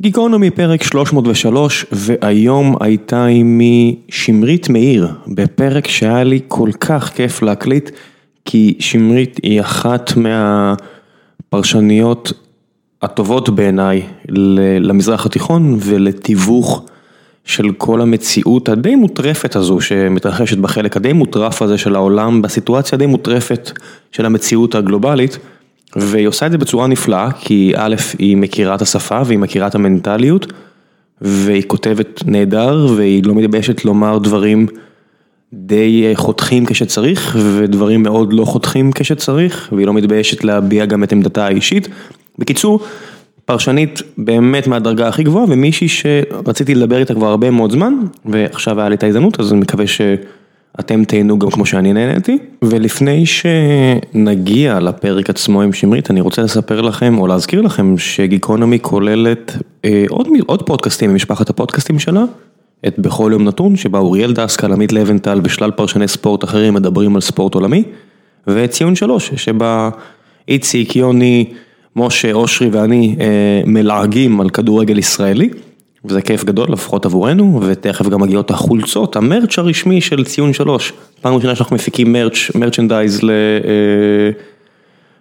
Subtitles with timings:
[0.00, 7.90] גיקונומי פרק 303 והיום הייתה עימי שמרית מאיר בפרק שהיה לי כל כך כיף להקליט
[8.44, 10.12] כי שמרית היא אחת
[11.52, 12.32] מהפרשניות
[13.02, 14.02] הטובות בעיניי
[14.80, 16.82] למזרח התיכון ולתיווך
[17.44, 23.06] של כל המציאות הדי מוטרפת הזו שמתרחשת בחלק הדי מוטרף הזה של העולם בסיטואציה די
[23.06, 23.70] מוטרפת
[24.12, 25.38] של המציאות הגלובלית.
[25.96, 29.74] והיא עושה את זה בצורה נפלאה, כי א', היא מכירה את השפה והיא מכירה את
[29.74, 30.52] המנטליות,
[31.20, 34.66] והיא כותבת נהדר, והיא לא מתביישת לומר דברים
[35.52, 41.46] די חותכים כשצריך, ודברים מאוד לא חותכים כשצריך, והיא לא מתביישת להביע גם את עמדתה
[41.46, 41.88] האישית.
[42.38, 42.80] בקיצור,
[43.44, 47.94] פרשנית באמת מהדרגה הכי גבוהה, ומישהי שרציתי לדבר איתה כבר הרבה מאוד זמן,
[48.24, 50.00] ועכשיו היה לי את ההזדמנות, אז אני מקווה ש...
[50.80, 56.80] אתם תהנו גם כמו שאני נהניתי, ולפני שנגיע לפרק עצמו עם שמרית, אני רוצה לספר
[56.80, 62.24] לכם או להזכיר לכם שגיקונומי כוללת אה, עוד, עוד פודקאסטים ממשפחת הפודקאסטים שלה,
[62.86, 67.20] את בכל יום נתון, שבה אוריאל דסקל, עמית לבנטל ושלל פרשני ספורט אחרים מדברים על
[67.20, 67.82] ספורט עולמי,
[68.46, 69.90] וציון שלוש, שבה
[70.48, 71.44] איציק, יוני,
[71.96, 73.26] משה, אושרי ואני אה,
[73.66, 75.50] מלעגים על כדורגל ישראלי.
[76.08, 80.92] וזה כיף גדול לפחות עבורנו, ותכף גם מגיעות החולצות, המרץ' הרשמי של ציון שלוש.
[81.20, 83.30] פעם ראשונה שאנחנו מפיקים מרץ', מרצ'נדייז ל...
[83.30, 84.30] אה,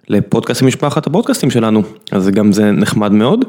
[0.10, 3.46] לפודקאסט משפחת הפודקאסטים שלנו, אז גם זה נחמד מאוד.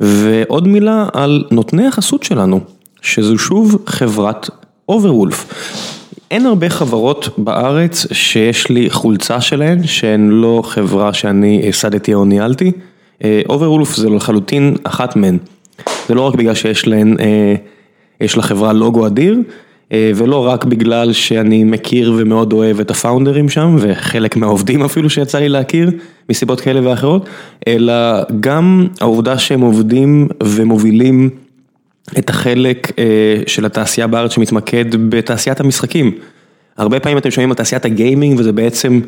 [0.00, 2.60] ועוד מילה על נותני החסות שלנו,
[3.02, 4.50] שזו שוב חברת
[4.88, 5.46] אוברוולף.
[6.30, 12.72] אין הרבה חברות בארץ שיש לי חולצה שלהן, שהן לא חברה שאני ייסדתי או ניהלתי.
[13.48, 15.38] אוברוולף זה לחלוטין אחת מהן.
[16.08, 17.54] זה לא רק בגלל שיש להן, אה,
[18.20, 19.38] יש לחברה לוגו אדיר,
[19.92, 25.38] אה, ולא רק בגלל שאני מכיר ומאוד אוהב את הפאונדרים שם, וחלק מהעובדים אפילו שיצא
[25.38, 25.90] לי להכיר,
[26.30, 27.28] מסיבות כאלה ואחרות,
[27.68, 27.94] אלא
[28.40, 31.30] גם העובדה שהם עובדים ומובילים
[32.18, 33.04] את החלק אה,
[33.46, 36.12] של התעשייה בארץ שמתמקד בתעשיית המשחקים.
[36.76, 39.00] הרבה פעמים אתם שומעים על תעשיית הגיימינג וזה בעצם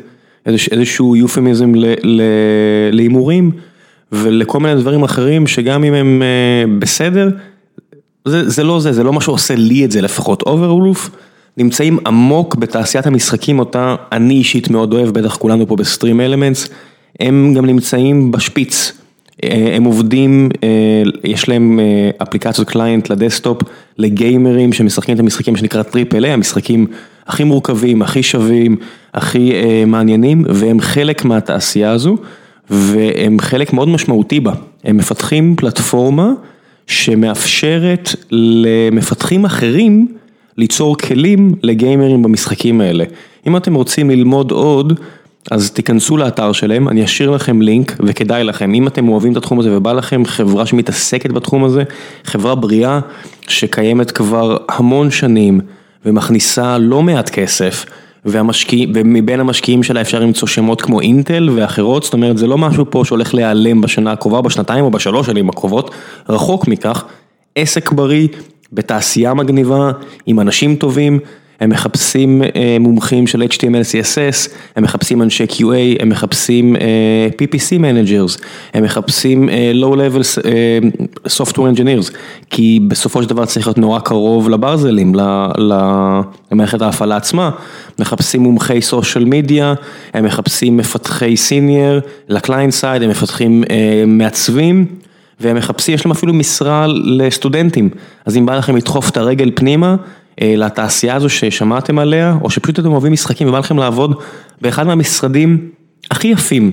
[0.45, 1.71] איזשהו יופמיזם
[2.91, 3.51] להימורים.
[4.11, 7.29] ולכל מיני דברים אחרים שגם אם הם אה, בסדר,
[8.25, 10.41] זה זה לא זה, זה לא מה שעושה לי את זה לפחות.
[10.41, 11.09] אוברולוף
[11.57, 16.69] נמצאים עמוק בתעשיית המשחקים אותה אני אישית מאוד אוהב, בטח כולנו פה ב StreamElements,
[17.19, 18.93] הם גם נמצאים בשפיץ.
[19.43, 20.69] אה, הם עובדים, אה,
[21.23, 21.79] יש להם
[22.17, 23.61] אפליקציות client ל desktop
[23.97, 26.87] לגיימרים שמשחקים את המשחקים שנקרא triple A, המשחקים
[27.27, 28.75] הכי מורכבים, הכי שווים,
[29.13, 29.53] הכי
[29.87, 32.17] מעניינים, והם חלק מהתעשייה הזו.
[32.69, 34.53] והם חלק מאוד משמעותי בה,
[34.83, 36.31] הם מפתחים פלטפורמה
[36.87, 40.07] שמאפשרת למפתחים אחרים
[40.57, 43.03] ליצור כלים לגיימרים במשחקים האלה.
[43.47, 44.99] אם אתם רוצים ללמוד עוד,
[45.51, 49.59] אז תיכנסו לאתר שלהם, אני אשאיר לכם לינק וכדאי לכם, אם אתם אוהבים את התחום
[49.59, 51.83] הזה ובא לכם חברה שמתעסקת בתחום הזה,
[52.23, 52.99] חברה בריאה
[53.47, 55.59] שקיימת כבר המון שנים
[56.05, 57.85] ומכניסה לא מעט כסף.
[58.31, 62.85] והמשקיעים, ומבין המשקיעים שלה אפשר למצוא שמות כמו אינטל ואחרות, זאת אומרת זה לא משהו
[62.89, 65.91] פה שהולך להיעלם בשנה הקרובה, בשנתיים או בשלוש שנים הקרובות,
[66.29, 67.03] רחוק מכך,
[67.55, 68.27] עסק בריא,
[68.73, 69.91] בתעשייה מגניבה,
[70.25, 71.19] עם אנשים טובים.
[71.59, 77.79] הם מחפשים אה, מומחים של HTML, CSS, הם מחפשים אנשי QA, הם מחפשים אה, PPC
[77.79, 78.41] managers,
[78.73, 80.41] הם מחפשים אה, low level
[81.27, 82.13] software engineers,
[82.49, 85.15] כי בסופו של דבר צריך להיות נורא קרוב לברזלים,
[86.51, 87.49] למערכת ההפעלה עצמה,
[87.99, 89.73] מחפשים מומחי סושיאל מדיה,
[90.13, 91.99] הם מחפשים מפתחי סיניור,
[92.29, 93.63] לקליינט סייד, הם מפתחים
[94.07, 94.85] מעצבים.
[95.41, 97.89] והם מחפשים, יש להם אפילו משרה לסטודנטים,
[98.25, 99.95] אז אם בא לכם לדחוף את הרגל פנימה,
[100.41, 104.15] לתעשייה הזו ששמעתם עליה, או שפשוט אתם אוהבים משחקים ובא לכם לעבוד
[104.61, 105.69] באחד מהמשרדים
[106.11, 106.71] הכי יפים.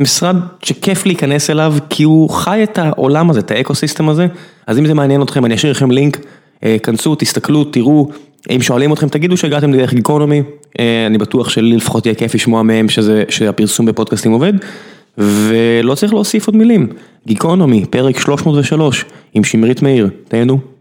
[0.00, 4.26] משרד שכיף להיכנס אליו, כי הוא חי את העולם הזה, את האקו סיסטם הזה,
[4.66, 6.20] אז אם זה מעניין אתכם, אני אשאיר לכם לינק,
[6.64, 8.08] אה, כנסו, תסתכלו, תראו,
[8.50, 10.42] אם שואלים אתכם, תגידו שהגעתם דרך גיקונומי,
[10.80, 14.52] אה, אני בטוח שלי לפחות יהיה כיף לשמוע מהם שזה, שהפרסום בפודקאסטים עובד,
[15.18, 16.88] ולא צריך להוסיף עוד מילים,
[17.26, 20.71] גיקונומי, פרק 303, עם שמרית מאיר, תהנו.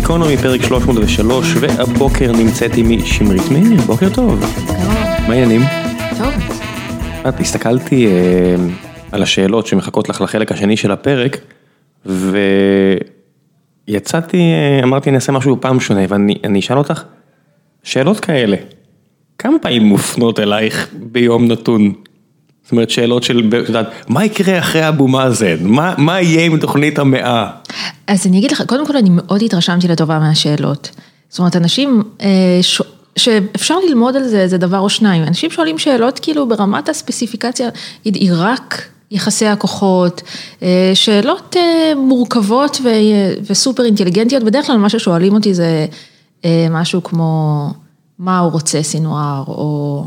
[0.00, 4.40] גיקונומי פרק 303 והבוקר נמצאת עימי שמרית מאיר, בוקר טוב.
[5.28, 5.60] מה העניינים?
[6.18, 6.32] טוב.
[7.28, 8.12] את הסתכלתי אה,
[9.12, 11.36] על השאלות שמחכות לך לחלק השני של הפרק
[13.88, 17.02] ויצאתי, אה, אמרתי אני אעשה משהו פעם שונה ואני אשאל אותך
[17.82, 18.56] שאלות כאלה,
[19.38, 21.92] כמה פעמים מופנות אלייך ביום נתון?
[22.68, 25.56] זאת אומרת שאלות של, את יודעת, מה יקרה אחרי אבו מאזן?
[25.60, 27.50] מה, מה יהיה עם תוכנית המאה?
[28.06, 30.90] אז אני אגיד לך, קודם כל אני מאוד התרשמתי לטובה מהשאלות.
[31.28, 32.82] זאת אומרת, אנשים אה, ש...
[33.16, 35.22] שאפשר ללמוד על זה איזה דבר או שניים.
[35.22, 37.68] אנשים שואלים שאלות כאילו ברמת הספציפיקציה,
[38.04, 40.22] עיראק, יחסי הכוחות,
[40.62, 42.80] אה, שאלות אה, מורכבות
[43.50, 45.86] וסופר אינטליגנטיות, בדרך כלל מה ששואלים אותי זה
[46.70, 47.66] משהו כמו,
[48.18, 50.04] מה הוא רוצה סינואר, או...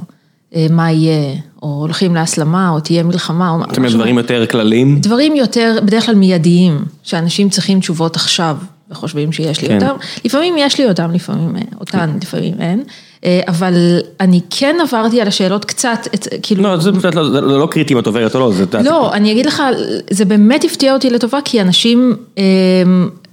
[0.56, 3.69] אה, מה יהיה, או הולכים להסלמה, או תהיה מלחמה, או משהו.
[3.69, 5.00] זאת אומרת, דברים יותר כלליים?
[5.00, 8.57] דברים יותר, בדרך כלל מיידיים, שאנשים צריכים תשובות עכשיו,
[8.92, 9.75] וחושבים שיש לי כן.
[9.75, 9.95] אותם.
[10.25, 12.09] לפעמים יש לי אותם, לפעמים אה, אותן, כן.
[12.21, 12.83] לפעמים אין.
[13.25, 13.74] אה, אבל
[14.19, 16.07] אני כן עברתי על השאלות קצת,
[16.42, 16.63] כאילו...
[16.63, 18.65] לא, זה לא, לא, לא קריטי אם את עוברת או לא, זה...
[18.83, 19.63] לא, אני אגיד לך,
[20.09, 22.15] זה באמת הפתיע אותי לטובה, כי אנשים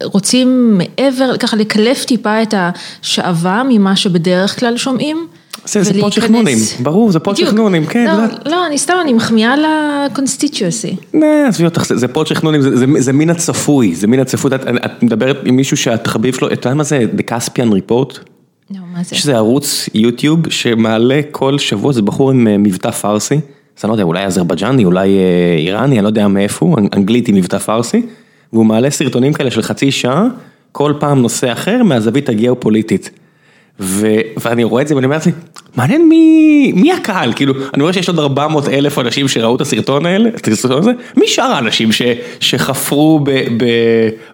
[0.02, 5.26] רוצים מעבר, ככה לקלף טיפה את השעווה ממה שבדרך כלל שומעים.
[5.64, 8.06] זה פודקאסט חנונים, ברור, זה פודקאסט חנונים, כן.
[8.06, 10.96] לא, לא, אני סתם, אני מחמיאה ל constituency.
[11.48, 12.60] עזבי אותך, זה פודקאסט חנונים,
[12.98, 14.50] זה מין הצפוי, זה מין הצפוי,
[14.84, 18.18] את מדברת עם מישהו שהתחביב שלו, אתה יודע מה זה, The Caspian Report?
[18.70, 19.16] לא, מה זה?
[19.16, 23.34] שזה ערוץ יוטיוב שמעלה כל שבוע, זה בחור עם אה, מבטא פרסי,
[23.78, 27.28] אז אני לא יודע, אולי אזרבייג'ני, אולי אה, איראני, אני לא יודע מאיפה הוא, אנגלית
[27.28, 28.02] עם מבטא פרסי,
[28.52, 30.26] והוא מעלה סרטונים כאלה של חצי שעה,
[30.72, 33.10] כל פעם נושא אחר מהזווית הגיאופוליטית.
[34.36, 35.32] ואני רואה את זה ואני אומר לעצמי,
[35.78, 40.06] מעניין מי, מי הקהל, כאילו, אני רואה שיש עוד 400 אלף אנשים שראו את הסרטון
[40.06, 42.02] הזה, מי שאר האנשים ש,
[42.40, 43.64] שחפרו ב, ב,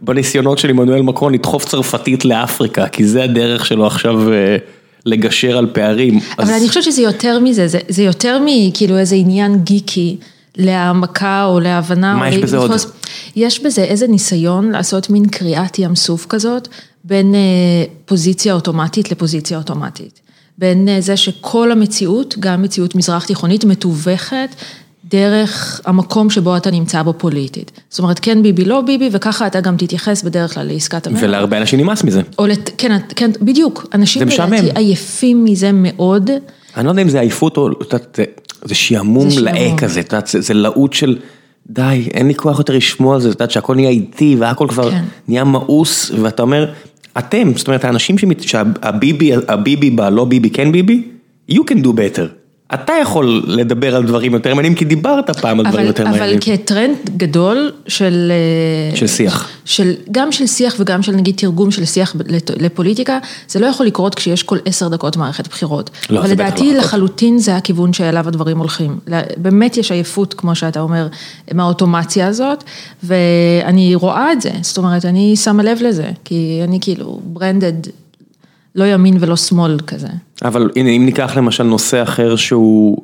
[0.01, 4.57] בניסיונות של עמנואל מקרון לדחוף צרפתית לאפריקה, כי זה הדרך שלו עכשיו אה,
[5.07, 6.21] לגשר על פערים.
[6.39, 6.61] אבל אז...
[6.61, 10.17] אני חושבת שזה יותר מזה, זה, זה יותר מכאילו איזה עניין גיקי.
[10.57, 12.15] להעמקה או להבנה.
[12.15, 12.71] מה יש בזה עוד?
[13.37, 16.69] יש בזה איזה ניסיון לעשות מין קריאת ים סוף כזאת,
[17.05, 17.41] בין אה,
[18.05, 20.24] פוזיציה אוטומטית לפוזיציה אוטומטית.
[20.59, 24.49] בין אה, זה שכל המציאות, גם מציאות מזרח תיכונית, מתווכת
[25.05, 27.81] דרך המקום שבו אתה נמצא בו פוליטית.
[27.91, 31.21] זאת אומרת, כן ביבי, לא ביבי, וככה אתה גם תתייחס בדרך כלל לעסקת המאה.
[31.25, 32.23] ולהרבה אנשים נמאס מזה.
[32.41, 32.71] לת...
[32.79, 33.87] כן, כן, בדיוק.
[33.95, 36.31] אנשים לדעתי עייפים מזה מאוד.
[36.77, 38.19] אני לא יודע אם זה עייפות או, את יודעת,
[38.65, 41.19] זה שעמום לאה כזה, את יודעת, זה להוט של...
[41.71, 44.91] די, אין לי כוח יותר לשמוע על זה, את יודעת שהכל נהיה איטי והכל כבר
[44.91, 45.05] כן.
[45.29, 46.73] נהיה מאוס, ואתה אומר,
[47.19, 51.03] אתם, זאת אומרת, האנשים שהביבי, הביבי בלא ביבי כן ביבי,
[51.51, 52.44] you can do better.
[52.75, 56.39] אתה יכול לדבר על דברים יותר מעניינים, כי דיברת פעם על דברים יותר מעניינים.
[56.45, 58.33] אבל כטרנד גדול של...
[58.93, 59.49] אה, של שיח.
[59.65, 62.17] של, גם של שיח וגם של נגיד תרגום של שיח
[62.61, 63.19] לפוליטיקה,
[63.49, 65.91] זה לא יכול לקרות כשיש כל עשר דקות מערכת בחירות.
[66.11, 68.99] לא, אבל לדעתי לא לחלוטין זה הכיוון שאליו הדברים הולכים.
[69.37, 71.09] באמת יש עייפות, כמו שאתה אומר,
[71.55, 72.65] מהאוטומציה הזאת,
[73.03, 77.73] ואני רואה את זה, זאת אומרת, אני שמה לב לזה, כי אני כאילו ברנדד
[78.75, 80.09] לא ימין ולא שמאל כזה.
[80.45, 82.97] אבל הנה, אם ניקח למשל נושא אחר שהוא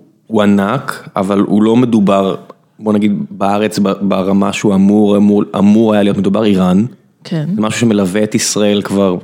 [0.43, 2.37] ענק, אבל הוא לא מדובר,
[2.79, 6.85] בוא נגיד בארץ ברמה שהוא אמור, אמור, אמור היה להיות מדובר, איראן.
[7.25, 7.49] כן.
[7.55, 9.19] זה משהו שמלווה את ישראל כבר, לא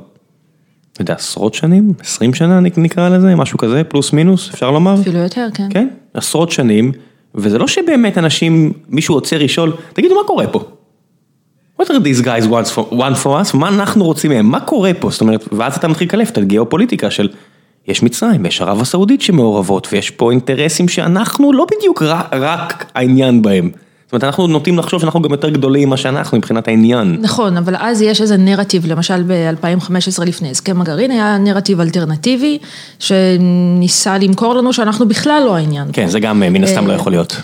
[0.99, 1.93] יודע, עשרות שנים?
[1.99, 3.35] עשרים שנה נקרא לזה?
[3.35, 3.83] משהו כזה?
[3.83, 4.95] פלוס מינוס, אפשר לומר?
[5.01, 5.67] אפילו יותר, כן.
[5.69, 6.91] כן, עשרות שנים,
[7.35, 10.63] וזה לא שבאמת אנשים, מישהו עוצר לשאול, תגידו מה קורה פה?
[11.81, 13.57] What are these guys want for, want for us?
[13.57, 14.45] מה אנחנו רוצים מהם?
[14.45, 15.09] מה קורה פה?
[15.09, 17.29] זאת אומרת, ואז אתה מתחיל לקלף את הגיאופוליטיקה של,
[17.87, 23.41] יש מצרים, יש ערב הסעודית שמעורבות, ויש פה אינטרסים שאנחנו לא בדיוק רק, רק העניין
[23.41, 23.71] בהם.
[24.07, 27.17] זאת אומרת, אנחנו נוטים לחשוב שאנחנו גם יותר גדולים ממה שאנחנו מבחינת העניין.
[27.21, 32.57] נכון, אבל אז יש איזה נרטיב, למשל ב-2015 לפני הסכם הגרעין, היה נרטיב אלטרנטיבי,
[32.99, 35.87] שניסה למכור לנו שאנחנו בכלל לא העניין.
[35.93, 37.41] כן, זה גם מן הסתם לא יכול להיות.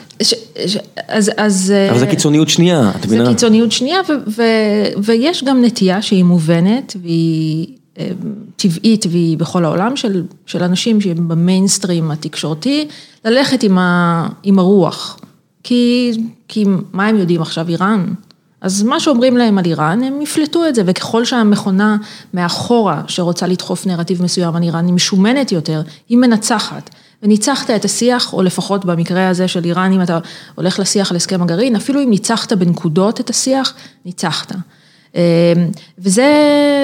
[1.08, 1.74] אז, אז...
[1.90, 3.26] אבל זה קיצוניות שנייה, את מבינה?
[3.26, 4.00] זה קיצוניות שנייה,
[4.98, 7.68] ויש גם נטייה שהיא מובנת, והיא...
[8.56, 12.88] טבעית והיא בכל העולם של, של אנשים שהם במיינסטרים התקשורתי,
[13.26, 15.18] ללכת עם, ה, עם הרוח.
[15.64, 16.12] כי,
[16.48, 18.06] כי מה הם יודעים עכשיו, איראן?
[18.62, 21.98] אז מה שאומרים להם על איראן, הם יפלטו את זה, וככל שהמכונה
[22.34, 26.90] מאחורה שרוצה לדחוף נרטיב מסוים על איראן היא משומנת יותר, היא מנצחת.
[27.24, 30.20] וניצחת את השיח, או לפחות במקרה הזה של איראן, אם אתה
[30.56, 33.74] הולך לשיח על הסכם הגרעין, אפילו אם ניצחת בנקודות את השיח,
[34.06, 34.52] ניצחת.
[35.16, 35.22] אמ,
[36.00, 36.34] וזה,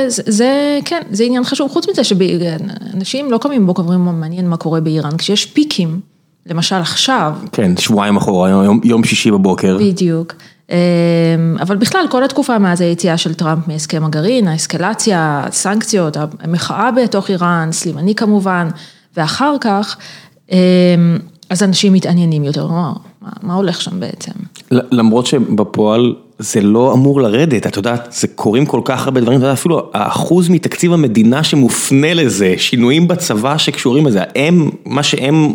[0.08, 4.82] זה, כן, זה עניין חשוב, חוץ מזה שאנשים לא קמים בבוקר ואומרים, מעניין מה קורה
[4.82, 6.00] באיראן, כשיש פיקים.
[6.46, 7.34] למשל עכשיו.
[7.51, 9.77] כן, שבועיים אחורה, יום, יום שישי בבוקר.
[9.81, 10.34] בדיוק.
[10.69, 10.75] אמ,
[11.62, 17.69] אבל בכלל, כל התקופה מאז היציאה של טראמפ מהסכם הגרעין, האסקלציה, הסנקציות, המחאה בתוך איראן,
[17.72, 18.67] סלימני כמובן,
[19.17, 19.98] ואחר כך,
[20.51, 20.58] אמ,
[21.50, 22.93] אז אנשים מתעניינים יותר, מה,
[23.41, 24.31] מה הולך שם בעצם?
[24.72, 29.91] למרות שבפועל זה לא אמור לרדת, את יודעת, זה קורים כל כך הרבה דברים, אפילו
[29.93, 35.53] האחוז מתקציב המדינה שמופנה לזה, שינויים בצבא שקשורים לזה, הם, מה שהם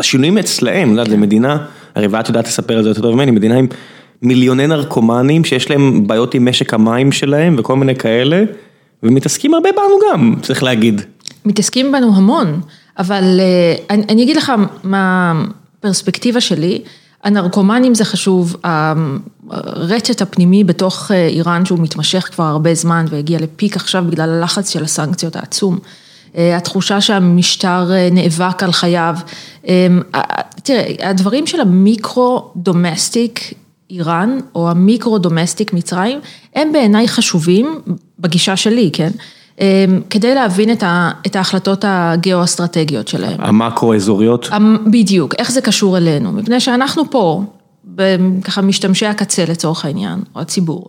[0.00, 1.56] השינויים אצלהם, את יודעת, זו מדינה,
[1.94, 3.66] הרי ואת יודעת לספר את זה יותר טוב ממני, מדינה עם
[4.22, 8.42] מיליוני נרקומנים שיש להם בעיות עם משק המים שלהם וכל מיני כאלה,
[9.02, 11.00] ומתעסקים הרבה בנו גם, צריך להגיד.
[11.44, 12.60] מתעסקים בנו המון.
[12.98, 13.40] אבל
[13.90, 14.52] אני, אני אגיד לך
[14.84, 15.34] מה
[15.78, 16.82] הפרספקטיבה שלי,
[17.24, 18.56] הנרקומנים זה חשוב,
[19.50, 24.70] הרטט הפנימי בתוך איראן שהוא מתמשך כבר הרבה זמן והגיע ל peak עכשיו בגלל הלחץ
[24.70, 25.78] של הסנקציות העצום.
[26.36, 29.16] התחושה שהמשטר נאבק על חייו,
[30.62, 33.54] תראה, הדברים של ה micro domestic
[33.90, 36.18] איראן או ה micro domestic מצרים,
[36.54, 37.80] הם בעיניי חשובים
[38.18, 39.10] בגישה שלי, כן?
[40.10, 40.70] כדי להבין
[41.26, 43.40] את ההחלטות הגיאו-אסטרטגיות שלהם.
[43.40, 44.48] המקרו-אזוריות?
[44.86, 47.42] בדיוק, איך זה קשור אלינו, מפני שאנחנו פה,
[48.44, 50.88] ככה משתמשי הקצה לצורך העניין, או הציבור.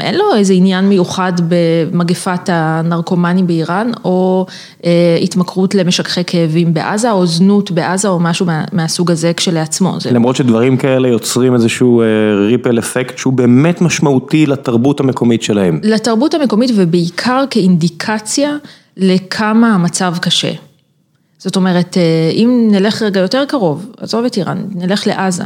[0.00, 4.46] אין לו איזה עניין מיוחד במגפת הנרקומנים באיראן, או
[5.22, 9.96] התמכרות למשככי כאבים בעזה, או זנות בעזה, או משהו מהסוג הזה כשלעצמו.
[10.12, 12.02] למרות שדברים כאלה יוצרים איזשהו
[12.48, 15.80] ריפל אפקט שהוא באמת משמעותי לתרבות המקומית שלהם.
[15.82, 18.56] לתרבות המקומית ובעיקר כאינדיקציה
[18.96, 20.52] לכמה המצב קשה.
[21.38, 21.96] זאת אומרת,
[22.32, 25.44] אם נלך רגע יותר קרוב, עזוב את איראן, נלך לעזה,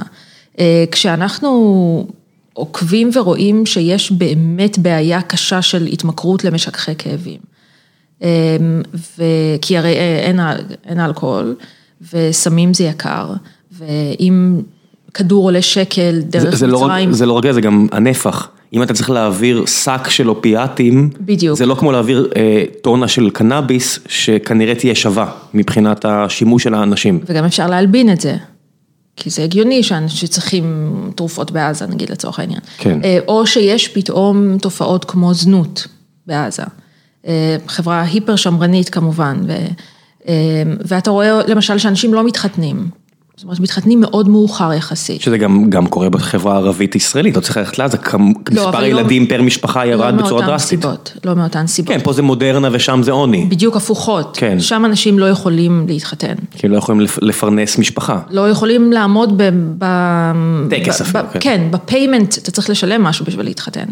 [0.90, 2.06] כשאנחנו
[2.58, 7.38] עוקבים ורואים שיש באמת בעיה קשה של התמכרות למשככי כאבים.
[9.62, 9.94] כי הרי
[10.84, 11.54] אין אלכוהול,
[12.12, 13.32] וסמים זה יקר,
[13.72, 14.60] ואם
[15.14, 17.12] כדור עולה שקל דרך מצרים.
[17.12, 18.48] זה לא רק זה, זה גם הנפח.
[18.72, 21.58] אם אתה צריך להעביר שק של אופיאטים, בדיוק.
[21.58, 22.30] זה לא כמו להעביר
[22.82, 27.20] טונה של קנאביס, שכנראה תהיה שווה מבחינת השימוש של האנשים.
[27.26, 28.36] וגם אפשר להלבין את זה.
[29.18, 32.60] כי זה הגיוני שצריכים תרופות בעזה, נגיד לצורך העניין.
[32.78, 32.98] כן.
[33.28, 35.86] או שיש פתאום תופעות כמו זנות
[36.26, 36.62] בעזה.
[37.68, 39.46] חברה היפר שמרנית כמובן,
[40.84, 42.88] ואתה רואה למשל שאנשים לא מתחתנים.
[43.38, 45.20] זאת אומרת, מתחתנים מאוד מאוחר יחסית.
[45.20, 47.96] שזה גם קורה בחברה הערבית ישראלית, לא צריך ללכת לעזה,
[48.50, 50.84] מספר ילדים פר משפחה ירד בצורה דרסטית.
[50.84, 51.94] לא סיבות, לא מאותן סיבות.
[51.94, 53.46] כן, פה זה מודרנה ושם זה עוני.
[53.48, 54.36] בדיוק הפוכות.
[54.40, 54.60] כן.
[54.60, 56.34] שם אנשים לא יכולים להתחתן.
[56.56, 58.20] כי לא יכולים לפרנס משפחה.
[58.30, 59.42] לא יכולים לעמוד
[59.78, 59.84] ב...
[60.70, 61.38] טקס אפילו, כן.
[61.40, 63.86] כן, ב payment, אתה צריך לשלם משהו בשביל להתחתן.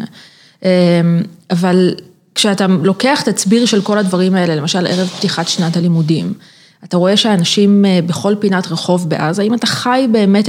[1.51, 1.95] אבל
[2.35, 6.33] כשאתה לוקח תצביר של כל הדברים האלה, למשל ערב פתיחת שנת הלימודים,
[6.89, 10.49] אתה רואה שאנשים בכל פינת רחוב בעזה, אם אתה חי באמת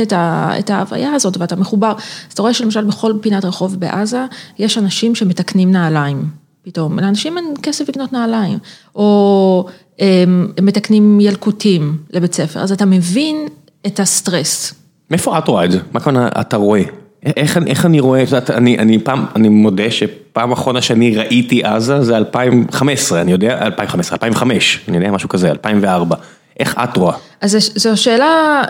[0.59, 1.93] את ההוויה הזאת ואתה מחובר,
[2.27, 4.25] אז אתה רואה שלמשל בכל פינת רחוב בעזה,
[4.59, 6.25] יש אנשים שמתקנים נעליים,
[6.61, 8.57] פתאום, לאנשים אין כסף לקנות נעליים,
[8.95, 9.65] או
[9.99, 13.47] הם מתקנים ילקוטים לבית ספר, אז אתה מבין
[13.87, 14.73] את הסטרס.
[15.11, 15.79] מאיפה את רואה את זה?
[15.91, 16.81] מה כמובן אתה רואה?
[17.67, 18.23] איך אני רואה,
[18.55, 24.79] אני פעם, אני מודה שפעם אחרונה שאני ראיתי עזה זה 2015, אני יודע, 2015, 2005,
[24.87, 26.15] אני יודע משהו כזה, 2004,
[26.59, 27.15] איך את רואה?
[27.41, 28.61] אז זו שאלה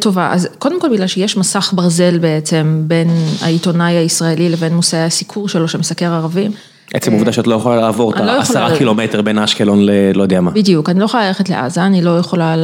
[0.00, 3.08] טובה, אז קודם כל בגלל שיש מסך ברזל בעצם בין
[3.42, 6.50] העיתונאי הישראלי לבין מושאי הסיקור שלו שמסקר ערבים.
[6.94, 10.50] עצם העובדה שאת לא יכולה לעבור את העשרה קילומטר בין אשקלון ללא יודע מה.
[10.50, 12.56] בדיוק, אני לא יכולה ללכת לעזה, אני לא יכולה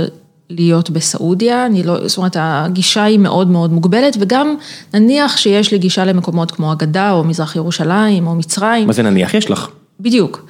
[0.51, 4.55] להיות בסעודיה, אני לא, זאת אומרת הגישה היא מאוד מאוד מוגבלת וגם
[4.95, 8.87] נניח שיש לי גישה למקומות כמו הגדה או מזרח ירושלים או מצרים.
[8.87, 9.35] מה זה נניח?
[9.35, 9.69] יש לך.
[10.01, 10.47] בדיוק.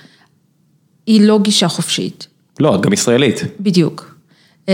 [1.07, 2.27] היא לא גישה חופשית.
[2.61, 3.45] לא, את גם ישראלית.
[3.61, 4.15] בדיוק.
[4.65, 4.71] את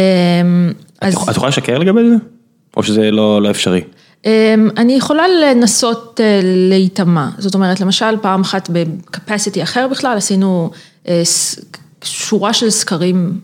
[1.30, 2.14] יכולה לשקר לגבי זה?
[2.76, 3.80] או שזה לא אפשרי?
[4.76, 6.20] אני יכולה לנסות
[6.70, 10.70] להיטמע, זאת אומרת למשל פעם אחת בקפסיטי אחר בכלל עשינו
[12.04, 13.40] שורה של סקרים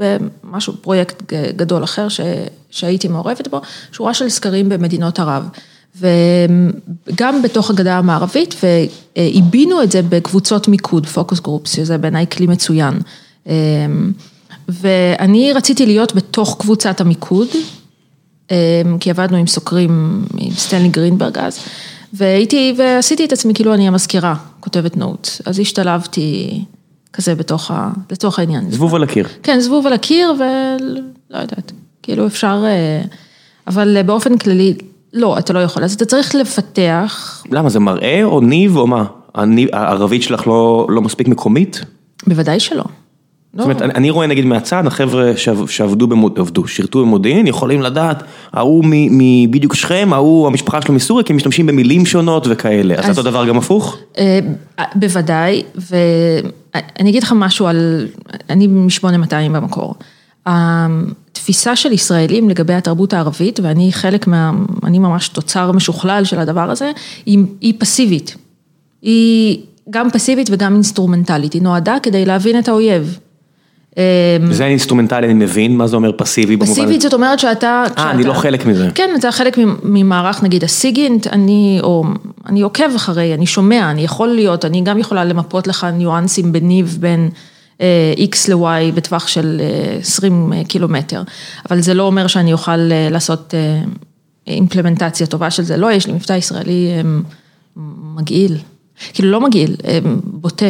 [0.00, 2.06] במשהו, פרויקט גדול אחר
[2.70, 3.60] שהייתי מעורבת בו,
[3.92, 5.48] שורה של סקרים במדינות ערב.
[6.00, 13.00] וגם בתוך הגדה המערבית, ועיבינו את זה בקבוצות מיקוד, פוקוס גרופס, שזה בעיניי כלי מצוין.
[14.68, 17.48] ואני רציתי להיות בתוך קבוצת המיקוד,
[19.00, 21.58] כי עבדנו עם סוקרים, עם סטנלי גרינברג אז,
[22.12, 26.60] והייתי, ועשיתי את עצמי כאילו אני המזכירה, כותבת נוט, אז השתלבתי.
[27.12, 27.90] כזה בתוך ה...
[28.10, 28.70] לצורך העניין.
[28.70, 29.26] זבוב על הקיר.
[29.42, 32.64] כן, זבוב על הקיר ולא יודעת, כאילו אפשר,
[33.66, 34.74] אבל באופן כללי,
[35.12, 37.44] לא, אתה לא יכול, אז אתה צריך לפתח.
[37.50, 39.04] למה, זה מראה או ניב או מה?
[39.72, 40.46] הערבית שלך
[40.88, 41.84] לא מספיק מקומית?
[42.26, 42.84] בוודאי שלא.
[43.54, 45.32] זאת אומרת, אני רואה נגיד מהצד, החבר'ה
[45.66, 51.36] שעבדו, עבדו, שירתו במודיעין, יכולים לדעת, ההוא מבדיוק שכם, ההוא, המשפחה שלו מסוריה, כי הם
[51.36, 53.96] משתמשים במילים שונות וכאלה, אז זה אותו דבר גם הפוך?
[54.94, 55.62] בוודאי,
[56.74, 58.08] ואני אגיד לך משהו על,
[58.50, 59.94] אני מ-8200 במקור.
[60.46, 64.52] התפיסה של ישראלים לגבי התרבות הערבית, ואני חלק מה,
[64.84, 66.92] אני ממש תוצר משוכלל של הדבר הזה,
[67.26, 68.36] היא פסיבית.
[69.02, 69.60] היא
[69.90, 73.18] גם פסיבית וגם אינסטרומנטלית, היא נועדה כדי להבין את האויב.
[74.50, 76.56] זה אינסטרומנטלי, אני מבין, מה זה אומר פסיבי?
[76.56, 77.84] פסיבית זאת אומרת שאתה...
[77.98, 78.88] אה, אני לא חלק מזה.
[78.94, 82.04] כן, אתה חלק ממערך נגיד הסיגינט, אני או,
[82.46, 86.98] אני עוקב אחרי, אני שומע, אני יכול להיות, אני גם יכולה למפות לך ניואנסים בניב
[87.00, 87.30] בין
[88.18, 89.60] X ל-Y בטווח של
[90.00, 91.22] 20 קילומטר,
[91.70, 92.76] אבל זה לא אומר שאני אוכל
[93.10, 93.54] לעשות
[94.46, 96.88] אימפלמנטציה טובה של זה, לא, יש לי מבטא ישראלי
[98.16, 98.56] מגעיל,
[99.12, 99.76] כאילו לא מגעיל,
[100.24, 100.66] בוטה.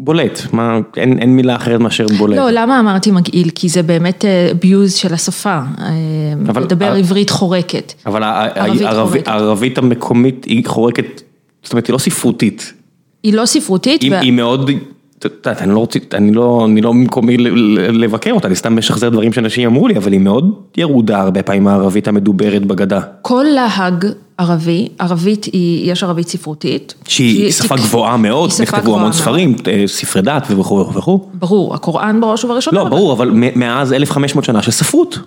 [0.00, 2.36] בולט, מה, אין, אין מילה אחרת מאשר בולט.
[2.36, 3.50] לא, למה אמרתי מגעיל?
[3.54, 4.24] כי זה באמת
[4.54, 5.58] abuse של השפה,
[6.48, 7.92] אבל, לדבר עברית חורקת.
[8.06, 11.22] אבל הערבית, הערבית המקומית היא חורקת,
[11.62, 12.72] זאת אומרת היא לא ספרותית.
[13.22, 14.02] היא לא ספרותית.
[14.02, 14.20] היא, ו...
[14.20, 14.70] היא מאוד,
[15.18, 17.36] את יודעת, אני לא רוצה, אני לא, אני לא במקומי
[17.92, 21.68] לבקר אותה, אני סתם משחזר דברים שאנשים אמרו לי, אבל היא מאוד ירודה הרבה פעמים
[21.68, 23.00] הערבית המדוברת בגדה.
[23.22, 24.06] כל להג
[24.38, 26.94] ערבי, ערבית היא, יש ערבית ספרותית.
[27.08, 29.56] שהיא שפה גבוהה מאוד, נכתבו המון ספרים,
[29.86, 31.28] ספרי דת וכו' וכו'.
[31.34, 32.78] ברור, הקוראן בראש ובראשונה.
[32.78, 35.18] לא, ברור, אבל מאז 1500 שנה של ספרות.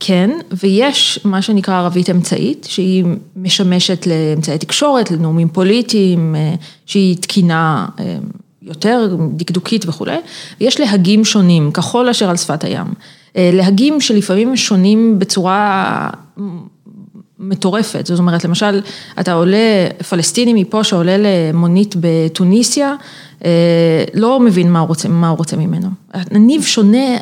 [0.00, 3.04] כן, ויש מה שנקרא ערבית אמצעית, שהיא
[3.36, 6.34] משמשת לאמצעי תקשורת, לנאומים פוליטיים,
[6.86, 7.86] שהיא תקינה
[8.68, 10.16] יותר דקדוקית וכולי,
[10.60, 12.86] ויש להגים שונים, כחול אשר על שפת הים.
[13.36, 16.10] להגים שלפעמים שונים בצורה
[17.38, 18.80] מטורפת, זאת אומרת, למשל,
[19.20, 22.94] אתה עולה, פלסטיני מפה שעולה למונית בתוניסיה,
[24.14, 25.88] לא מבין מה הוא רוצה, מה הוא רוצה ממנו.
[26.14, 27.16] הניב שונה,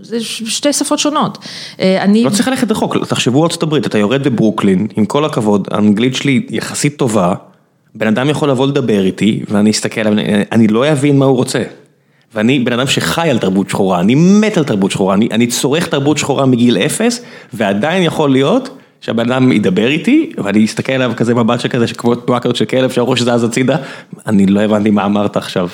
[0.00, 1.38] זה שתי שפות שונות.
[1.78, 2.24] אני...
[2.24, 6.46] לא צריך ללכת רחוק, תחשבו ארצות הברית, אתה יורד בברוקלין, עם כל הכבוד, האנגלית שלי
[6.50, 7.34] יחסית טובה,
[7.98, 11.62] בן אדם יכול לבוא לדבר איתי, ואני אסתכל עליו, אני לא אבין מה הוא רוצה.
[12.34, 15.86] ואני בן אדם שחי על תרבות שחורה, אני מת על תרבות שחורה, אני, אני צורך
[15.86, 21.34] תרבות שחורה מגיל אפס, ועדיין יכול להיות שהבן אדם ידבר איתי, ואני אסתכל עליו כזה
[21.34, 23.76] מבט שכזה, כמו תנועה כזאת של כלב שהראש זז הצידה,
[24.26, 25.68] אני לא הבנתי מה אמרת עכשיו.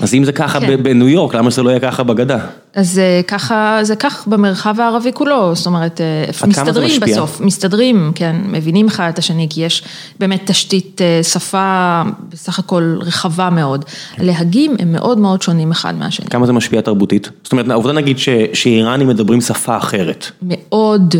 [0.00, 0.82] אז אם זה ככה כן.
[0.82, 2.38] בניו יורק, למה שזה לא יהיה ככה בגדה?
[2.74, 6.00] אז ככה, זה כך במרחב הערבי כולו, זאת אומרת,
[6.46, 9.82] מסתדרים בסוף, מסתדרים, כן, מבינים אחד את השני, כי יש
[10.18, 13.84] באמת תשתית שפה בסך הכל רחבה מאוד.
[14.18, 16.26] להגים הם מאוד מאוד שונים אחד מהשני.
[16.26, 17.30] כמה זה משפיע תרבותית?
[17.42, 20.26] זאת אומרת, העובדה נגיד ש, שאיראנים מדברים שפה אחרת.
[20.42, 21.14] מאוד,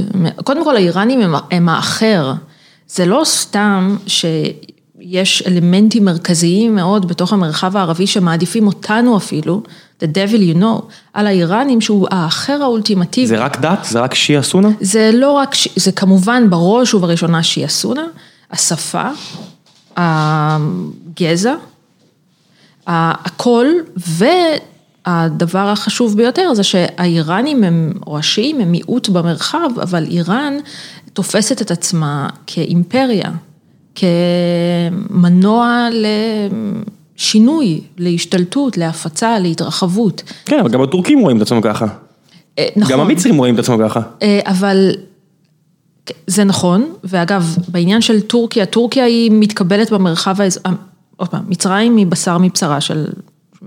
[0.44, 2.32] קודם כל האיראנים הם, הם האחר,
[2.88, 4.24] זה לא סתם ש...
[5.04, 9.62] יש אלמנטים מרכזיים מאוד בתוך המרחב הערבי שמעדיפים אותנו אפילו,
[10.02, 13.26] the devil you know, על האיראנים שהוא האחר האולטימטיבי.
[13.26, 13.84] זה רק דת?
[13.84, 14.68] זה רק שיעה סונה?
[14.80, 18.04] זה לא רק, זה כמובן בראש ובראשונה שיעה סונה,
[18.50, 19.08] השפה,
[19.96, 21.54] הגזע,
[22.86, 23.66] הכל,
[25.06, 30.54] והדבר החשוב ביותר זה שהאיראנים הם, או השיעים הם מיעוט במרחב, אבל איראן
[31.12, 33.30] תופסת את עצמה כאימפריה.
[33.94, 35.88] כמנוע
[37.18, 40.22] לשינוי, להשתלטות, להפצה, להתרחבות.
[40.44, 41.86] כן, אבל גם הטורקים רואים את עצמם ככה.
[42.76, 42.92] נכון.
[42.92, 44.00] גם המצרים רואים את עצמם ככה.
[44.44, 44.90] אבל
[46.26, 50.36] זה נכון, ואגב, בעניין של טורקיה, טורקיה היא מתקבלת במרחב,
[51.16, 53.06] עוד פעם, מצרים היא בשר מבשרה של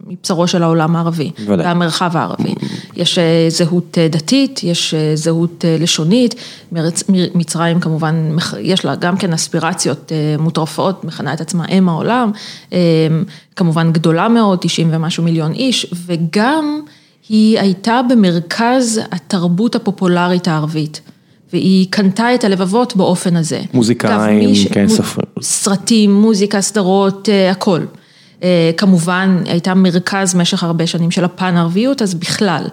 [0.07, 2.53] מבשרו של העולם הערבי, והמרחב הערבי.
[2.95, 6.35] יש זהות דתית, יש זהות לשונית,
[7.35, 12.31] מצרים כמובן, יש לה גם כן אספירציות מוטרפות, מכנה את עצמה אם העולם,
[13.55, 16.81] כמובן גדולה מאוד, 90 ומשהו מיליון איש, וגם
[17.29, 21.01] היא הייתה במרכז התרבות הפופולרית הערבית.
[21.53, 23.61] והיא קנתה את הלבבות באופן הזה.
[23.73, 25.25] מוזיקאים, כן, ספרים.
[25.41, 27.79] סרטים, מוזיקה, סדרות, הכל.
[28.77, 32.63] כמובן הייתה מרכז במשך הרבה שנים של הפן ערביות, אז בכלל,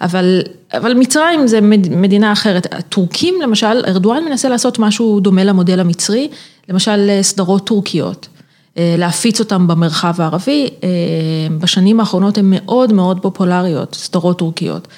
[0.00, 1.60] אבל, אבל מצרים זה
[1.90, 6.28] מדינה אחרת, הטורקים למשל, ארדואן מנסה לעשות משהו דומה למודל המצרי,
[6.68, 8.28] למשל סדרות טורקיות,
[8.76, 10.68] להפיץ אותם במרחב הערבי,
[11.58, 14.88] בשנים האחרונות הן מאוד מאוד פופולריות, סדרות טורקיות.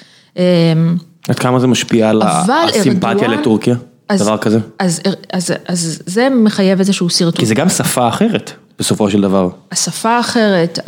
[1.27, 3.75] עד כמה זה משפיע על הסימפתיה ארדואן, לטורקיה,
[4.09, 4.59] אז, דבר כזה?
[4.79, 7.39] אז, אז, אז, אז זה מחייב איזשהו סרטוט.
[7.39, 8.51] כי זה גם שפה אחרת.
[8.81, 9.49] בסופו של דבר.
[9.71, 10.79] השפה אחרת,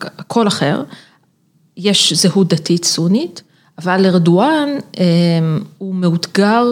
[0.00, 0.82] הכל אחר,
[1.76, 3.42] יש זהות דתית סונית,
[3.78, 4.68] אבל ארדואן
[5.78, 6.64] הוא מאותגר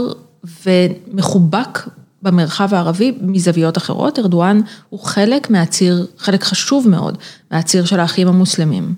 [0.67, 1.89] ומחובק
[2.23, 7.19] במרחב הערבי מזוויות אחרות, ארדואן הוא חלק מהציר, חלק חשוב מאוד
[7.51, 8.95] מהציר של האחים המוסלמים.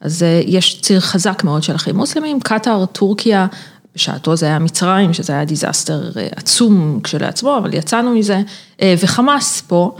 [0.00, 3.46] אז יש ציר חזק מאוד של אחים מוסלמים, קטאר, טורקיה,
[3.94, 8.42] בשעתו זה היה מצרים, שזה היה דיזסטר עצום כשלעצמו, אבל יצאנו מזה,
[8.82, 9.96] וחמאס פה.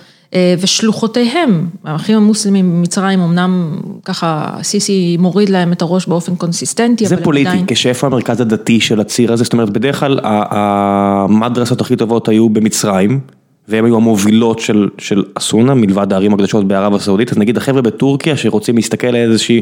[0.61, 7.49] ושלוחותיהם, האחים המוסלמים במצרים, אמנם ככה סיסי מוריד להם את הראש באופן קונסיסטנטי, זה פוליטי,
[7.49, 7.65] עדיין...
[7.67, 13.21] כשאיפה המרכז הדתי של הציר הזה, זאת אומרת בדרך כלל המדרסות הכי טובות היו במצרים,
[13.69, 18.37] והם היו המובילות של, של אסונה, מלבד הערים הקדושות בערב הסעודית, אז נגיד החבר'ה בטורקיה
[18.37, 19.61] שרוצים להסתכל על איזושהי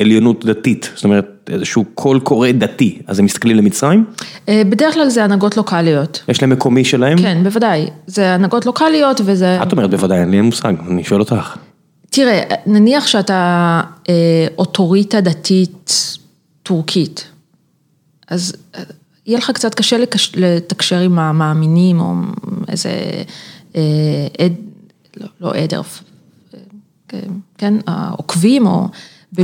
[0.00, 4.04] עליונות דתית, זאת אומרת איזשהו קול קורא דתי, אז הם מסתכלים למצרים?
[4.50, 6.24] בדרך כלל זה הנהגות לוקאליות.
[6.28, 7.18] יש להם מקומי שלהם?
[7.18, 9.62] כן, בוודאי, זה הנהגות לוקאליות וזה...
[9.62, 11.56] את אומרת בוודאי, אין לי מושג, אני שואל אותך.
[12.10, 13.80] תראה, נניח שאתה
[14.58, 16.16] אוטוריטה דתית
[16.62, 17.28] טורקית,
[18.28, 18.56] אז
[19.26, 19.96] יהיה לך קצת קשה
[20.36, 22.14] לתקשר עם המאמינים או
[22.68, 22.90] איזה
[24.38, 24.52] עד,
[25.16, 25.80] לא, לא עדר,
[27.58, 28.88] כן, העוקבים או...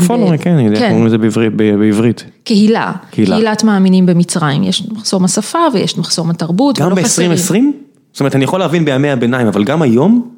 [0.07, 0.89] פולורי, כן, אני יודע, כן.
[0.89, 1.19] קוראים לזה
[1.57, 2.25] בעברית.
[2.45, 6.79] קהילה, קהילת מאמינים במצרים, יש מחסום השפה ויש מחסום התרבות.
[6.79, 7.55] גם ב-2020?
[8.13, 10.31] זאת אומרת, אני יכול להבין בימי הביניים, אבל גם היום,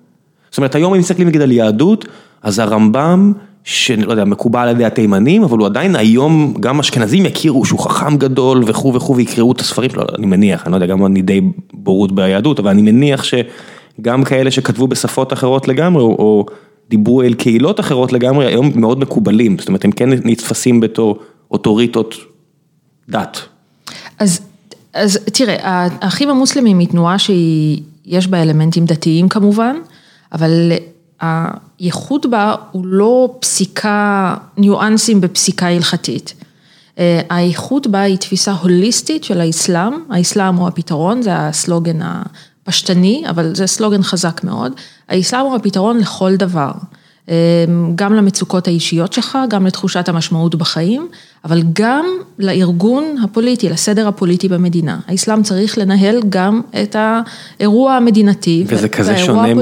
[0.50, 2.04] זאת אומרת, היום אם מסתכלים נגיד על יהדות,
[2.42, 3.32] אז הרמב"ם,
[3.64, 8.16] שלא יודע, מקובל על ידי התימנים, אבל הוא עדיין היום, גם אשכנזים יכירו שהוא חכם
[8.16, 11.40] גדול וכו' וכו', ויקראו את הספרים שלו, אני מניח, אני לא יודע, גם אני די
[11.72, 16.46] בורות ביהדות, אבל אני מניח שגם כאלה שכתבו בשפות אחרות לגמרי, או
[16.90, 21.18] דיברו אל קהילות אחרות לגמרי, היום מאוד מקובלים, זאת אומרת, הם כן נתפסים בתור
[21.50, 22.14] אוטוריטות
[23.08, 23.38] דת.
[24.18, 24.40] אז,
[24.94, 25.56] אז תראה,
[26.00, 29.76] האחים המוסלמים היא תנועה שיש בה אלמנטים דתיים כמובן,
[30.32, 30.72] אבל
[31.20, 36.34] הייחוד בה הוא לא פסיקה, ניואנסים בפסיקה הלכתית.
[37.30, 41.98] הייחוד בה היא תפיסה הוליסטית של האסלאם, האסלאם הוא הפתרון, זה הסלוגן
[42.64, 44.72] פשטני, אבל זה סלוגן חזק מאוד,
[45.08, 46.72] האסלאם הוא הפתרון לכל דבר.
[47.28, 51.08] אמ, גם למצוקות האישיות שלך, גם לתחושת המשמעות בחיים,
[51.44, 52.06] אבל גם
[52.38, 54.98] לארגון הפוליטי, לסדר הפוליטי במדינה.
[55.08, 58.64] האסלאם צריך לנהל גם את האירוע המדינתי.
[58.66, 59.54] וזה כזה שונה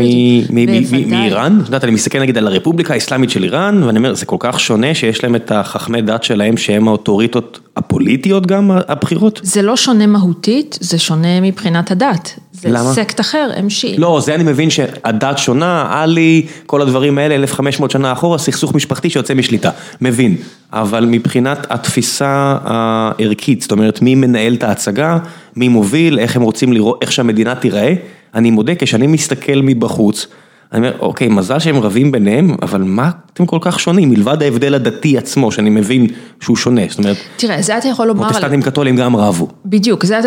[1.06, 1.60] מאיראן?
[1.60, 4.60] את יודעת, אני מסתכל נגיד על הרפובליקה האסלאמית של איראן, ואני אומר, זה כל כך
[4.60, 9.40] שונה שיש להם את החכמי דת שלהם, שהם האוטוריטות הפוליטיות גם, הבחירות?
[9.42, 12.38] זה לא שונה מהותית, זה שונה מבחינת הדת.
[12.52, 12.92] זה למה?
[12.92, 14.00] סקט אחר, הם שיעים.
[14.00, 19.10] לא, זה אני מבין שהדת שונה, עלי, כל הדברים האלה, 1500 שנה אחורה, סכסוך משפחתי
[19.10, 20.36] שיוצא משליטה, מבין.
[20.72, 25.18] אבל מבחינת התפיסה הערכית, זאת אומרת, מי מנהל את ההצגה,
[25.56, 27.94] מי מוביל, איך הם רוצים לראות, איך שהמדינה תיראה,
[28.34, 30.26] אני מודה, כשאני מסתכל מבחוץ,
[30.72, 34.74] אני אומר, אוקיי, מזל שהם רבים ביניהם, אבל מה אתם כל כך שונים, מלבד ההבדל
[34.74, 36.06] הדתי עצמו, שאני מבין
[36.40, 37.16] שהוא שונה, זאת אומרת...
[37.36, 38.22] תראה, זה אתה יכול לומר...
[38.22, 39.48] פרוטסטנטים קתולים גם רבו.
[39.66, 40.20] בדיוק, זה,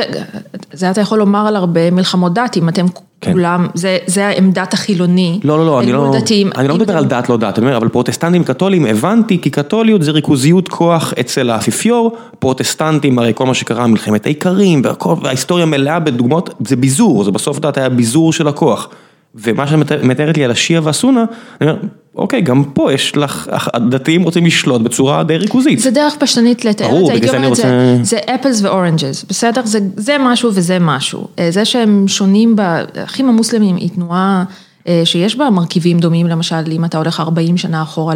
[0.74, 2.86] זה אתה יכול לומר על הרבה מלחמות דת, אם אתם
[3.22, 3.32] כן.
[3.32, 5.40] כולם, זה, זה העמדת החילוני.
[5.44, 7.78] לא, לא, לא, אני לא, דתיים, אני לא מדבר על דת, לא דת, אני אומר,
[7.78, 13.54] אבל פרוטסטנטים קתולים, הבנתי, כי קתוליות זה ריכוזיות כוח אצל האפיפיור, פרוטסטנטים, הרי כל מה
[13.54, 14.82] שקרה, מלחמת האיכרים,
[15.22, 18.90] וההיסטוריה מלאה בדוגמאות, זה ביזור, זה בסוף דת היה ביזור של הכוח.
[19.36, 21.26] ומה שאת מתארת לי על השיעה והסונה,
[21.62, 21.82] אני אומר,
[22.16, 25.80] אוקיי, גם פה יש לך, הדתיים רוצים לשלוט בצורה די ריכוזית.
[25.80, 27.98] זה דרך פשטנית לתאר את זה, הייתי אומרת, רוצה...
[28.04, 29.62] זה apples ו oranges, בסדר?
[29.66, 31.28] זה, זה משהו וזה משהו.
[31.40, 34.44] אה, זה שהם שונים, האחים המוסלמים היא תנועה
[34.88, 38.14] אה, שיש בה מרכיבים דומים, למשל, אם אתה הולך 40 שנה אחורה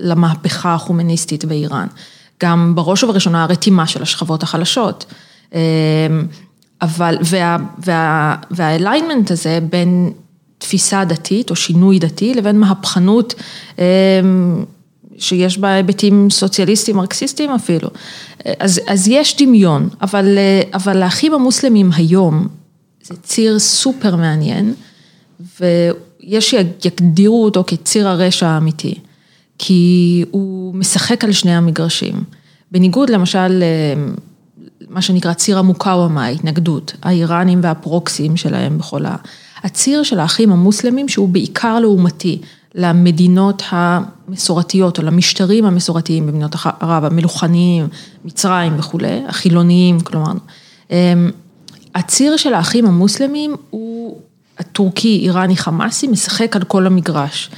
[0.00, 1.86] למהפכה החומייניסטית באיראן.
[2.42, 5.04] גם בראש ובראשונה הרתימה של השכבות החלשות.
[6.82, 10.12] אה, אבל, וה, וה, וה alignment הזה בין
[10.58, 13.34] תפיסה דתית או שינוי דתי לבין מהפכנות
[13.78, 14.64] אמ,
[15.18, 17.88] שיש בה היבטים סוציאליסטיים, מרקסיסטיים אפילו.
[18.58, 20.38] אז, אז יש דמיון, אבל,
[20.74, 22.48] אבל האחים המוסלמים היום
[23.02, 24.74] זה ציר סופר מעניין,
[25.60, 28.94] ויש שיגדירו אותו כציר הרשע האמיתי,
[29.58, 32.24] כי הוא משחק על שני המגרשים.
[32.72, 33.62] בניגוד למשל
[34.92, 39.16] מה שנקרא ציר המוקאוומה, ההתנגדות, האיראנים והפרוקסים שלהם בכל ה...
[39.62, 42.40] הציר של האחים המוסלמים שהוא בעיקר לעומתי
[42.74, 47.88] למדינות המסורתיות או למשטרים המסורתיים במדינות ערב, המלוכניים,
[48.24, 50.32] מצרים וכולי, החילוניים, כלומר.
[50.90, 51.30] אמ,
[51.94, 54.20] הציר של האחים המוסלמים הוא
[54.58, 57.50] הטורקי, איראני, חמאסי, משחק על כל המגרש.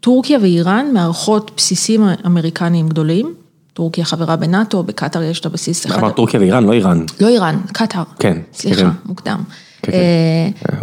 [0.00, 3.34] טורקיה ואיראן מארחות בסיסים אמריקניים גדולים.
[3.72, 5.98] טורקיה חברה בנאטו, בקטאר יש את הבסיס אחד.
[5.98, 7.04] אמרת טורקיה ואיראן, לא איראן.
[7.20, 8.02] לא איראן, קטאר.
[8.18, 8.38] כן.
[8.52, 8.88] סליחה, כן.
[9.04, 9.42] מוקדם.
[9.82, 9.98] כן, כן.
[9.98, 10.78] אה,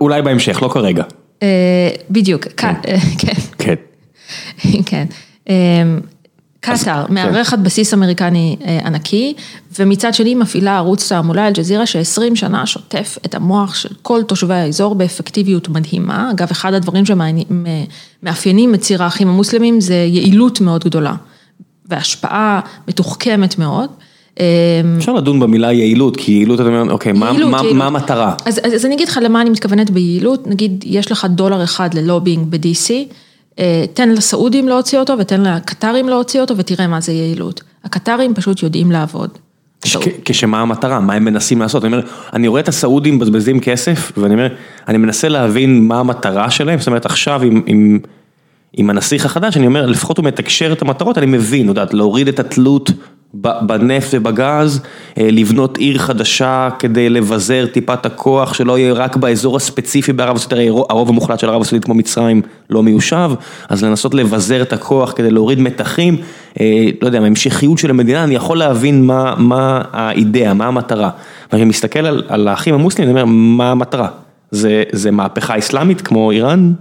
[0.00, 1.02] אולי בהמשך, לא כרגע.
[1.42, 2.72] אה, בדיוק, כן.
[3.58, 3.74] כן.
[4.86, 5.04] כן.
[5.48, 5.54] אה,
[6.60, 9.34] קטאר מארחת בסיס אמריקני ענקי,
[9.78, 14.94] ומצד שני מפעילה ערוץ תעמולה אל-ג'זירה שעשרים שנה שוטף את המוח של כל תושבי האזור
[14.94, 16.30] באפקטיביות מדהימה.
[16.30, 21.14] אגב, אחד הדברים שמאפיינים את ציר האחים המוסלמים זה יעילות מאוד גדולה.
[21.86, 23.90] והשפעה מתוחכמת מאוד.
[24.98, 27.76] אפשר לדון במילה יעילות, כי יעילות, אתה אומר, אוקיי, מה, יעילות, מה, יעילות.
[27.76, 28.34] מה המטרה?
[28.46, 31.94] אז, אז, אז אני אגיד לך למה אני מתכוונת ביעילות, נגיד יש לך דולר אחד
[31.94, 32.90] ללובינג ב-DC,
[33.58, 37.62] אה, תן לסעודים להוציא אותו ותן לקטרים להוציא אותו ותראה מה זה יעילות.
[37.84, 39.30] הקטרים פשוט יודעים לעבוד.
[40.24, 44.34] כשמה המטרה, מה הם מנסים לעשות, אני אומר, אני רואה את הסעודים מבזבזים כסף, ואני
[44.34, 44.48] אומר,
[44.88, 47.98] אני מנסה להבין מה המטרה שלהם, זאת אומרת עכשיו עם...
[48.76, 52.40] עם הנסיך החדש, אני אומר, לפחות הוא מתקשר את המטרות, אני מבין, יודעת, להוריד את
[52.40, 52.90] התלות
[53.34, 54.80] בנפט ובגז,
[55.16, 60.52] לבנות עיר חדשה כדי לבזר טיפה את הכוח, שלא יהיה רק באזור הספציפי בערב הסעודית,
[60.52, 63.30] הרי הרוב המוחלט של ערב הסעודית כמו מצרים לא מיושב,
[63.68, 66.16] אז לנסות לבזר את הכוח כדי להוריד מתחים,
[67.02, 71.10] לא יודע, המשכיות של המדינה, אני יכול להבין מה, מה האידאה, מה המטרה.
[71.52, 74.08] ואני מסתכל על, על האחים המוסלמים, אני אומר, מה המטרה?
[74.50, 76.72] זה, זה מהפכה אסלאמית כמו איראן?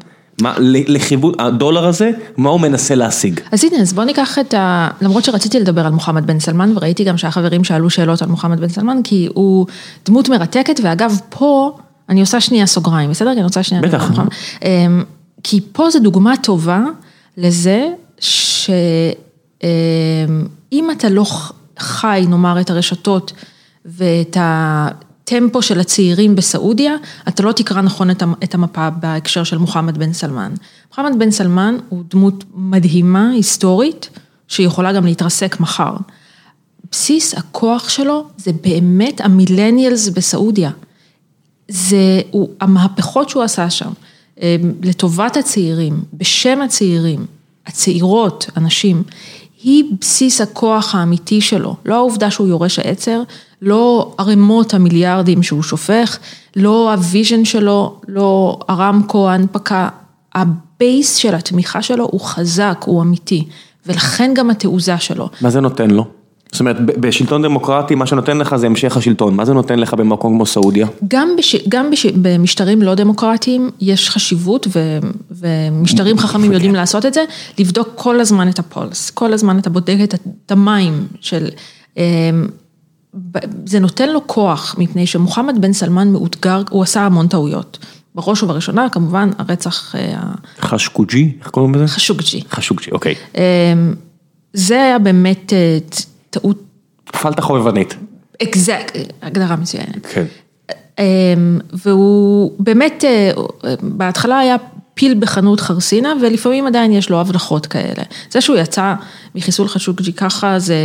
[0.43, 0.53] מה,
[0.87, 3.39] לכיוון, הדולר הזה, מה הוא מנסה להשיג?
[3.51, 4.89] אז הנה, אז בוא ניקח את ה...
[5.01, 8.69] למרות שרציתי לדבר על מוחמד בן סלמן, וראיתי גם שהחברים שאלו שאלות על מוחמד בן
[8.69, 9.65] סלמן, כי הוא
[10.05, 11.77] דמות מרתקת, ואגב, פה,
[12.09, 13.29] אני עושה שנייה סוגריים, בסדר?
[13.29, 13.83] כי אני רוצה שנייה...
[13.83, 14.11] בטח.
[14.63, 15.03] אמ,
[15.43, 16.81] כי פה זו דוגמה טובה
[17.37, 17.87] לזה,
[18.19, 19.67] שאם
[20.91, 21.25] אתה לא
[21.79, 23.33] חי, נאמר, את הרשתות
[23.85, 24.87] ואת ה...
[25.23, 26.95] הטמפו של הצעירים בסעודיה,
[27.27, 28.09] אתה לא תקרא נכון
[28.43, 30.53] את המפה בהקשר של מוחמד בן סלמן.
[30.89, 34.09] מוחמד בן סלמן הוא דמות מדהימה, היסטורית,
[34.47, 35.95] שיכולה גם להתרסק מחר.
[36.91, 40.71] בסיס הכוח שלו זה באמת המילניאלס בסעודיה.
[41.67, 43.91] זה הוא, המהפכות שהוא עשה שם,
[44.41, 47.25] אה, לטובת הצעירים, בשם הצעירים,
[47.67, 49.03] הצעירות, הנשים,
[49.63, 53.21] היא בסיס הכוח האמיתי שלו, לא העובדה שהוא יורש העצר,
[53.63, 56.17] לא ערימות המיליארדים שהוא שופך,
[56.55, 59.89] לא ה vision שלו, לא ארמקו, ההנפקה,
[60.35, 63.45] ה base של התמיכה שלו הוא חזק, הוא אמיתי,
[63.85, 65.29] ולכן גם התעוזה שלו.
[65.41, 66.05] מה זה נותן לו?
[66.51, 70.33] זאת אומרת, בשלטון דמוקרטי, מה שנותן לך זה המשך השלטון, מה זה נותן לך במקום
[70.33, 70.87] כמו סעודיה?
[71.07, 74.97] גם, בש, גם בש, במשטרים לא דמוקרטיים יש חשיבות, ו,
[75.31, 76.77] ומשטרים חכמים יודעים כן.
[76.77, 77.23] לעשות את זה,
[77.59, 79.97] לבדוק כל הזמן את הפולס, כל הזמן אתה בודק
[80.45, 81.47] את המים של...
[83.65, 87.79] זה נותן לו כוח, מפני שמוחמד בן סלמן מאותגר, הוא עשה המון טעויות.
[88.15, 89.95] בראש ובראשונה, כמובן, הרצח...
[89.95, 90.21] אה,
[90.59, 91.87] חשקוג'י, איך קוראים לזה?
[91.87, 92.41] חשוקג'י.
[92.49, 93.15] חשוקג'י, אוקיי.
[93.35, 93.41] אמ,
[94.53, 95.77] זה היה באמת אה,
[96.29, 96.63] טעות.
[97.21, 97.95] פלטה חובבנית.
[98.43, 100.05] אקזקט, הגדרה מצוינת.
[100.05, 100.25] כן.
[100.99, 103.31] אמ, והוא באמת, אה,
[103.81, 104.55] בהתחלה היה
[104.93, 108.03] פיל בחנות חרסינה, ולפעמים עדיין יש לו הבלחות כאלה.
[108.31, 108.93] זה שהוא יצא
[109.35, 110.75] מחיסול חשוקג'י ככה, זה...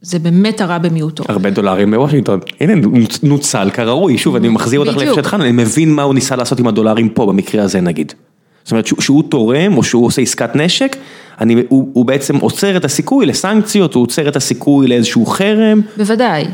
[0.00, 1.24] זה באמת הרע במיעוטו.
[1.28, 2.72] הרבה דולרים בוושינגטון, הנה
[3.22, 6.66] נוצל כראוי, שוב אני מחזיר אותך לאיפה שהתחלנו, אני מבין מה הוא ניסה לעשות עם
[6.66, 8.12] הדולרים פה במקרה הזה נגיד.
[8.64, 10.96] זאת אומרת שהוא תורם או שהוא עושה עסקת נשק,
[11.40, 15.80] אני, הוא, הוא בעצם עוצר את הסיכוי לסנקציות, הוא עוצר את הסיכוי לאיזשהו חרם.
[15.96, 16.44] בוודאי.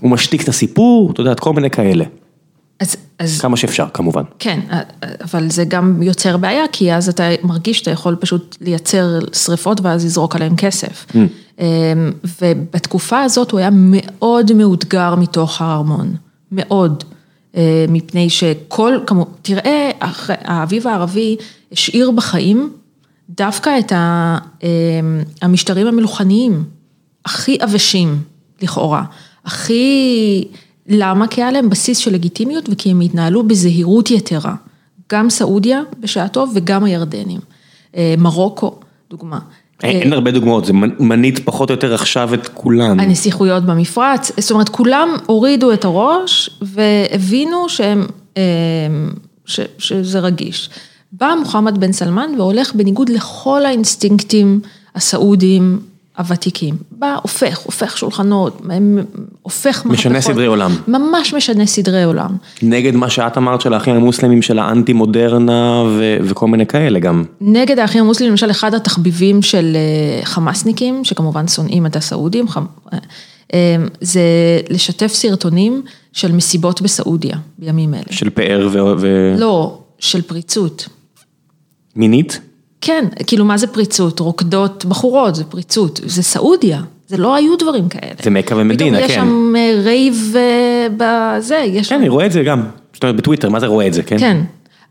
[0.00, 2.04] הוא משתיק את הסיפור, אתה יודע, כל מיני כאלה.
[2.82, 3.40] אז, אז...
[3.40, 4.22] כמה שאפשר כמובן.
[4.38, 4.60] כן,
[5.20, 10.04] אבל זה גם יוצר בעיה, כי אז אתה מרגיש שאתה יכול פשוט לייצר שריפות ואז
[10.04, 11.06] לזרוק עליהם כסף.
[11.10, 11.60] Mm.
[12.42, 16.14] ובתקופה הזאת הוא היה מאוד מאותגר מתוך הארמון,
[16.52, 17.04] מאוד.
[17.56, 19.90] אה, מפני שכל, כמו, תראה,
[20.28, 21.36] האביב הערבי
[21.72, 22.72] השאיר בחיים
[23.30, 23.92] דווקא את
[24.62, 24.68] אמ,
[25.42, 26.64] המשטרים המלוכניים,
[27.24, 28.22] הכי עבשים
[28.62, 29.04] לכאורה,
[29.44, 30.44] הכי,
[30.86, 31.26] למה?
[31.26, 34.54] כי היה להם בסיס של לגיטימיות וכי הם התנהלו בזהירות יתרה,
[35.12, 37.40] גם סעודיה בשעתו וגם הירדנים,
[37.96, 38.74] אה, מרוקו,
[39.10, 39.38] דוגמה.
[39.82, 43.00] אין הרבה דוגמאות, זה מנית פחות או יותר עכשיו את כולן.
[43.00, 48.42] הנסיכויות במפרץ, זאת אומרת כולם הורידו את הראש והבינו שהם, אמ,
[49.44, 50.70] ש, שזה רגיש.
[51.12, 54.60] בא מוחמד בן סלמן והולך בניגוד לכל האינסטינקטים
[54.94, 55.80] הסעודיים
[56.18, 56.76] הוותיקים.
[56.90, 58.60] בא, הופך, הופך שולחנות,
[59.42, 59.92] הופך מהפכות.
[59.92, 60.76] משנה סדרי עולם.
[60.88, 62.36] ממש משנה סדרי עולם.
[62.62, 67.24] נגד מה שאת אמרת של האחים המוסלמים, של האנטי מודרנה ו- וכל מיני כאלה גם.
[67.40, 72.98] נגד האחים המוסלמים, למשל אחד התחביבים של אה, חמאסניקים, שכמובן שונאים את הסעודים, אה,
[73.54, 74.20] אה, זה
[74.70, 78.02] לשתף סרטונים של מסיבות בסעודיה, בימים אלה.
[78.10, 79.34] של פאר ו...
[79.38, 80.88] לא, של פריצות.
[81.96, 82.40] מינית?
[82.82, 84.20] כן, כאילו מה זה פריצות?
[84.20, 88.12] רוקדות בחורות, זה פריצות, זה סעודיה, זה לא היו דברים כאלה.
[88.22, 89.08] זה מכה ומדינה, כן.
[89.08, 91.88] פתאום יש שם אה, rave אה, בזה, יש.
[91.88, 92.62] כן, אני רואה את זה גם,
[92.94, 94.18] זאת אומרת בטוויטר, מה זה רואה את זה, כן?
[94.18, 94.40] כן,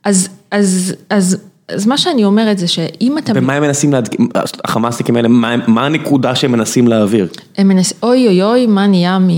[0.03, 3.33] אז, אז, אז, אז מה שאני אומרת זה שאם אתה...
[3.35, 4.29] ומה הם מנסים להדגים,
[4.63, 7.27] החמאסניקים האלה, מה, מה הנקודה שהם מנסים להעביר?
[7.57, 9.29] הם מנסים, אוי אוי אוי, מה נהיה מ...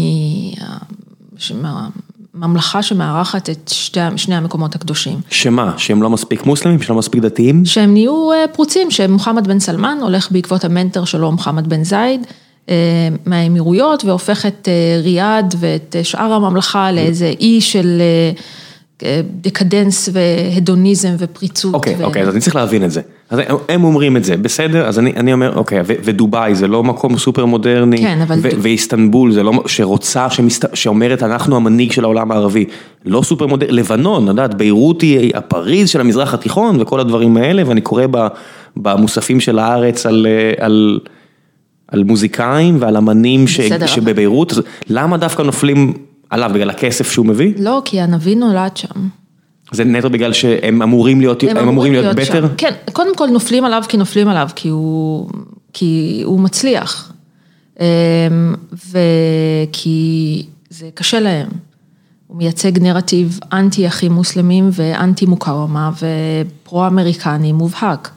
[2.44, 5.18] ממלכה שמארחת את שתי, שני המקומות הקדושים.
[5.30, 5.74] שמה?
[5.78, 6.82] שהם לא מספיק מוסלמים?
[6.82, 7.66] שהם לא מספיק דתיים?
[7.66, 12.28] שהם נהיו אה, פרוצים, שמוחמד בן סלמן הולך בעקבות המנטר שלו, מוחמד בן זייד,
[12.70, 12.76] אה,
[13.26, 18.02] מהאמירויות, והופך את אה, ריאד ואת שאר הממלכה לאיזה אי של
[19.42, 21.74] דקדנס והדוניזם ופריצות.
[21.74, 22.04] אוקיי, ו...
[22.04, 23.02] אוקיי, אז אני צריך להבין את זה.
[23.30, 23.40] אז
[23.70, 27.18] הם אומרים את זה, בסדר, אז אני, אני אומר, אוקיי, ו, ודובאי זה לא מקום
[27.18, 28.40] סופר מודרני, כן, אבל...
[28.42, 32.66] ו, ואיסטנבול זה לא, שרוצה, שמסת, שאומרת, אנחנו המנהיג של העולם הערבי,
[33.06, 37.82] לא סופר מודרני, לבנון, יודעת, ביירות היא הפריז של המזרח התיכון וכל הדברים האלה, ואני
[37.82, 38.06] קורא
[38.78, 41.00] במוספים של הארץ על, על
[41.88, 43.86] על מוזיקאים ועל אמנים ש- בסדר.
[43.86, 45.94] שבביירות, אז למה דווקא נופלים
[46.34, 47.54] עליו בגלל הכסף שהוא מביא?
[47.58, 49.08] לא, כי הנביא נולד שם.
[49.72, 52.48] זה נטו בגלל שהם אמורים להיות, הם אמורים להיות בטר?
[52.48, 52.48] שם.
[52.58, 55.30] כן, קודם כל נופלים עליו כי נופלים עליו, כי הוא,
[55.74, 57.14] כי הוא מצליח.
[57.80, 57.86] אמ,
[58.74, 61.48] וכי זה קשה להם.
[62.28, 65.92] הוא מייצג נרטיב אנטי אחים מוסלמים ואנטי מוקאוומה
[66.66, 68.10] ופרו-אמריקני מובהק.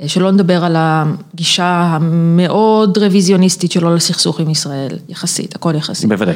[0.00, 6.08] אה, שלא נדבר על הגישה המאוד רוויזיוניסטית שלו לסכסוך עם ישראל, יחסית, הכל יחסית.
[6.08, 6.34] בוודאי.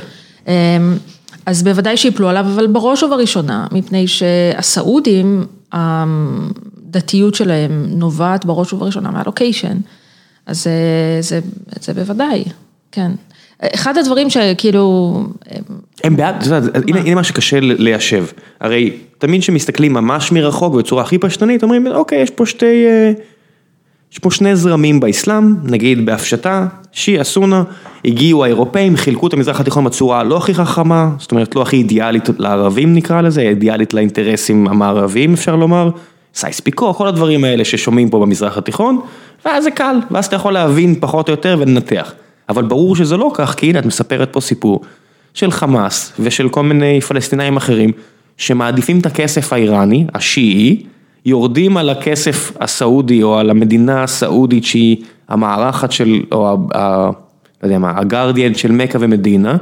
[1.48, 9.76] אז בוודאי שיפלו עליו, אבל בראש ובראשונה, מפני שהסעודים, הדתיות שלהם נובעת בראש ובראשונה מהלוקיישן.
[10.46, 10.70] אז זה,
[11.20, 11.40] זה,
[11.80, 12.44] זה בוודאי,
[12.92, 13.10] כן.
[13.62, 15.16] אחד הדברים שכאילו...
[16.04, 18.24] הם בעד, את יודעת, הנה, הנה מה שקשה ליישב,
[18.60, 23.12] הרי תמיד כשמסתכלים ממש מרחוק בצורה הכי פשטנית, אומרים, אוקיי, יש פה שתי, אה,
[24.12, 27.62] יש פה שני זרמים באסלאם, נגיד בהפשטה, שיעה, סונה,
[28.04, 32.28] הגיעו האירופאים, חילקו את המזרח התיכון בצורה לא הכי חכמה, זאת אומרת לא הכי אידיאלית
[32.38, 35.90] לערבים נקרא לזה, אידיאלית לאינטרסים המערביים אפשר לומר,
[36.34, 39.00] סייס פיקו, כל הדברים האלה ששומעים פה במזרח התיכון,
[39.44, 42.12] ואז זה קל, ואז אתה יכול להבין פחות או יותר ולנתח.
[42.48, 44.80] אבל ברור שזה לא כך, כי הנה את מספרת פה סיפור
[45.34, 47.92] של חמאס ושל כל מיני פלסטינאים אחרים,
[48.36, 50.82] שמעדיפים את הכסף האיראני, השיעי,
[51.28, 54.96] יורדים על הכסף הסעודי או על המדינה הסעודית שהיא
[55.28, 56.78] המארחת של, או ה...
[56.78, 57.10] ה
[57.62, 59.56] לא יודע מה, הגרדיאן של מכה ומדינה,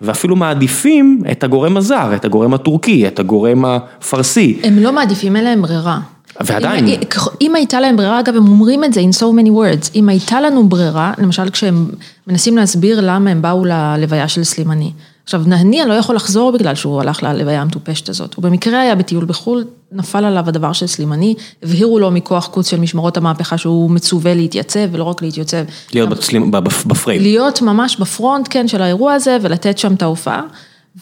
[0.00, 4.58] ואפילו מעדיפים את הגורם הזר, את הגורם הטורקי, את הגורם הפרסי.
[4.62, 5.98] הם לא מעדיפים, אין להם ברירה.
[6.40, 6.86] ועדיין.
[6.86, 7.00] אם,
[7.40, 10.40] אם הייתה להם ברירה, אגב, הם אומרים את זה in so many words, אם הייתה
[10.40, 11.86] לנו ברירה, למשל כשהם
[12.26, 14.92] מנסים להסביר למה הם באו ללוויה של סלימני.
[15.26, 18.34] עכשיו, נהניה לא יכול לחזור בגלל שהוא הלך ללוויה המטופשת הזאת.
[18.34, 22.80] הוא במקרה היה בטיול בחו"ל, נפל עליו הדבר של סלימני, הבהירו לו מכוח קוץ של
[22.80, 25.64] משמרות המהפכה שהוא מצווה להתייצב, ולא רק להתייצב.
[25.94, 26.50] להיות בצלים,
[26.86, 27.22] בפריים.
[27.22, 30.42] להיות ממש בפרונט, כן, של האירוע הזה, ולתת שם את ההופעה,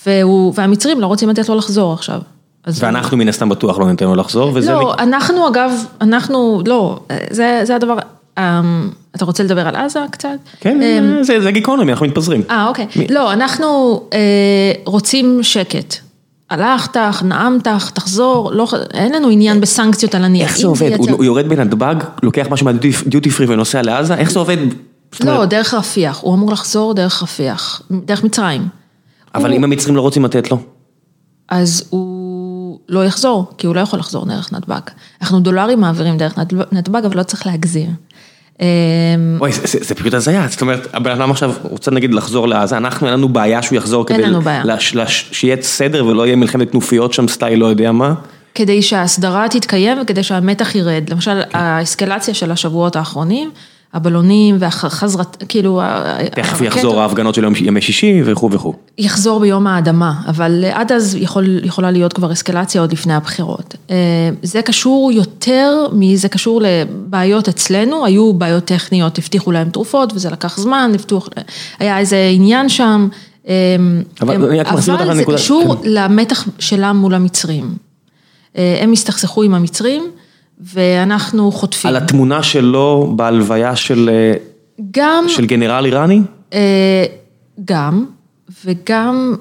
[0.07, 2.21] והוא, והמצרים לא רוצים לתת לו לחזור עכשיו.
[2.67, 4.73] ואנחנו מן הסתם בטוח לא ניתן לו לחזור, וזה...
[4.73, 7.97] לא, אנחנו אגב, אנחנו, לא, זה, זה הדבר,
[9.17, 10.29] אתה רוצה לדבר על עזה קצת?
[10.61, 10.81] כן,
[11.23, 12.43] זה, זה גיקונומי, אנחנו מתפזרים.
[12.51, 12.87] אה, אוקיי.
[13.11, 15.95] לא, אנחנו אה, רוצים שקט.
[16.51, 20.47] הלכת, נאמת, תחזור, לא, אין לנו עניין בסנקציות על הנייה.
[20.47, 20.93] איך זה עובד?
[20.99, 24.15] הוא, הוא יורד בנתב"ג, לוקח משהו מהדיוטי פרי ונוסע לעזה?
[24.15, 24.57] איך זה עובד?
[25.25, 28.69] לא, דרך רפיח, הוא אמור לחזור דרך רפיח, דרך מצרים.
[29.35, 29.57] אבל הוא...
[29.57, 30.59] אם המצרים לא רוצים לתת לו?
[31.49, 34.81] אז הוא לא יחזור, כי הוא לא יכול לחזור דרך נתב"ג.
[35.23, 36.39] אנחנו דולרים מעבירים דרך
[36.73, 37.89] נתב"ג, אבל לא צריך להגזיר.
[39.39, 43.07] וואי, זה, זה פשוט הזיה, זאת אומרת, הבן אדם עכשיו רוצה נגיד לחזור לעזה, אנחנו
[43.07, 44.23] אין לנו בעיה שהוא יחזור כדי
[44.65, 48.15] לש, לש, שיהיה סדר ולא יהיה מלחמת כנופיות שם סטייל לא יודע מה.
[48.55, 53.51] כדי שההסדרה תתקיים וכדי שהמתח ירד, למשל האסקלציה של השבועות האחרונים,
[53.95, 55.81] הבלונים והחזרת, כאילו...
[56.35, 58.75] תכף יחזור ההפגנות של ימי שישי וכו' וכו'.
[58.99, 63.77] יחזור ביום האדמה, אבל עד אז יכול, יכולה להיות כבר אסקלציה עוד לפני הבחירות.
[64.43, 70.59] זה קשור יותר מזה קשור לבעיות אצלנו, היו בעיות טכניות, הבטיחו להם תרופות וזה לקח
[70.59, 71.31] זמן, הבטיחו,
[71.79, 73.09] היה איזה עניין שם.
[74.21, 75.25] אבל, הם, אבל זה.
[75.35, 75.89] קשור כן.
[75.91, 77.75] למתח שלם מול המצרים.
[78.55, 80.11] הם הסתכסכו עם המצרים.
[80.61, 81.89] ואנחנו חוטפים.
[81.89, 84.11] על התמונה שלו בהלוויה של
[84.91, 86.21] גם, של גנרל איראני?
[87.65, 88.05] גם,
[88.65, 89.35] וגם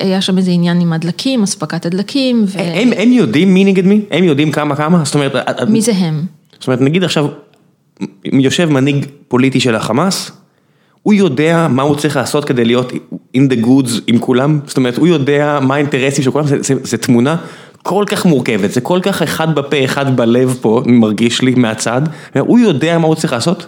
[0.00, 2.44] היה שם איזה עניין עם הדלקים, אספקת הדלקים.
[2.48, 2.58] ו...
[2.58, 4.00] הם, הם יודעים מי נגד מי?
[4.10, 5.04] הם יודעים כמה כמה?
[5.04, 5.34] זאת אומרת...
[5.68, 6.22] מי זה הם?
[6.58, 7.26] זאת אומרת, נגיד עכשיו,
[8.24, 10.30] יושב מנהיג פוליטי של החמאס,
[11.02, 12.92] הוא יודע מה הוא צריך לעשות כדי להיות
[13.36, 16.74] in the goods עם כולם, זאת אומרת, הוא יודע מה האינטרסים של כולם, זה, זה,
[16.82, 17.36] זה תמונה
[17.82, 22.02] כל כך מורכבת, זה כל כך אחד בפה, אחד בלב פה, מרגיש לי מהצד,
[22.38, 23.66] הוא יודע מה הוא צריך לעשות?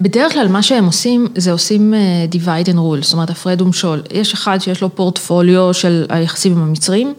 [0.00, 1.94] בדרך כלל מה שהם עושים, זה עושים
[2.32, 4.02] divide and rule, זאת אומרת הפרד ומשול.
[4.12, 7.14] יש אחד שיש לו פורטפוליו של היחסים עם המצרים,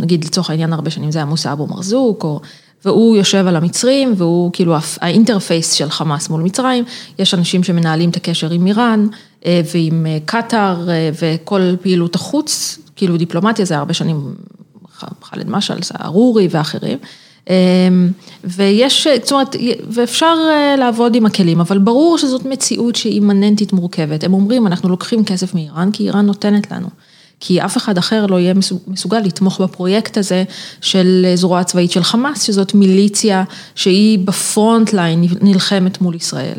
[0.00, 2.40] נגיד לצורך העניין הרבה שנים זה היה מוסא אבו מרזוק, או...
[2.84, 6.84] והוא יושב על המצרים, והוא כאילו ה interface של חמאס מול מצרים,
[7.18, 9.06] יש אנשים שמנהלים את הקשר עם איראן,
[9.46, 10.88] ועם קטאר,
[11.20, 14.34] וכל פעילות החוץ, כאילו דיפלומטיה זה הרבה שנים
[15.22, 16.98] חאלד משעל, סערורי ואחרים,
[18.44, 19.56] ויש, זאת אומרת,
[19.90, 20.34] ואפשר
[20.78, 25.54] לעבוד עם הכלים, אבל ברור שזאת מציאות שהיא אימננטית מורכבת, הם אומרים אנחנו לוקחים כסף
[25.54, 26.88] מאיראן כי איראן נותנת לנו.
[27.40, 28.54] כי אף אחד אחר לא יהיה
[28.86, 30.44] מסוגל לתמוך בפרויקט הזה
[30.80, 33.44] של זרוע צבאית של חמאס, שזאת מיליציה
[33.74, 36.58] שהיא בפרונט ליין נלחמת מול ישראל.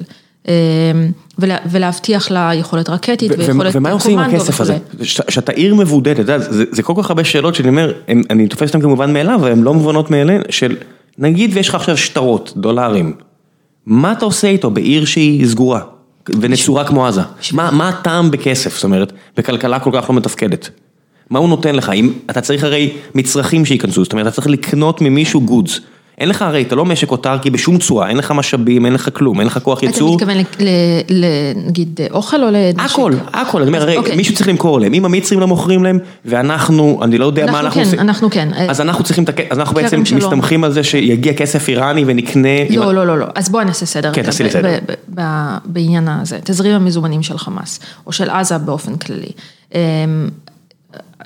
[1.39, 3.77] ולהבטיח לה יכולת רקטית ויכולת קומנדו.
[3.77, 4.77] ומה עושים עם הכסף הזה?
[5.03, 7.93] שאתה עיר מבודדת, זה כל כך הרבה שאלות שאני אומר,
[8.29, 10.75] אני תופס אותן כמובן מאליו, והן לא מובנות מאליהן, של
[11.17, 13.13] נגיד ויש לך עכשיו שטרות, דולרים,
[13.85, 15.81] מה אתה עושה איתו בעיר שהיא סגורה?
[16.41, 17.21] ונצורה כמו עזה.
[17.53, 20.69] מה מה הטעם בכסף, זאת אומרת, בכלכלה כל כך לא מתפקדת?
[21.29, 21.89] מה הוא נותן לך?
[21.89, 25.79] אם, אתה צריך הרי מצרכים שייכנסו, זאת אומרת, אתה צריך לקנות ממישהו גודס.
[26.17, 29.39] אין לך הרי, אתה לא משק אוטרקי בשום צורה, אין לך משאבים, אין לך כלום,
[29.39, 30.17] אין לך כוח ייצור.
[30.17, 30.65] אתה מתכוון
[31.65, 32.79] נגיד אוכל או לנשק?
[32.79, 34.15] הכל, הכל, אני אומר, הרי אוקיי.
[34.15, 37.65] מישהו צריך למכור להם, אם המצרים לא מוכרים להם, ואנחנו, אני לא יודע מה אנחנו
[37.65, 37.97] אנחנו עושים.
[37.99, 38.49] כן, אנחנו כן.
[38.69, 40.03] אז אנחנו צריכים, אז אנחנו בעצם.
[40.15, 42.69] מסתמכים על זה שיגיע כסף איראני ונקנה.
[42.69, 44.13] לא, לא, לא, לא, אז בואי נעשה סדר.
[44.13, 44.77] כן, תעשי לי סדר.
[45.65, 49.31] בעניין הזה, תזרים המזומנים של חמאס, או של עזה באופן כללי.
[49.75, 49.79] אמ,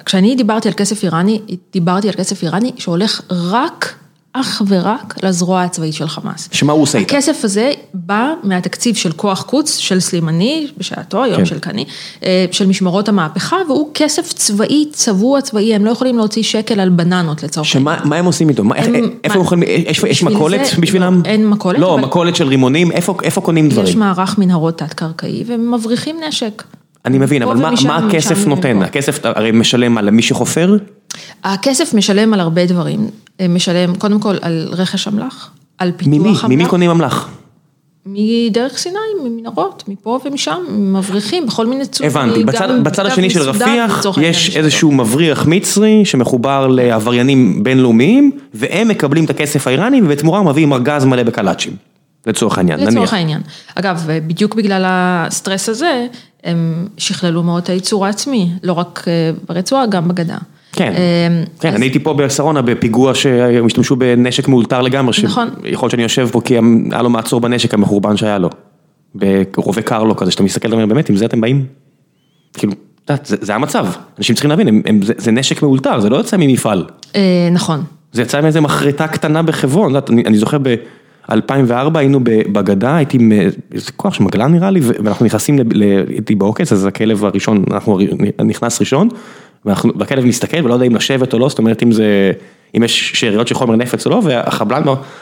[0.06, 1.42] כשאני דיברתי על כסף איראני,
[1.74, 3.96] דיברתי על כסף איראני שהולך רק,
[4.34, 6.50] אך ורק לזרוע הצבאית של חמאס.
[6.52, 7.16] שמה הוא עושה איתה?
[7.18, 11.46] הכסף הזה בא מהתקציב של כוח קוץ, של סלימני בשעתו, היום כן.
[11.46, 11.86] של קני,
[12.24, 16.90] אה, של משמרות המהפכה, והוא כסף צבאי, צבוע צבאי, הם לא יכולים להוציא שקל על
[16.90, 18.64] בננות לצורך שמה מה הם עושים איתו?
[18.64, 21.22] מה- איך- הם- איפה מה- הם יכולים, יש יש מכולת זה- בשבילם?
[21.26, 24.00] אין מכולת, לא, אבל- מכולת של רימונים, איפה איפה קונים יש דברים?
[24.00, 26.64] מערך מנהרות תת-קרקעי והם מבריחים נשק.
[27.06, 28.82] אני מבין, אבל מה- מה הכסף נותן?
[28.82, 30.78] הכסף הרי משלם על מי שחופר?
[31.44, 36.30] הכסף משלם על הרבה דברים, אה, משלם קודם כל על רכש אמל"ח, על פיתוח ממי?
[36.30, 36.46] אמל"ח.
[36.46, 37.30] ממי קונים אמל"ח?
[38.06, 42.12] מדרך סיני, ממנהרות, מפה ומשם, מבריחים בכל מיני צורות.
[42.12, 49.26] הבנתי, בצד, בצד השני של רפיח יש איזשהו מבריח מצרי שמחובר לעבריינים בינלאומיים והם מקבלים
[49.26, 51.74] את הכסף האיראני ובתמורה מביאים ארגז מלא בקלאצ'ים,
[52.28, 53.14] לצורך העניין, לצורך נניח.
[53.14, 53.42] העניין.
[53.76, 56.08] אגב, בדיוק בגלל הסטרס הזה,
[56.44, 60.38] הם שכללו מאוד את הייצור העצמי, לא רק אה, ברצועה, גם בגדה.
[60.72, 65.48] כן, אה, כן, אני הייתי פה בשרונה בפיגוע שהיו השתמשו בנשק מאולתר לגמרי, נכון.
[65.66, 66.54] יכול להיות שאני יושב פה כי
[66.92, 68.50] היה לו מעצור בנשק המחורבן שהיה לו,
[69.16, 71.66] ברובה קרלו כזה, שאתה מסתכל ואומר באמת עם זה אתם באים?
[72.54, 72.74] כאילו,
[73.24, 74.82] זה המצב, אנשים צריכים להבין,
[75.18, 76.86] זה- נשק מאולתר, זה לא יוצא ממפעל.
[77.16, 77.84] אה, נכון.
[78.12, 79.94] זה יצא מאיזה מחרטה קטנה בחברון,
[80.26, 81.34] אני, זוכר ב-2004
[81.98, 85.60] היינו בגדה, הייתי עם אה, איזה כוח של מגלן נראה לי, ואנחנו נכנסים,
[86.10, 88.00] הייתי בעוקץ, אז הכלב הראשון, אנחנו
[88.46, 89.10] נכנס ראשון,
[89.66, 92.32] והכלב מסתכל ולא יודע אם לשבת או לא, זאת אומרת אם זה,
[92.78, 94.82] אם יש שאריות של חומר נפץ או לא, והחבלן,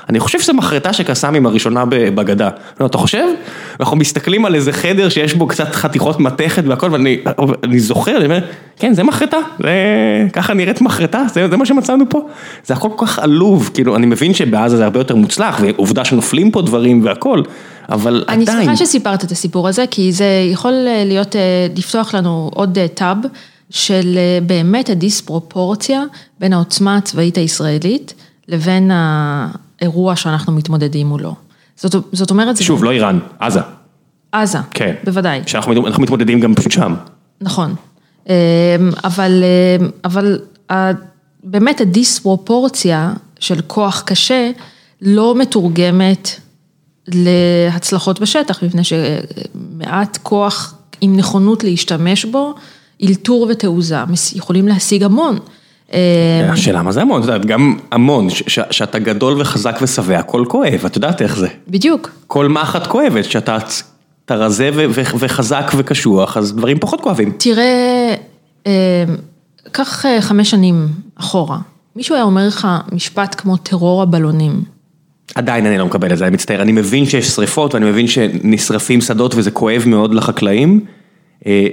[0.10, 2.50] אני חושב שזה מחרטה של קסאמים הראשונה בגדה.
[2.80, 3.24] לא, אתה חושב?
[3.80, 7.18] אנחנו מסתכלים על איזה חדר שיש בו קצת חתיכות מתכת והכל, ואני
[7.64, 8.40] אני זוכר, אני אומר,
[8.80, 9.72] כן, זה מחרטה, זה,
[10.34, 12.28] ככה נראית מחרטה, זה, זה מה שמצאנו פה.
[12.66, 16.52] זה הכל כל כך עלוב, כאילו, אני מבין שבעזה זה הרבה יותר מוצלח, ועובדה שנופלים
[16.52, 17.42] פה דברים והכל,
[17.90, 18.64] אבל אני עדיין.
[18.64, 21.42] שמחה שסיפרת את הסיפור הזה, כי זה יכול אה, להיות, אה,
[21.76, 23.18] לפתוח לנו עוד אה, טאב
[23.70, 26.04] של אה, באמת הדיספרופורציה
[26.40, 28.14] בין העוצמה הצבאית הישראלית
[28.48, 31.36] לבין האירוע שאנחנו מתמודדים מולו.
[31.76, 33.60] זאת, זאת אומרת, זה שוב, לא איראן, עזה,
[34.32, 34.96] עזה, כן.
[35.04, 36.96] בוודאי, שאנחנו אנחנו מתמודדים גם פשוט שם.
[37.42, 37.76] נכון.
[38.30, 38.36] אה,
[39.04, 40.40] אבל, אה, אבל
[41.44, 44.52] באמת הדיספרופורציה של כוח קשה
[45.02, 46.30] לא מתורגמת
[47.08, 52.54] להצלחות בשטח, מפני שמעט כוח עם נכונות להשתמש בו,
[53.04, 53.98] אלתור ותעוזה,
[54.36, 55.38] יכולים להשיג המון.
[55.94, 58.28] אה, השאלה מה זה המון, את יודעת, גם המון,
[58.72, 61.48] שאתה גדול וחזק ושבע, הכל כואב, את יודעת איך זה.
[61.68, 63.58] בדיוק, כל מחט כואבת, שאתה
[64.26, 64.70] אתה רזה
[65.20, 67.32] וחזק וקשוח, אז דברים פחות כואבים.
[67.38, 68.16] תראה,
[68.68, 69.04] אה,
[69.72, 71.58] קח אה, חמש שנים אחורה,
[71.96, 74.64] מישהו היה אומר לך משפט כמו טרור הבלונים.
[75.36, 79.02] עדיין אני לא מקבל את זה, אני מצטער, אני מבין שיש שריפות ואני מבין שנשרפים
[79.02, 80.97] שדות וזה כואב מאוד לחקלאים, אה,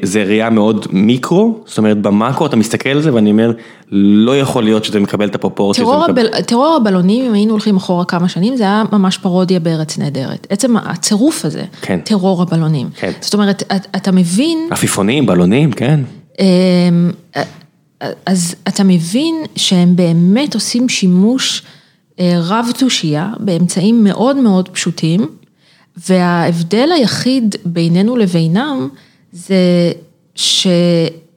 [0.02, 3.52] זה ראייה מאוד מיקרו, זאת אומרת במאקרו אתה מסתכל על זה ואני אומר,
[3.90, 5.88] לא יכול להיות שזה מקבל את הפרופורציות.
[5.88, 9.60] טרור, מקבל- הבל, טרור הבלונים, אם היינו הולכים אחורה כמה שנים, זה היה ממש פרודיה
[9.60, 10.46] בארץ נהדרת.
[10.50, 12.00] עצם הצירוף הזה, כן.
[12.04, 12.88] טרור הבלונים.
[12.96, 13.10] כן.
[13.20, 16.00] זאת אומרת, את- אתה מבין, עפיפונים, בלונים, כן.
[16.40, 17.10] אמ,
[18.26, 21.62] אז אתה מבין שהם באמת עושים שימוש
[22.20, 25.26] אה, רב תושייה באמצעים מאוד מאוד פשוטים,
[26.08, 28.88] וההבדל היחיד בינינו לבינם
[29.34, 29.92] זה
[30.34, 31.28] שאנחנו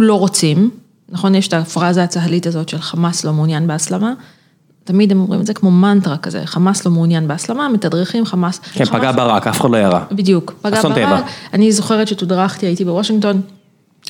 [0.00, 0.70] לא רוצים,
[1.08, 4.12] נכון, יש את הפרזה הצהלית הזאת של חמאס לא מעוניין בהסלמה,
[4.84, 8.58] תמיד הם אומרים את זה כמו מנטרה כזה, חמאס לא מעוניין בהסלמה, מתדרכים חמאס.
[8.58, 10.04] כן, חמאס- פגע ברק, אף אחד לא ירה.
[10.12, 11.16] בדיוק, פגע אסון טבע.
[11.16, 11.24] ברק.
[11.52, 13.40] אני זוכרת שתודרכתי, הייתי בוושינגטון,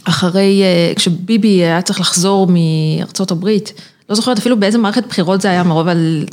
[0.05, 3.72] אחרי, אה, כשביבי היה צריך לחזור מארצות הברית,
[4.09, 6.24] לא זוכרת אפילו באיזה מערכת בחירות זה היה מרוב על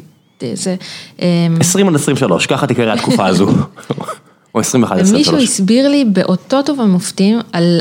[0.54, 0.76] זה.
[1.22, 1.28] אה,
[1.60, 3.48] 20 עד 23, ככה תקרא התקופה הזו.
[4.56, 5.44] או 21 עד ומישהו 23.
[5.44, 7.80] הסביר לי באותות ובמופתים על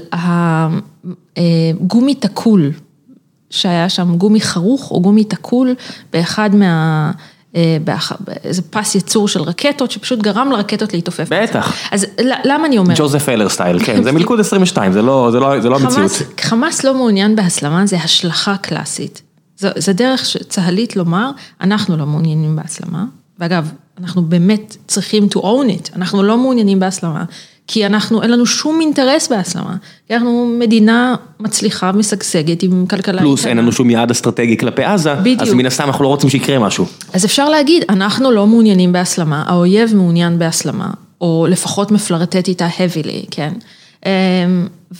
[1.37, 2.71] הגומי תקול,
[3.51, 5.75] שהיה שם גומי חרוך או גומי תקול
[6.13, 7.11] באחד מה...
[7.57, 7.77] אה,
[8.21, 11.29] באיזה פס ייצור של רקטות, שפשוט גרם לרקטות להתעופף.
[11.31, 11.75] בטח.
[11.91, 12.07] אז
[12.45, 12.99] למה אני אומרת?
[12.99, 15.95] ג'וזף אלר סטייל, כן, זה מלכוד 22, זה לא זה לא- זה לא המציאות.
[16.11, 19.23] חמאס, חמאס לא מעוניין בהסלמה, זה השלכה קלאסית.
[19.59, 23.05] זו, זו דרך צה"לית לומר, אנחנו לא מעוניינים בהסלמה,
[23.39, 27.25] ואגב, אנחנו באמת צריכים to own it, אנחנו לא מעוניינים בהסלמה,
[27.67, 29.77] כי אנחנו, אין לנו שום אינטרס בהסלמה,
[30.09, 33.19] כי אנחנו מדינה מצליחה, משגשגת, עם כלכלה...
[33.19, 35.43] פלוס אין לנו שום יעד אסטרטגי כלפי עזה, בדיוק.
[35.43, 36.87] אז מן הסתם אנחנו לא רוצים שיקרה משהו.
[37.13, 40.91] אז אפשר להגיד, אנחנו לא מעוניינים בהסלמה, האויב מעוניין בהסלמה,
[41.21, 43.53] או לפחות מפלרטט איתה heavily, כן?
[44.07, 44.11] אמ,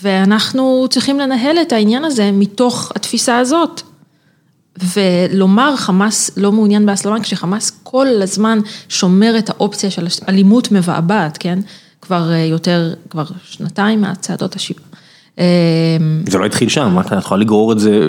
[0.03, 3.83] ואנחנו צריכים לנהל את העניין הזה מתוך התפיסה הזאת.
[4.95, 8.59] ולומר חמאס לא מעוניין בהסלמה, כשחמאס כל הזמן
[8.89, 11.59] שומר את האופציה של אלימות מבעבעת, כן?
[12.03, 14.81] כבר אה, יותר, כבר שנתיים מהצעדות השיבה.
[15.39, 15.45] אמ,
[16.29, 18.07] זה לא התחיל שם, את יכולה לגרור את זה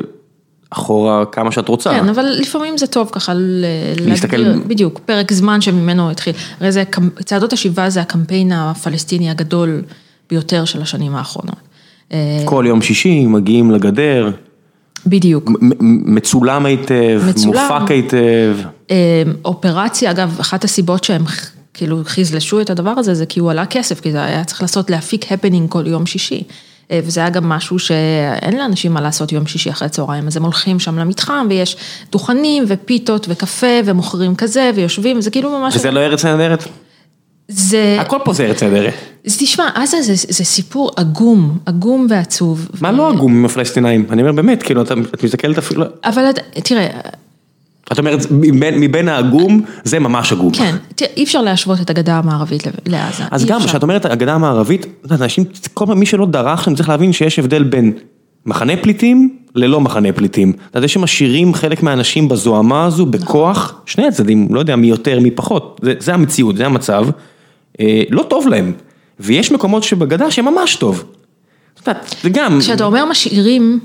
[0.70, 1.90] אחורה כמה שאת רוצה.
[1.90, 6.34] כן, אבל לפעמים זה טוב ככה להסתכל- להגדיר, בדיוק, פרק זמן שממנו התחיל.
[6.60, 6.84] הרי זה,
[7.26, 9.82] צעדות השיבה זה הקמפיין הפלסטיני הגדול
[10.30, 11.56] ביותר של השנים האחרונות.
[12.12, 14.32] אה, כל יום שישי מגיעים לגדר,
[15.06, 15.52] בדיוק.
[16.06, 17.68] מצולם היטב, מצולם.
[17.80, 18.56] מופק היטב.
[18.92, 21.24] אה, אופרציה, אגב, אחת הסיבות שהם
[21.74, 24.90] כאילו חזלשו את הדבר הזה, זה כי הוא עלה כסף, כי זה היה צריך לעשות,
[24.90, 26.44] להפיק הפנינג כל יום שישי.
[26.92, 30.44] אה, וזה היה גם משהו שאין לאנשים מה לעשות יום שישי אחרי צהריים, אז הם
[30.44, 31.78] הולכים שם למתחם ויש
[32.12, 35.76] דוכנים ופיתות וקפה ומוכרים כזה ויושבים, זה כאילו ממש...
[35.76, 36.64] וזה לא ארץ נהדרת?
[37.48, 38.94] זה, הכל פה זה ארץ נהדרת.
[39.28, 42.68] אז תשמע, עזה זה, זה סיפור עגום, עגום ועצוב.
[42.82, 44.06] מה לא הגום עם הפלסטינאים?
[44.10, 46.88] אני אומר באמת, כאילו, אתה- את מסתכלת אפילו, אבל את- תראה,
[47.92, 50.52] את אומרת, מבין- מבין העגום, זה ממש עגום.
[50.54, 53.24] כן, תראה, אי אפשר להשוות את הגדה המערבית לעזה.
[53.32, 53.60] אז גם.
[53.60, 57.92] כשאת אומרת הגדה המערבית, אנשים, כל מי שלא דרך שם צריך להבין שיש הבדל בין
[58.46, 60.54] מחנה פליטים ללא מחנה פליטים.
[60.72, 65.32] אתה יודע שמשאירים חלק מהאנשים בזוהמה הזו בכוח, שני הצדדים, לא יודע מי יותר מי
[65.32, 67.06] פחות, זה, זה המציאות, זה המצב,
[68.10, 68.74] לא טוב להם.
[69.20, 71.04] ויש מקומות שבגדה שממש טוב.
[71.74, 73.80] את יודעת, זה גם, כשאתה אומר משאירים,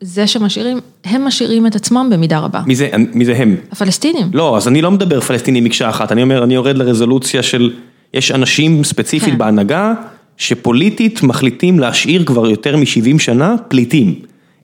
[0.00, 2.60] זה שמשאירים, הם משאירים את עצמם במידה רבה.
[2.66, 3.56] מי זה, מי זה הם?
[3.72, 4.26] הפלסטינים.
[4.32, 7.72] לא, אז אני לא מדבר פלסטיני מקשה אחת, אני אומר, אני יורד לרזולוציה של,
[8.14, 9.38] יש אנשים ספציפית כן.
[9.38, 9.92] בהנהגה,
[10.36, 14.14] שפוליטית מחליטים להשאיר כבר יותר מ-70 שנה פליטים.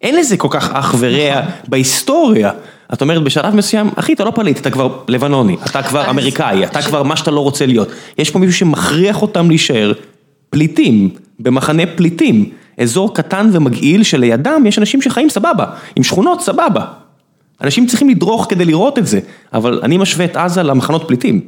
[0.02, 1.52] אין לזה כל כך אח ורע נכון.
[1.68, 2.50] בהיסטוריה.
[2.92, 6.82] את אומרת בשלב מסוים, אחי, אתה לא פליט, אתה כבר לבנוני, אתה כבר אמריקאי, אתה
[6.82, 7.88] כבר מה שאתה לא רוצה להיות.
[8.18, 9.92] יש פה מישהו שמכריח אותם להישאר
[10.50, 11.10] פליטים,
[11.40, 12.50] במחנה פליטים.
[12.80, 15.64] אזור קטן ומגעיל שלידם יש אנשים שחיים סבבה,
[15.96, 16.84] עם שכונות סבבה.
[17.60, 19.20] אנשים צריכים לדרוך כדי לראות את זה,
[19.52, 21.40] אבל אני משווה את עזה למחנות פליטים.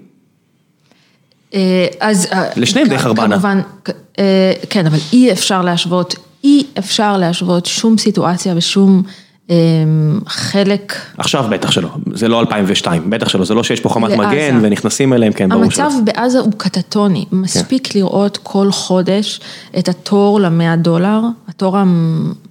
[1.55, 2.28] אה, אז...
[2.32, 3.34] אה, לשניהם די חרבנה.
[3.34, 3.61] כמובן,
[4.18, 6.14] אה, כן, אבל אי אפשר להשוות,
[6.45, 9.03] אי אפשר להשוות שום סיטואציה ושום
[10.27, 10.95] חלק...
[11.19, 14.19] עכשיו בטח שלא, זה לא 2002, בטח שלא, זה לא שיש פה חומת.
[14.19, 15.85] מגן ונכנסים אליהם, כן, ברור שלא.
[15.85, 19.41] המצב בעזה הוא קטטוני, מספיק לראות כל חודש
[19.79, 21.77] את התור למאה דולר, התור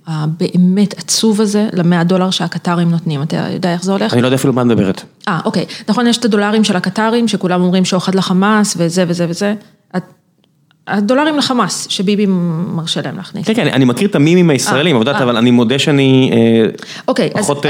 [0.07, 4.13] הבאמת עצוב הזה למאה דולר שהקטרים נותנים, אתה יודע איך זה הולך?
[4.13, 5.03] אני לא יודע אפילו מה מדברת.
[5.27, 9.53] אה, אוקיי, נכון, יש את הדולרים של הקטרים, שכולם אומרים שוחד לחמאס וזה וזה וזה.
[10.87, 13.47] הדולרים לחמאס, שביבי מרשה להם להכניס.
[13.47, 15.29] כן, כן, אני מכיר את המימים הישראלים, אה, אבל את יודעת, אה.
[15.29, 16.69] אבל אני מודה שאני אה,
[17.07, 17.65] אוקיי, פחות...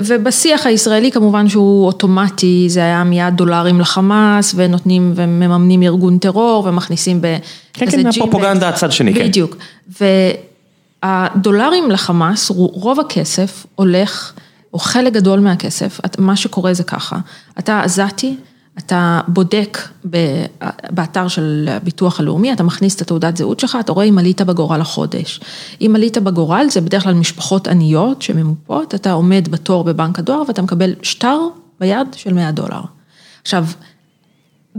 [0.00, 7.20] ובשיח הישראלי כמובן שהוא אוטומטי, זה היה מיד דולרים לחמאס, ונותנים ומממנים ארגון טרור, ומכניסים
[7.20, 7.36] ב...
[7.72, 8.16] כן, כן, ג'יפקס.
[8.16, 9.24] הפרופגנדה הצד שני, כן.
[9.24, 9.56] בדיוק.
[11.04, 14.32] והדולרים לחמאס, רוב הכסף הולך,
[14.74, 17.16] או חלק גדול מהכסף, מה שקורה זה ככה,
[17.58, 18.36] אתה עזתי,
[18.78, 19.78] אתה בודק
[20.90, 24.80] באתר של הביטוח הלאומי, אתה מכניס את התעודת זהות שלך, אתה רואה אם עלית בגורל
[24.80, 25.40] החודש.
[25.80, 30.62] אם עלית בגורל, זה בדרך כלל משפחות עניות שממופות, אתה עומד בתור בבנק הדואר ואתה
[30.62, 31.38] מקבל שטר
[31.80, 32.80] ביד של 100 דולר.
[33.42, 33.64] עכשיו,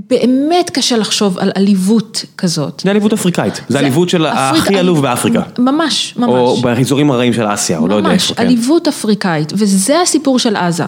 [0.09, 2.81] באמת קשה לחשוב על עליבות כזאת.
[2.85, 5.41] זה עליבות אפריקאית, זה עליבות של אפריק- הכי עלוב באפריקה.
[5.59, 6.29] ממש, ממש.
[6.29, 8.45] או באזורים הרעים של אסיה, או לא יודע ממש, איפה, כן.
[8.45, 10.83] עליבות אפריקאית, וזה הסיפור של עזה.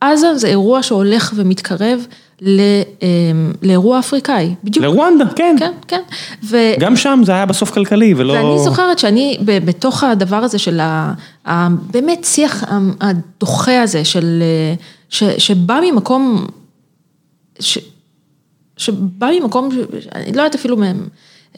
[0.00, 2.00] עזה זה אירוע שהולך ומתקרב
[3.62, 4.84] לאירוע אפריקאי, בדיוק.
[4.84, 5.56] לרואנדה, כן.
[5.58, 6.00] כן, כן.
[6.44, 6.56] ו...
[6.78, 8.32] גם שם זה היה בסוף כלכלי, ולא...
[8.32, 11.14] ואני זוכרת שאני בתוך הדבר הזה של ה...
[11.90, 12.64] באמת שיח
[13.00, 14.42] הדוחה הזה של...
[15.08, 16.46] ש, שבא ממקום...
[17.60, 17.78] ש,
[18.76, 19.68] שבא ממקום,
[20.14, 21.08] אני לא יודעת אפילו מהם,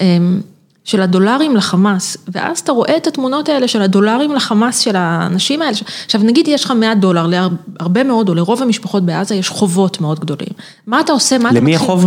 [0.00, 0.40] אמ,
[0.84, 5.76] של הדולרים לחמאס, ואז אתה רואה את התמונות האלה של הדולרים לחמאס של האנשים האלה.
[6.04, 10.20] עכשיו נגיד יש לך 100 דולר, להרבה מאוד, או לרוב המשפחות בעזה יש חובות מאוד
[10.20, 10.48] גדולים.
[10.86, 11.38] מה אתה עושה?
[11.38, 12.06] מה אתה למי מתחיל- החוב?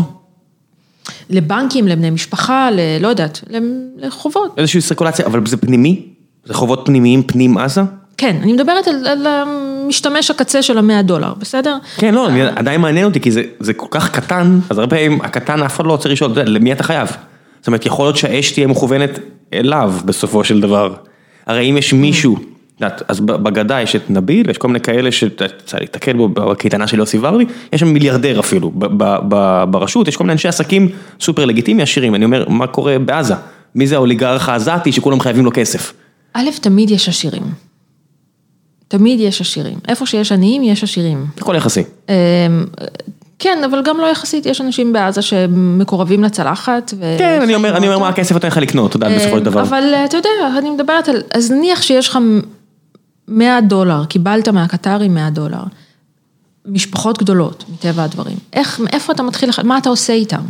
[1.29, 2.79] לבנקים, לבני משפחה, ל...
[2.99, 3.41] לא יודעת,
[3.97, 4.53] לחובות.
[4.57, 6.05] איזושהי סירקולציה, אבל זה פנימי?
[6.45, 7.81] זה חובות פנימיים פנים עזה?
[8.17, 11.77] כן, אני מדברת על, על המשתמש הקצה של המאה דולר, בסדר?
[11.97, 15.21] כן, לא, אני- עדיין מעניין אותי, כי זה, זה כל כך קטן, אז הרבה פעמים
[15.21, 17.07] הקטן אף אחד לא רוצה לשאול, למי אתה חייב?
[17.65, 19.19] זאת אומרת, יכול להיות שהאש תהיה מכוונת
[19.53, 20.93] אליו בסופו של דבר.
[21.45, 22.37] הרי אם יש מישהו
[22.81, 26.99] יודעת, אז בגדה יש את נביל, יש כל מיני כאלה שצריך להתקל בו בקייטנה של
[26.99, 28.71] יוסי ורדי, יש שם מיליארדר אפילו
[29.69, 30.89] ברשות, יש כל מיני אנשי עסקים
[31.19, 33.33] סופר לגיטימי עשירים, אני אומר, מה קורה בעזה?
[33.75, 35.93] מי זה האוליגרך העזתי שכולם חייבים לו כסף?
[36.33, 37.43] א', תמיד יש עשירים.
[38.87, 39.77] תמיד יש עשירים.
[39.87, 41.25] איפה שיש עניים, יש עשירים.
[41.37, 41.83] הכל יחסי.
[43.39, 46.93] כן, אבל גם לא יחסית, יש אנשים בעזה שמקורבים לצלחת.
[47.17, 49.61] כן, אני אומר, אני אומר מה הכסף נותן לך לקנות, אתה יודע, בסופו של דבר.
[49.61, 52.19] אבל אתה יודע, אני מדברת על, אז נניח שיש לך
[53.27, 55.63] 100 דולר, קיבלת מהקטרי 100 דולר.
[56.65, 58.37] משפחות גדולות, מטבע הדברים.
[58.53, 60.41] איך, איפה אתה מתחיל, מה אתה עושה איתם,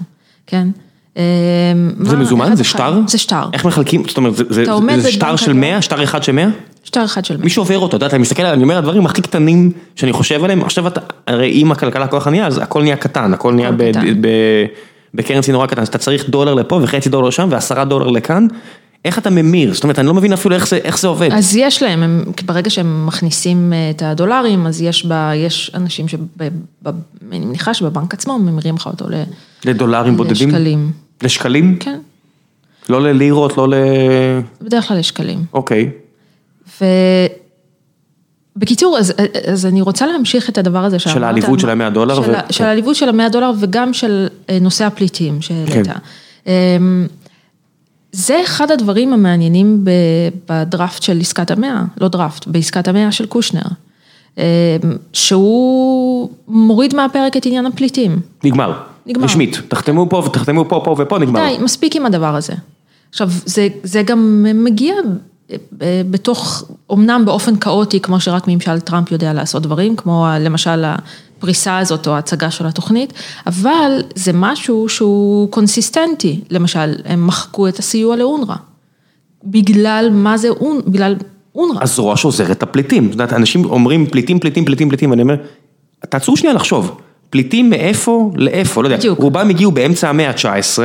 [0.48, 0.68] כן?
[1.18, 1.22] אמ,
[2.02, 2.56] זה מזומן?
[2.56, 3.00] זה שטר?
[3.08, 3.50] זה שטר.
[3.54, 5.82] איך מחלקים, זאת אומרת, זה שטר של 100?
[5.82, 6.48] שטר אחד של 100?
[6.86, 7.44] שטר אחד של 100.
[7.44, 10.62] מי שעובר אותו, אתה יודע, אני מסתכל, אני אומר, הדברים הכי קטנים שאני חושב עליהם,
[10.62, 13.72] עכשיו אתה, הרי אם הכלכלה כל כך ענייה, אז הכל נהיה קטן, הכל נהיה
[15.14, 18.48] בקרן צינורה קטן, אז אתה צריך דולר לפה וחצי דולר שם ועשרה דולר לכאן.
[19.06, 19.74] איך אתה ממיר?
[19.74, 21.30] זאת אומרת, אני לא מבין אפילו איך זה, איך זה עובד.
[21.32, 26.08] אז יש להם, הם, ברגע שהם מכניסים אה, את הדולרים, אז יש בה, יש אנשים
[26.08, 26.24] שאני
[27.30, 29.14] מניחה שבבנק עצמו ממירים לך אותו ל...
[29.66, 30.50] לדולרים בודדים?
[30.50, 30.92] לשקלים.
[31.24, 31.78] לשקלים?
[31.80, 32.00] כן.
[32.90, 33.74] לא ללירות, לא ל...
[34.62, 35.44] בדרך כלל לשקלים.
[35.54, 35.90] אוקיי.
[38.56, 39.14] ובקיצור, אז,
[39.48, 42.16] אז אני רוצה להמשיך את הדבר הזה של העליבות של המאה דולר?
[42.16, 42.34] של, ו...
[42.50, 42.64] של.
[42.64, 45.88] העליבות של המאה דולר וגם של אה, נושא הפליטים שהעלית.
[45.88, 45.94] כן.
[46.48, 47.08] אמ,
[48.12, 49.86] זה אחד הדברים המעניינים
[50.50, 53.62] בדראפט של עסקת המאה, לא דראפט, בעסקת המאה של קושנר.
[54.38, 54.44] אמ,
[55.14, 58.20] שהוא מוריד מהפרק את עניין הפליטים.
[58.44, 58.74] נגמר.
[59.06, 59.26] נגמר.
[59.26, 61.40] רשמית, תחתמו פה ותחתמו פה, פה ופה, נגמר.
[61.40, 62.54] די, מספיק עם הדבר הזה.
[63.10, 64.96] עכשיו, זה, זה גם מגיע
[66.10, 72.08] בתוך, אמנם באופן כאוטי, כמו שרק ממשל טראמפ יודע לעשות דברים, כמו למשל הפריסה הזאת
[72.08, 73.14] או ההצגה של התוכנית,
[73.48, 78.56] אבל זה משהו שהוא קונסיסטנטי, למשל, הם מחקו את הסיוע לאונר"א.
[79.44, 81.16] בגלל מה זה אונר"א, בגלל
[81.56, 81.84] אונר"א.
[81.84, 85.36] הזרוע שעוזרת הפליטים, את יודעת, אנשים אומרים פליטים, פליטים, פליטים, פליטים, ואני אומר,
[86.10, 89.20] תעצרו שנייה לחשוב, פליטים מאיפה לאיפה, לא יודע, בדיוק.
[89.20, 90.80] רובם הגיעו באמצע המאה ה-19.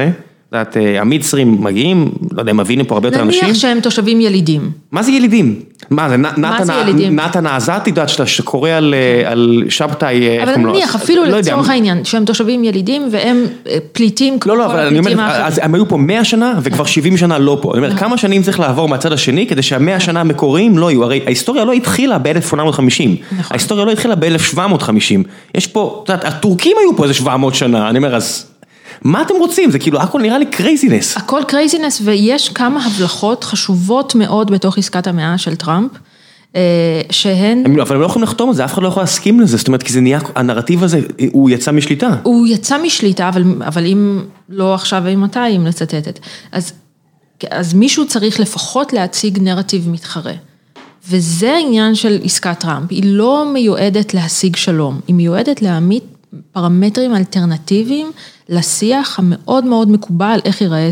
[0.50, 3.44] את יודעת, אה, המצרים מגיעים, לא יודע, הם מביאים פה הרבה יותר אנשים.
[3.44, 4.70] נניח שהם תושבים ילידים.
[4.92, 5.60] מה זה ילידים?
[5.90, 6.16] מה זה,
[7.10, 9.32] נתן העזתי, את יודעת, שאתה קורא על אה,
[9.70, 10.70] שבתאי, איך קוראים לו?
[10.70, 14.86] אבל נניח, אפילו לא לצורך העניין, שהם תושבים ילידים והם אה, פליטים לא, לא, אבל
[14.86, 17.74] אני אומר, אז הם היו פה 100 שנה וכבר 70 שנה לא פה.
[17.74, 21.20] אני אומר, כמה שנים צריך לעבור מהצד השני כדי שהמאה שנה המקוריים לא יהיו, הרי
[21.26, 23.46] ההיסטוריה לא התחילה ב-1850, נכון.
[23.50, 25.28] ההיסטוריה לא התחילה ב-1750.
[25.54, 28.46] יש פה, את יודעת, הטורקים היו פה איזה 700 שנה, אני אומר, אז...
[29.02, 29.70] מה אתם רוצים?
[29.70, 31.16] זה כאילו הכל נראה לי craziness.
[31.16, 35.90] הכל craziness ויש כמה הבלחות חשובות מאוד בתוך עסקת המאה של טראמפ.
[36.56, 37.62] אה, שהן...
[37.64, 39.66] הם, אבל הם לא יכולים לחתום על זה, אף אחד לא יכול להסכים לזה, זאת
[39.66, 41.00] אומרת, כי זה נהיה, הנרטיב הזה,
[41.32, 42.16] הוא יצא משליטה.
[42.22, 46.18] הוא יצא משליטה, אבל, אבל אם לא עכשיו, אם מתי, אם לצטט את.
[46.52, 46.72] אז,
[47.50, 50.32] אז מישהו צריך לפחות להציג נרטיב מתחרה.
[51.08, 56.02] וזה העניין של עסקת טראמפ, היא לא מיועדת להשיג שלום, היא מיועדת להעמיד
[56.52, 58.12] פרמטרים אלטרנטיביים
[58.50, 60.88] לשיח המאוד מאוד מקובל איך ייראה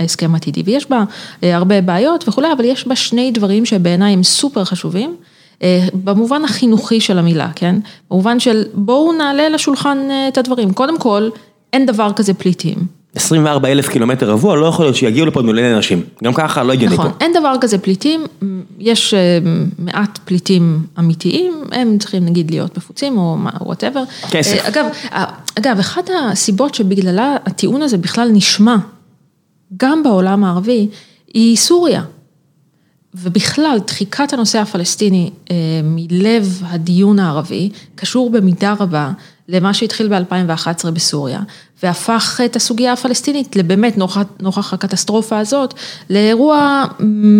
[0.00, 0.62] הסכם, עתידי.
[0.64, 1.04] ויש בה
[1.42, 5.16] אה, הרבה בעיות וכולי, אבל יש בה שני דברים שבעיניי הם סופר חשובים.
[5.62, 7.76] אה, במובן החינוכי של המילה, כן?
[8.10, 10.72] במובן של בואו נעלה לשולחן אה, את הדברים.
[10.72, 11.28] קודם כל,
[11.72, 12.99] אין דבר כזה פליטים.
[13.14, 16.94] 24 אלף קילומטר רבוע, לא יכול להיות שיגיעו לפה מיליוני אנשים, גם ככה לא הגיוני
[16.94, 17.10] נכון, פה.
[17.10, 18.24] נכון, אין דבר כזה פליטים,
[18.78, 19.38] יש אה,
[19.78, 24.02] מעט פליטים אמיתיים, הם צריכים נגיד להיות מפוצים או whatever.
[24.30, 24.56] כסף.
[24.56, 25.24] אה, אגב, אה,
[25.58, 28.76] אגב, אחת הסיבות שבגללה הטיעון הזה בכלל נשמע,
[29.76, 30.88] גם בעולם הערבי,
[31.34, 32.02] היא סוריה.
[33.14, 35.30] ובכלל, דחיקת הנושא הפלסטיני
[35.84, 39.10] מלב הדיון הערבי, קשור במידה רבה
[39.52, 41.40] למה שהתחיל ב-2011 בסוריה,
[41.82, 45.74] והפך את הסוגיה הפלסטינית לבאמת, נוכח, נוכח הקטסטרופה הזאת,
[46.10, 46.84] לאירוע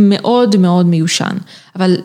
[0.08, 1.36] מאוד מאוד מיושן.
[1.76, 1.96] אבל,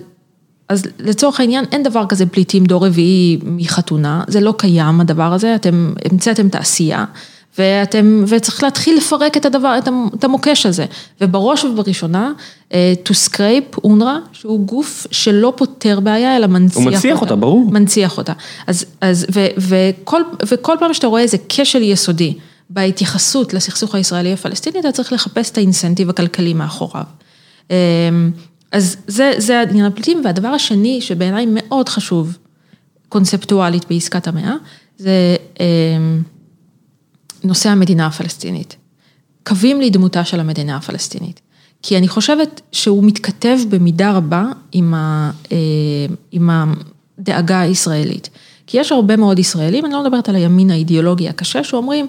[0.70, 5.56] אז לצורך העניין, אין דבר כזה פליטים דור רביעי מחתונה, זה לא קיים הדבר הזה,
[5.56, 7.06] אתם המצאתם תעשייה.
[7.58, 9.78] ואתם, וצריך להתחיל לפרק את הדבר,
[10.16, 10.86] את המוקש הזה.
[11.22, 12.32] ובראש ובראשונה,
[12.74, 16.89] אה, to scrape, אונר"א, שהוא גוף שלא פותר בעיה, אלא מנציח אותה.
[16.89, 17.72] הוא מנציח אותה, ברור.
[17.72, 18.34] מנציח אותה.
[18.68, 22.34] אז, אז, ו, וכל, וכל פעם שאתה רואה איזה כשל יסודי
[22.70, 27.03] בהתייחסות לסכסוך הישראלי הפלסטיני, אתה צריך לחפש את האינסנטיב הכלכלי מאחוריו.
[27.72, 27.76] אה,
[28.72, 32.38] אז זה, זה העניין הפליטים, והדבר השני שבעיניי מאוד חשוב,
[33.10, 34.53] קונספטואלית בעסקת המאה,
[34.97, 35.12] זה...
[37.46, 38.76] נושא המדינה הפלסטינית.
[39.43, 41.41] קווים לדמותה של המדינה הפלסטינית.
[41.82, 45.58] כי אני חושבת שהוא מתכתב במידה רבה עם, ה, אה,
[46.32, 48.30] עם הדאגה הישראלית.
[48.68, 52.08] כי יש הרבה מאוד ישראלים, אני לא מדברת על הימין האידיאולוגי הקשה, שאומרים,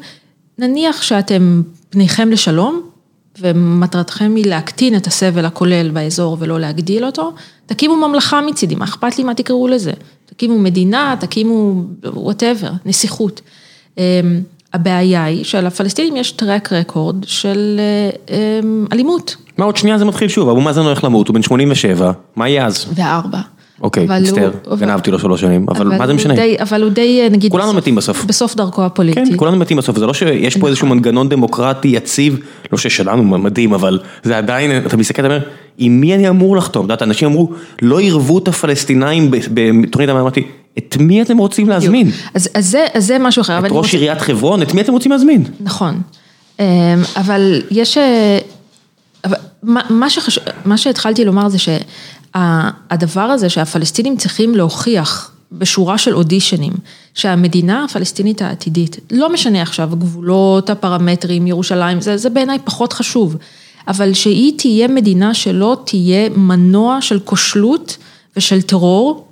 [0.58, 2.82] נניח שאתם פניכם לשלום,
[3.40, 7.32] ומטרתכם היא להקטין את הסבל הכולל באזור ולא להגדיל אותו,
[7.66, 9.92] תקימו ממלכה מצידי, מה אכפת לי מה תקראו לזה?
[10.26, 13.40] תקימו מדינה, תקימו whatever, נסיכות.
[14.74, 17.80] הבעיה היא שלפלסטינים יש track record של
[18.30, 19.36] אמ, אלימות.
[19.58, 22.66] מה עוד שנייה זה מתחיל שוב, אבו מאזן הולך למות, הוא בן 87, מה יהיה
[22.66, 22.86] אז?
[22.94, 23.38] וארבע.
[23.82, 26.34] אוקיי, מצטער, גנבתי לו שלוש שנים, אבל מה זה משנה?
[26.60, 28.24] אבל הוא די, נגיד, כולנו מתים בסוף.
[28.24, 29.28] בסוף דרכו הפוליטית.
[29.28, 32.38] כן, כולנו מתים בסוף, זה לא שיש פה איזשהו מנגנון דמוקרטי יציב,
[32.72, 35.44] לא ששלנו מדהים, אבל זה עדיין, אתה מסתכל, אתה אומר,
[35.78, 36.84] עם מי אני אמור לחתום?
[36.84, 37.50] את יודעת, אנשים אמרו,
[37.82, 40.42] לא עירבו את הפלסטינאים בתוכנית אמרתי,
[40.78, 42.10] את מי אתם רוצים להזמין?
[42.34, 43.66] אז זה משהו אחר.
[43.66, 45.44] את ראש עיריית חברון, את מי אתם רוצים להזמין?
[45.60, 46.00] נכון,
[46.60, 46.64] אמ,
[47.16, 47.98] אבל יש,
[50.64, 51.68] מה שהתחלתי לומר זה ש...
[52.90, 56.72] הדבר הזה שהפלסטינים צריכים להוכיח בשורה של אודישנים,
[57.14, 63.36] שהמדינה הפלסטינית העתידית, לא משנה עכשיו גבולות, הפרמטרים, ירושלים, זה, זה בעיניי פחות חשוב,
[63.88, 67.96] אבל שהיא תהיה מדינה שלא תהיה מנוע של כושלות
[68.36, 69.26] ושל טרור,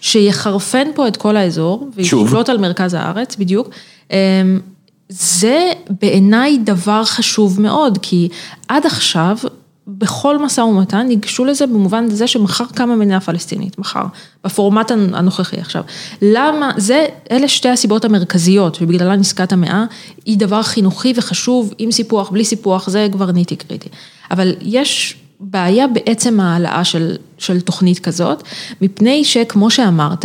[0.00, 3.68] שיחרפן פה את כל האזור, וישלוט על מרכז הארץ, בדיוק.
[4.10, 4.16] אמ,
[5.08, 8.28] זה בעיניי דבר חשוב מאוד, כי
[8.68, 9.36] עד עכשיו
[9.88, 14.04] בכל משא ומתן ניגשו לזה במובן זה שמחר קמה מדינה פלסטינית, מחר,
[14.44, 15.82] בפורמט הנוכחי עכשיו.
[16.22, 19.84] למה, זה, אלה שתי הסיבות המרכזיות שבגללן עסקת המאה
[20.24, 23.88] היא דבר חינוכי וחשוב, עם סיפוח, בלי סיפוח, זה כבר ניטי קריטי.
[24.30, 28.42] אבל יש בעיה בעצם העלאה של, של תוכנית כזאת,
[28.80, 30.24] מפני שכמו שאמרת,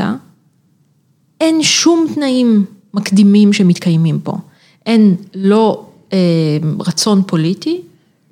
[1.41, 4.37] אין שום תנאים מקדימים שמתקיימים פה.
[4.85, 6.17] אין לא אה,
[6.79, 7.81] רצון פוליטי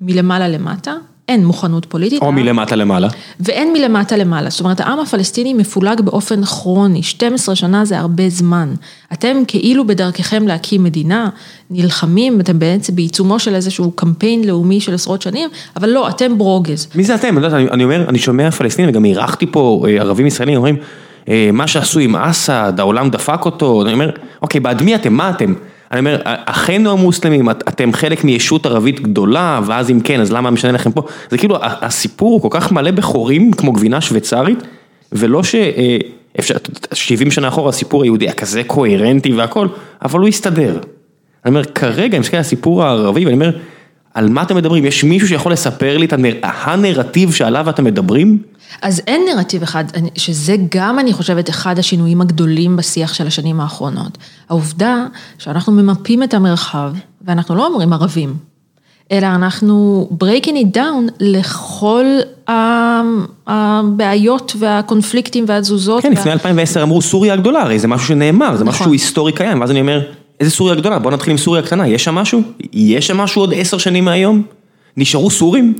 [0.00, 0.94] מלמעלה למטה.
[1.30, 2.22] אין מוכנות פוליטית.
[2.22, 3.08] או מלמטה למעלה.
[3.40, 8.74] ואין מלמטה למעלה, זאת אומרת העם הפלסטיני מפולג באופן כרוני, 12 שנה זה הרבה זמן.
[9.12, 11.28] אתם כאילו בדרככם להקים מדינה,
[11.70, 16.88] נלחמים, אתם בעצם בעיצומו של איזשהו קמפיין לאומי של עשרות שנים, אבל לא, אתם ברוגז.
[16.94, 17.38] מי זה אתם?
[17.38, 20.76] אני, אני אומר, אני שומע פלסטינים, וגם אירחתי פה אה, ערבים ישראלים, אומרים,
[21.28, 24.10] אה, מה שעשו עם אסד, העולם דפק אותו, אני אומר,
[24.42, 25.12] אוקיי, בעד מי אתם?
[25.12, 25.54] מה אתם?
[25.90, 30.72] אני אומר, אחינו המוסלמים, אתם חלק מישות ערבית גדולה, ואז אם כן, אז למה משנה
[30.72, 31.02] לכם פה?
[31.30, 34.58] זה כאילו, הסיפור הוא כל כך מלא בחורים, כמו גבינה שוויצרית,
[35.12, 35.54] ולא ש...
[36.38, 36.54] אפשר,
[36.92, 39.68] 70 שנה אחורה הסיפור היהודי היה כזה קוהרנטי והכל,
[40.02, 40.78] אבל הוא הסתדר.
[41.44, 43.50] אני אומר, כרגע, אני מסתכל על הסיפור הערבי, ואני אומר,
[44.14, 44.84] על מה אתם מדברים?
[44.84, 46.12] יש מישהו שיכול לספר לי את
[46.42, 48.38] הנרטיב שעליו אתם מדברים?
[48.82, 54.18] אז אין נרטיב אחד, שזה גם אני חושבת אחד השינויים הגדולים בשיח של השנים האחרונות.
[54.48, 55.06] העובדה
[55.38, 56.92] שאנחנו ממפים את המרחב,
[57.24, 58.34] ואנחנו לא אומרים ערבים,
[59.12, 62.04] אלא אנחנו breaking it down לכל
[63.46, 66.02] הבעיות והקונפליקטים והתזוזות.
[66.02, 68.92] כן, לפני 2010 אמרו סוריה הגדולה, הרי זה משהו שנאמר, זה משהו שהוא נכון.
[68.92, 70.02] היסטורי קיים, ואז אני אומר,
[70.40, 70.98] איזה סוריה גדולה?
[70.98, 72.42] בוא נתחיל עם סוריה קטנה, יש שם משהו?
[72.72, 74.42] יש שם משהו עוד עשר שנים מהיום?
[74.96, 75.74] נשארו סורים?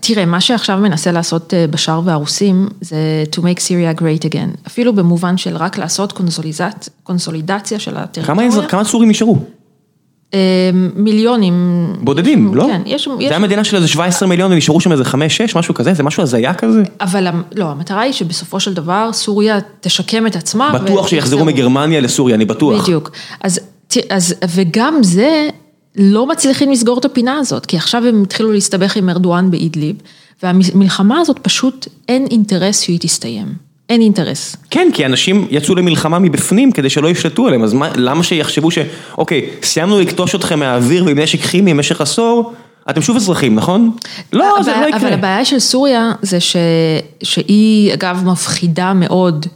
[0.00, 4.92] תראה, מה שעכשיו מנסה לעשות אה, בשאר והרוסים זה to make Syria great again, אפילו
[4.92, 6.12] במובן של רק לעשות
[7.02, 8.50] קונסולידציה של הטריטוריה.
[8.50, 9.38] כמה, כמה סורים נשארו?
[10.34, 11.86] אה, מיליונים.
[12.00, 12.64] בודדים, לא?
[12.64, 13.08] כן, יש...
[13.18, 15.14] זה היה מדינה של איזה 17 מיליון ונשארו שם איזה 5-6,
[15.56, 15.94] משהו כזה?
[15.94, 16.82] זה משהו הזיה כזה?
[17.00, 20.72] אבל לא, המטרה היא שבסופו של דבר סוריה תשקם את עצמה.
[20.72, 22.82] בטוח שיחזרו מגרמניה לסוריה, אני בטוח.
[22.82, 23.10] בדיוק.
[23.40, 23.60] אז,
[24.10, 25.48] אז, וגם זה...
[25.96, 29.96] לא מצליחים לסגור את הפינה הזאת, כי עכשיו הם התחילו להסתבך עם ארדואן באידליב,
[30.42, 33.66] והמלחמה הזאת פשוט אין אינטרס שהיא תסתיים.
[33.88, 34.56] אין אינטרס.
[34.70, 38.78] כן, כי אנשים יצאו למלחמה מבפנים כדי שלא ישלטו עליהם, אז מה, למה שיחשבו ש...
[39.18, 42.52] אוקיי, סיימנו לקטוש אתכם מהאוויר ועם נשק כימי במשך עשור,
[42.90, 43.96] אתם שוב אזרחים, נכון?
[44.32, 45.00] לא, זה לא יקרה.
[45.00, 46.56] אבל הבעיה של סוריה זה ש...
[47.22, 49.46] שהיא, אגב, מפחידה מאוד,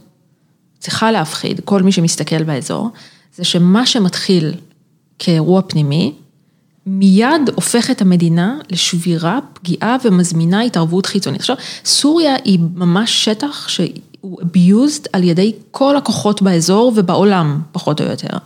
[0.79, 2.89] צריכה להפחיד כל מי שמסתכל באזור,
[3.35, 4.53] זה שמה שמתחיל
[5.19, 6.13] כאירוע פנימי,
[6.85, 11.39] מיד הופך את המדינה לשבירה, פגיעה ומזמינה התערבות חיצונית.
[11.39, 11.55] עכשיו,
[11.85, 18.37] סוריה היא ממש שטח שהוא abused על ידי כל הכוחות באזור ובעולם, פחות או יותר.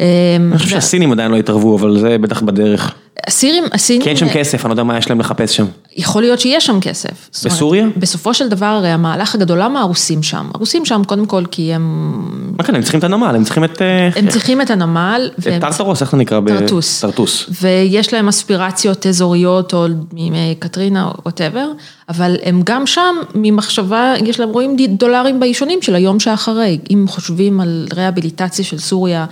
[0.00, 2.94] אני חושב שהסינים עדיין לא התערבו, אבל זה בטח בדרך.
[3.26, 4.02] הסירים, הסינים...
[4.02, 5.66] כי אין שם כסף, אני לא יודע מה יש להם לחפש שם.
[5.96, 7.30] יכול להיות שיש שם כסף.
[7.44, 7.82] בסוריה?
[7.82, 10.50] אומרת, בסופו של דבר, הרי המהלך הגדול, למה הרוסים שם?
[10.54, 12.54] הרוסים שם קודם כל כי הם...
[12.58, 13.82] מה כן, הם צריכים את הנמל, הם צריכים את...
[13.82, 15.30] אה, הם צריכים את הנמל.
[15.38, 16.40] את טרטרוס, איך זה נקרא?
[16.46, 17.00] טרטוס.
[17.00, 17.50] טרטוס.
[17.60, 21.70] ויש להם אספירציות אזוריות, או מקטרינה, או וואטאבר,
[22.08, 26.78] אבל הם גם שם, ממחשבה, יש להם, רואים דולרים בישונים של היום שאחרי.
[26.90, 29.26] אם חושבים על ריאביליטציה של סוריה,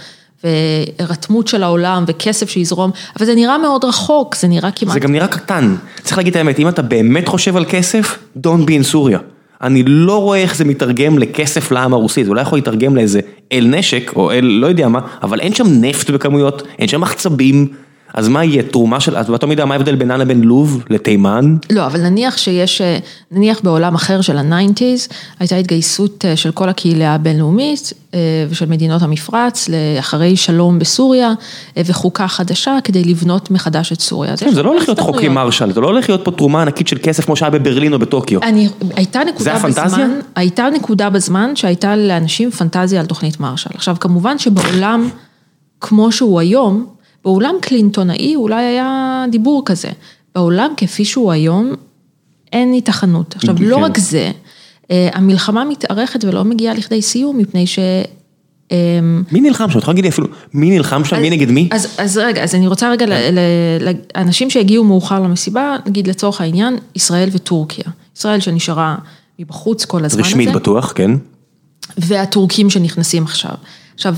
[0.45, 4.95] והירתמות של העולם וכסף שיזרום, אבל זה נראה מאוד רחוק, זה נראה כמעט...
[4.95, 8.67] זה גם נראה קטן, צריך להגיד את האמת, אם אתה באמת חושב על כסף, don't
[8.67, 9.19] be in סוריה.
[9.63, 13.21] אני לא רואה איך זה מתרגם לכסף לעם הרוסי, זה אולי יכול להתרגם לאיזה
[13.53, 17.69] אל נשק, או אל לא יודע מה, אבל אין שם נפט בכמויות, אין שם מחצבים,
[18.15, 21.57] אז מה יהיה תרומה של, אז באותה מידה מה ההבדל ביננה לבין לוב לתימן?
[21.71, 22.99] לא, אבל נניח שיש, אה,
[23.31, 28.19] נניח בעולם אחר של ה-90's, הייתה התגייסות אה, של כל הקהילה הבינלאומית אה,
[28.51, 31.33] ושל מדינות המפרץ לאחרי שלום בסוריה
[31.77, 34.37] וחוקה חדשה כדי לבנות מחדש את סוריה.
[34.37, 36.99] כן, זה לא הולך להיות חוקי מרשל, זה לא הולך להיות פה תרומה ענקית של
[37.03, 38.43] כסף כמו שהיה בברלין או בטוקיו.
[38.43, 39.59] אני, הייתה נקודה?
[39.59, 43.71] בזמן, הייתה נקודה בזמן שהייתה לאנשים פנטזיה על תוכנית מרשל.
[43.75, 45.09] עכשיו, כמובן שבעולם
[45.81, 46.87] כמו שהוא היום,
[47.25, 49.89] בעולם קלינטונאי אולי היה דיבור כזה,
[50.35, 51.73] בעולם כפי שהוא היום
[52.53, 53.37] אין היתכנות.
[53.37, 53.65] עכשיו כן.
[53.65, 54.31] לא רק זה,
[54.91, 57.79] אה, המלחמה מתארכת ולא מגיעה לכדי סיום מפני ש...
[58.71, 59.79] אמ, מי נלחם שם?
[59.79, 61.21] את יכולה להגיד לי אפילו, מי נלחם שם?
[61.21, 61.69] מי נגד מי?
[61.73, 63.39] אז, אז רגע, אז אני רוצה רגע, ל, ל,
[63.81, 67.85] ל, אנשים שהגיעו מאוחר למסיבה, נגיד לצורך העניין, ישראל וטורקיה.
[68.17, 68.97] ישראל שנשארה
[69.39, 70.29] מבחוץ כל הזמן הזה.
[70.29, 71.11] רשמית בטוח, כן.
[71.99, 73.55] והטורקים שנכנסים עכשיו.
[73.95, 74.15] עכשיו,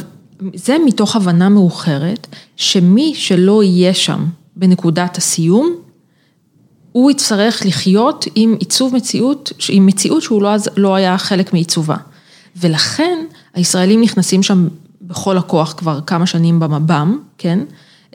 [0.55, 2.27] זה מתוך הבנה מאוחרת,
[2.57, 4.27] שמי שלא יהיה שם
[4.57, 5.75] בנקודת הסיום,
[6.93, 11.97] הוא יצטרך לחיות עם עיצוב מציאות, עם מציאות שהוא לא, לא היה חלק מעיצובה.
[12.57, 13.19] ולכן
[13.55, 14.69] הישראלים נכנסים שם
[15.03, 17.59] בכל הכוח כבר כמה שנים במב"ם, כן?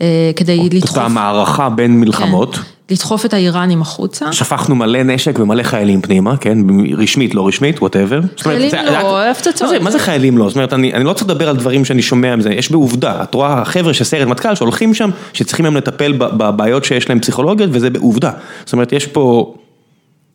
[0.02, 0.98] אה, כדי לדחוף...
[0.98, 2.56] אותה מערכה בין מלחמות.
[2.56, 4.34] כן, לדחוף את האיראנים החוצה.
[4.34, 6.58] שפכנו מלא נשק ומלא חיילים פנימה, כן?
[6.98, 8.20] רשמית, לא רשמית, וואטאבר.
[8.40, 9.82] חיילים לא, הפצצות.
[9.82, 10.50] מה זה חיילים לא?
[10.50, 13.24] זאת אומרת, אני לא רוצה לדבר על דברים שאני שומע מזה, יש בעובדה.
[13.24, 17.70] את רואה חבר'ה של סיירת מטכ"ל שהולכים שם, שצריכים היום לטפל בבעיות שיש להם פסיכולוגיות,
[17.74, 18.32] וזה בעובדה.
[18.66, 19.56] זאת אומרת, יש פה...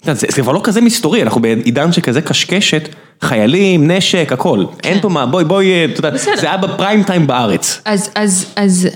[0.02, 2.88] זה כבר לא כזה מסתורי, אנחנו בעידן שכזה קשקשת,
[3.22, 4.64] חיילים, נשק, הכל.
[4.84, 7.80] אין פה מה, בואי, בואי, אתה יודע, זה היה בפריים טיים בארץ.
[7.84, 8.88] אז, אז, אז...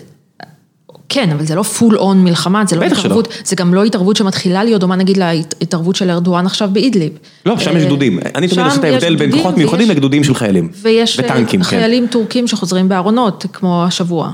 [1.15, 4.65] כן, אבל זה לא פול און מלחמה, זה לא התערבות, זה גם לא התערבות שמתחילה
[4.65, 7.12] להיות דומה נגיד להתערבות של ארדואן עכשיו באידליב.
[7.47, 10.69] לא, שם יש גדודים, אני תמיד עושה את ההבדל בין כוחות מיוחדים לגדודים של חיילים.
[10.83, 11.21] ויש
[11.62, 14.31] חיילים טורקים שחוזרים בארונות, כמו השבוע,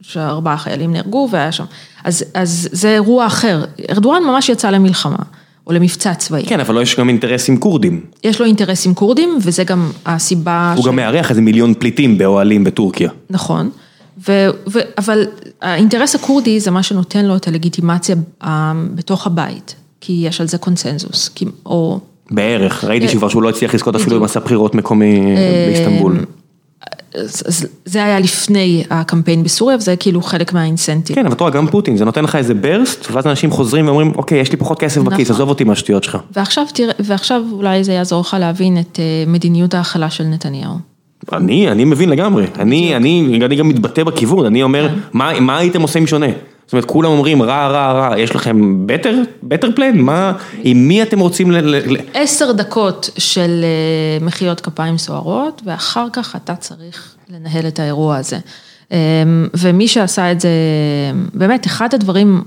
[0.00, 1.64] שארבעה חיילים נהרגו והיה שם,
[2.04, 5.22] אז זה אירוע אחר, ארדואן ממש יצא למלחמה.
[5.66, 6.44] או למבצע צבאי.
[6.46, 8.00] כן, אבל לא יש גם אינטרסים כורדים.
[8.24, 10.72] יש לו אינטרסים כורדים, וזה גם הסיבה...
[10.76, 10.86] הוא ש...
[10.86, 13.10] גם מארח איזה מיליון פליטים באוהלים בטורקיה.
[13.30, 13.70] נכון.
[14.28, 15.26] ו, ו, אבל
[15.62, 18.16] האינטרס הכורדי זה מה שנותן לו את הלגיטימציה
[18.94, 22.00] בתוך הבית, כי יש על זה קונסנזוס, כי, או...
[22.30, 25.34] בערך, ראיתי שכבר שהוא לא הצליח לזכות אפילו במסע בחירות מקומי
[25.66, 26.24] באיסטנבול.
[27.14, 31.16] אז זה היה לפני הקמפיין בסוריה וזה כאילו חלק מהאינסנטיב.
[31.16, 34.12] כן, אבל אתה רואה, גם פוטין, זה נותן לך איזה ברסט, ואז אנשים חוזרים ואומרים,
[34.16, 35.36] אוקיי, יש לי פחות כסף בכיס, נכון.
[35.36, 36.18] עזוב אותי מהשטויות שלך.
[36.32, 40.74] ועכשיו תראה, ועכשיו אולי זה יעזור לך להבין את מדיניות ההכלה של נתניהו.
[41.32, 45.82] אני, אני מבין לגמרי, אני, אני, אני גם מתבטא בכיוון, אני אומר, מה, מה הייתם
[45.82, 46.26] עושים שונה?
[46.66, 49.98] זאת אומרת, כולם אומרים רע, רע, רע, יש לכם בטר, בטר פלן?
[49.98, 51.96] מה, עם מי אתם רוצים ל...
[52.14, 53.64] עשר דקות של
[54.20, 58.38] מחיאות כפיים סוערות, ואחר כך אתה צריך לנהל את האירוע הזה.
[59.54, 60.50] ומי שעשה את זה,
[61.34, 62.42] באמת, אחד הדברים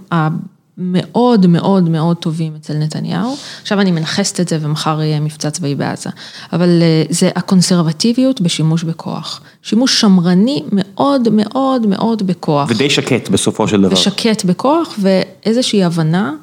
[0.79, 5.75] המאוד מאוד מאוד טובים אצל נתניהו, עכשיו אני מנכסת את זה ומחר יהיה מבצע צבאי
[5.75, 6.09] בעזה,
[6.53, 6.69] אבל
[7.09, 9.41] זה הקונסרבטיביות בשימוש בכוח.
[9.61, 12.69] שימוש שמרני מאוד מאוד מאוד בכוח.
[12.69, 13.93] ודי שקט בסופו של דבר.
[13.93, 16.33] ושקט בכוח ואיזושהי הבנה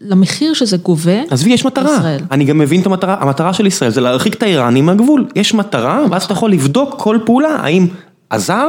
[0.00, 1.20] למחיר שזה גובה.
[1.30, 1.96] עזבי, יש מטרה.
[1.98, 2.20] ישראל.
[2.30, 5.26] אני גם מבין את המטרה, המטרה של ישראל זה להרחיק את האיראנים מהגבול.
[5.36, 7.86] יש מטרה, ואז אתה יכול לבדוק כל פעולה, האם
[8.30, 8.68] עזר,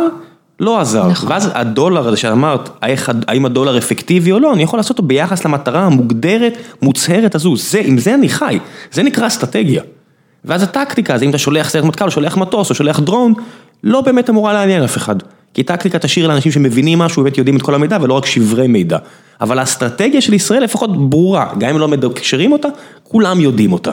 [0.60, 1.08] לא עזר.
[1.08, 1.32] נכון.
[1.32, 2.70] ואז הדולר הזה שאמרת,
[3.28, 7.56] האם הדולר אפקטיבי או לא, אני יכול לעשות אותו ביחס למטרה המוגדרת, מוצהרת הזו.
[7.58, 8.60] זה, עם זה אני חי.
[8.92, 9.84] זה נקרא אסטרטגיה.
[10.46, 13.34] ואז הטקטיקה, אז אם אתה שולח סיירת מטכ"ל, או שולח מטוס, או שולח דרון,
[13.84, 15.16] לא באמת אמורה לעניין אף אחד.
[15.54, 18.98] כי טקטיקה תשאיר לאנשים שמבינים משהו, באמת יודעים את כל המידע, ולא רק שברי מידע.
[19.42, 22.68] אבל האסטרטגיה של ישראל לפחות ברורה, גם אם לא מקשרים אותה,
[23.04, 23.92] כולם יודעים אותה.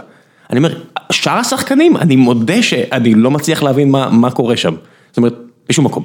[0.51, 0.75] אני אומר,
[1.13, 4.75] שאר השחקנים, אני מודה שאני לא מצליח להבין מה, מה קורה שם.
[5.09, 5.35] זאת אומרת,
[5.69, 6.05] בשום מקום.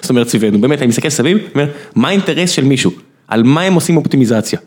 [0.00, 2.90] זאת אומרת, סביבנו, באמת, אני מסתכל סביב, אומר, מה האינטרס של מישהו?
[3.28, 4.58] על מה הם עושים אופטימיזציה?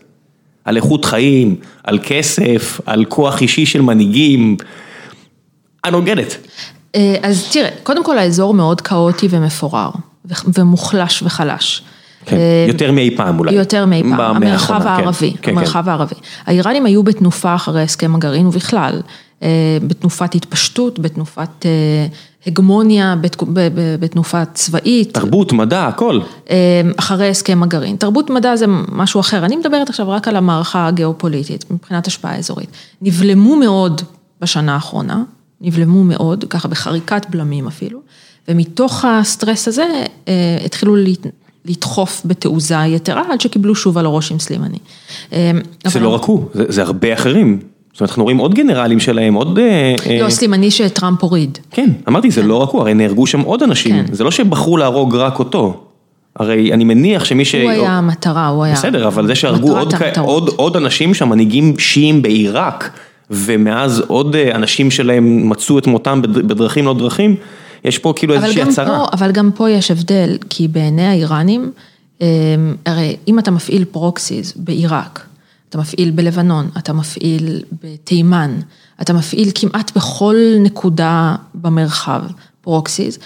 [0.64, 4.56] על איכות חיים, על כסף, על כוח אישי של מנהיגים.
[5.86, 6.98] I don't get it.
[7.22, 9.90] אז תראה, קודם כל האזור מאוד כאוטי ומפורר,
[10.54, 11.82] ומוחלש וחלש.
[12.24, 12.36] כן,
[12.68, 13.54] יותר מאי פעם אולי.
[13.54, 16.14] יותר מאי פעם, המרחב הערבי, המרחב הערבי.
[16.46, 19.00] האיראנים היו בתנופה אחרי הסכם הגרעין ובכלל,
[19.86, 21.66] בתנופת התפשטות, בתנופת
[22.46, 23.14] הגמוניה,
[24.00, 25.14] בתנופה צבאית.
[25.14, 26.20] תרבות, מדע, הכל.
[26.96, 27.96] אחרי הסכם הגרעין.
[27.96, 32.68] תרבות מדע זה משהו אחר, אני מדברת עכשיו רק על המערכה הגיאופוליטית, מבחינת השפעה אזורית.
[33.02, 34.00] נבלמו מאוד
[34.40, 35.22] בשנה האחרונה,
[35.60, 38.00] נבלמו מאוד, ככה בחריקת בלמים אפילו,
[38.48, 40.04] ומתוך הסטרס הזה
[40.64, 40.96] התחילו
[41.64, 44.78] לדחוף בתעוזה יתרה, עד שקיבלו שוב על הראש עם סלימני.
[45.86, 47.60] זה לא רק הוא, זה הרבה אחרים.
[47.96, 49.58] זאת אומרת, אנחנו רואים עוד גנרלים שלהם, עוד...
[50.20, 51.58] לא, סלימני שטראמפ הוריד.
[51.70, 55.16] כן, אמרתי, זה לא רק הוא, הרי נהרגו שם עוד אנשים, זה לא שבחרו להרוג
[55.16, 55.84] רק אותו.
[56.36, 57.54] הרי אני מניח שמי ש...
[57.54, 58.74] הוא היה המטרה, הוא היה...
[58.74, 59.78] בסדר, אבל זה שהרגו
[60.56, 62.90] עוד אנשים שם, מנהיגים שיעים בעיראק,
[63.30, 67.36] ומאז עוד אנשים שלהם מצאו את מותם בדרכים לא דרכים,
[67.84, 69.04] יש פה כאילו איזושהי הצהרה.
[69.12, 71.70] אבל גם פה יש הבדל, כי בעיני האיראנים,
[72.86, 75.25] הרי אם אתה מפעיל proxies בעיראק,
[75.68, 78.56] אתה מפעיל בלבנון, אתה מפעיל בתימן,
[79.00, 82.22] אתה מפעיל כמעט בכל נקודה במרחב
[82.60, 83.18] proxies,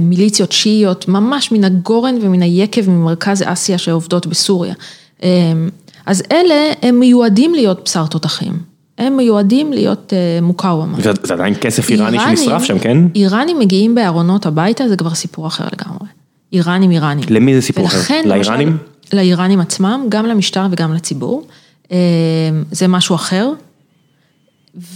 [0.00, 4.74] מיליציות שיעיות, ממש מן הגורן ומן היקב ממרכז אסיה שעובדות בסוריה.
[6.06, 8.52] אז אלה, הם מיועדים להיות בשר תותחים.
[8.98, 10.98] הם מיועדים להיות מוקאוומה.
[11.22, 12.98] זה עדיין כסף איראני שנשרף שם, כן?
[13.14, 16.08] איראנים מגיעים בארונות הביתה, זה כבר סיפור אחר לגמרי.
[16.52, 17.24] איראנים, איראנים.
[17.30, 18.20] למי זה סיפור אחר?
[18.24, 18.76] לאיראנים?
[19.12, 21.46] לאיראנים עצמם, גם למשטר וגם לציבור.
[22.70, 23.52] זה משהו אחר.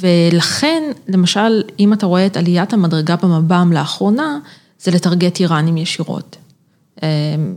[0.00, 4.38] ולכן, למשל, אם אתה רואה את עליית המדרגה במב"ם לאחרונה,
[4.82, 6.36] זה לטרגט איראנים ישירות.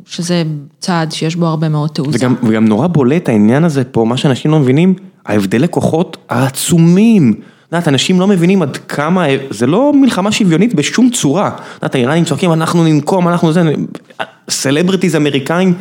[0.05, 0.43] שזה
[0.79, 2.17] צעד שיש בו הרבה מאוד תעוזה.
[2.17, 4.95] וגם, וגם נורא בולט העניין הזה פה, מה שאנשים לא מבינים,
[5.25, 7.41] ההבדלי כוחות העצומים.
[7.73, 11.47] את יודעת, אנשים לא מבינים עד כמה, זה לא מלחמה שוויונית בשום צורה.
[11.47, 13.73] את יודעת, האיראנים צועקים, אנחנו ננקום, אנחנו זה,
[14.49, 15.73] סלבריטיז אמריקאים,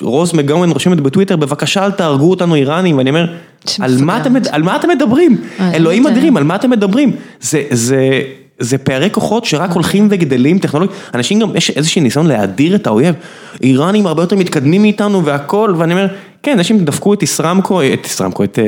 [0.00, 3.26] רוס מגאומן רושמת בטוויטר, בבקשה אל תהרגו אותנו איראנים, ואני אומר,
[4.52, 5.36] על מה אתם מדברים?
[5.60, 7.12] אלוהים אדירים, על מה אתם מדברים?
[7.70, 8.22] זה
[8.78, 13.14] פערי כוחות שרק הולכים וגדלים טכנולוגית, אנשים גם, יש איזשהו ניסיון להאדיר את האויב,
[13.62, 16.06] איראנים הרבה יותר מתקדמים מאיתנו והכל, ואני אומר,
[16.42, 18.58] כן, אנשים דפקו את ישרמקו, את ישרמקו, את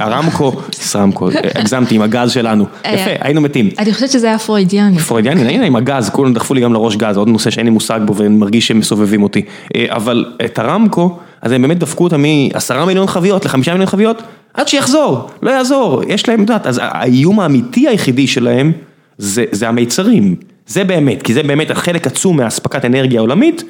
[0.00, 3.68] ארמקו, ישרמקו, הגזמתי עם הגז שלנו, יפה, היינו מתים.
[3.78, 4.98] אני חושבת שזה היה פרוידיאני.
[4.98, 8.00] פרוידיאני, הנה עם הגז, כולם דחפו לי גם לראש גז, עוד נושא שאין לי מושג
[8.04, 9.42] בו ואני מרגיש שהם מסובבים אותי,
[9.88, 14.22] אבל את ארמקו, אז הם באמת דפקו אותה מעשרה מיליון חביות לחמישה מיליון חביות,
[14.54, 18.72] עד שיחזור, לא יעזור, יש להם, את יודעת, אז האיום האמיתי היחידי שלהם,
[19.18, 20.36] זה המיצרים,
[20.66, 23.62] זה באמת, כי זה באמת החלק עצום מהאספקת אנרגיה העולמית,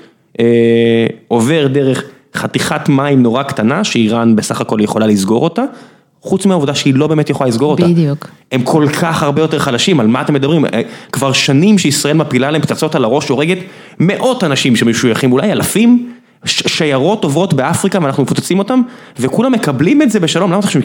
[1.28, 2.02] עובר דרך
[2.36, 5.62] חתיכת מים נורא קטנה, שאיראן בסך הכל יכולה לסגור אותה,
[6.22, 7.84] חוץ מהעובדה שהיא לא באמת יכולה לסגור אותה.
[7.88, 8.28] בדיוק.
[8.52, 10.64] הם כל כך הרבה יותר חלשים, על מה אתם מדברים?
[11.12, 13.58] כבר שנים שישראל מפילה להם פצצות על הראש, הורגת
[14.00, 16.13] מאות אנשים שמשויכים, אולי אלפים,
[16.44, 18.82] שיירות עוברות באפריקה ואנחנו מפוצצים אותם,
[19.18, 20.80] וכולם מקבלים את זה בשלום, למה אתה חושב?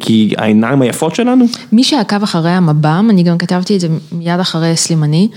[0.00, 1.44] כי העיניים היפות שלנו?
[1.72, 5.28] מי שעקב אחרי המב"ם, אני גם כתבתי את זה מיד אחרי סלימני,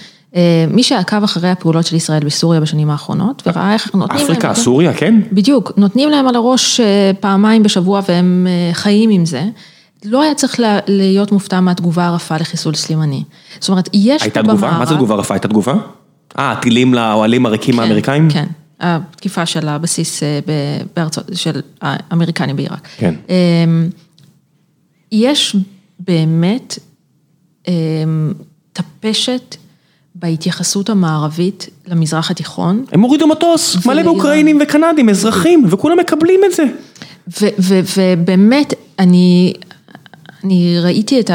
[0.71, 4.25] מי שעקב אחרי הפעולות של ישראל בסוריה בשנים האחרונות, וראה איך נותנים להם...
[4.25, 5.21] אפריקה, סוריה, כן?
[5.31, 6.79] בדיוק, נותנים להם על הראש
[7.19, 9.43] פעמיים בשבוע והם חיים עם זה.
[10.05, 13.23] לא היה צריך להיות מופתע מהתגובה הרפה לחיסול סלימני.
[13.59, 14.63] זאת אומרת, יש פה במערב...
[14.63, 14.79] הייתה תגובה?
[14.79, 15.33] מה זה תגובה רפה?
[15.33, 15.73] הייתה תגובה?
[16.39, 18.29] אה, טילים לאוהלים הריקים האמריקאים?
[18.29, 18.45] כן,
[18.81, 20.23] התקיפה של הבסיס
[20.95, 22.87] בארצות, של האמריקנים בעיראק.
[22.97, 23.15] כן.
[25.11, 25.55] יש
[25.99, 26.79] באמת
[28.73, 29.55] טפשת
[30.15, 32.85] בהתייחסות המערבית למזרח התיכון.
[32.91, 36.63] הם הורידו מטוס, מלא באוקראינים וקנדים, אזרחים, וכולם מקבלים את זה.
[37.59, 39.53] ובאמת, אני
[40.81, 41.29] ראיתי את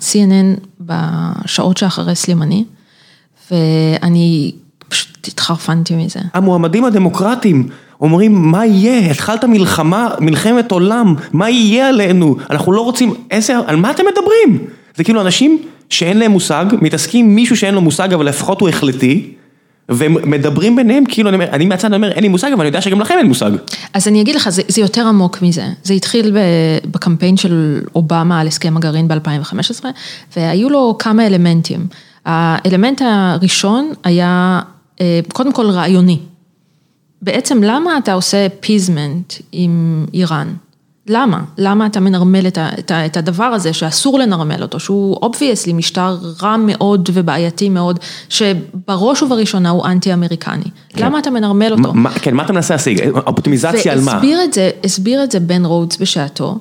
[0.00, 2.64] CNN בשעות שאחרי סלימני,
[3.50, 4.52] ואני
[4.92, 6.20] פשוט התחרפנתי מזה.
[6.34, 7.68] המועמדים הדמוקרטיים
[8.00, 9.10] אומרים, מה יהיה?
[9.10, 12.36] התחלת מלחמה, מלחמת עולם, מה יהיה עלינו?
[12.50, 14.66] אנחנו לא רוצים, איזה, על מה אתם מדברים?
[14.96, 15.58] זה כאילו אנשים
[15.90, 19.32] שאין להם מושג, מתעסקים עם מישהו שאין לו מושג, אבל לפחות הוא החלטי,
[19.88, 23.00] והם מדברים ביניהם, כאילו, אני, אני מהצד אומר, אין לי מושג, אבל אני יודע שגם
[23.00, 23.50] לכם אין מושג.
[23.94, 25.66] אז אני אגיד לך, זה, זה יותר עמוק מזה.
[25.82, 26.36] זה התחיל
[26.90, 29.84] בקמפיין של אובמה על הסכם הגרעין ב-2015,
[30.36, 31.86] והיו לו כמה אלמנטים.
[32.26, 34.60] האלמנט הראשון היה,
[35.32, 36.18] קודם כל רעיוני.
[37.22, 40.54] בעצם למה אתה עושה appeasement עם איראן?
[41.06, 41.40] למה?
[41.58, 42.46] למה אתה מנרמל
[42.88, 47.98] את הדבר הזה שאסור לנרמל אותו, שהוא obviously משטר רע מאוד ובעייתי מאוד,
[48.28, 50.64] שבראש ובראשונה הוא אנטי אמריקני.
[50.88, 51.04] כן.
[51.04, 51.94] למה אתה מנרמל אותו?
[51.94, 53.08] מה, כן, מה אתה מנסה להשיג?
[53.26, 54.12] אופטימיזציה על מה?
[54.12, 56.58] והסביר את זה, הסביר את זה בן רודס בשעתו,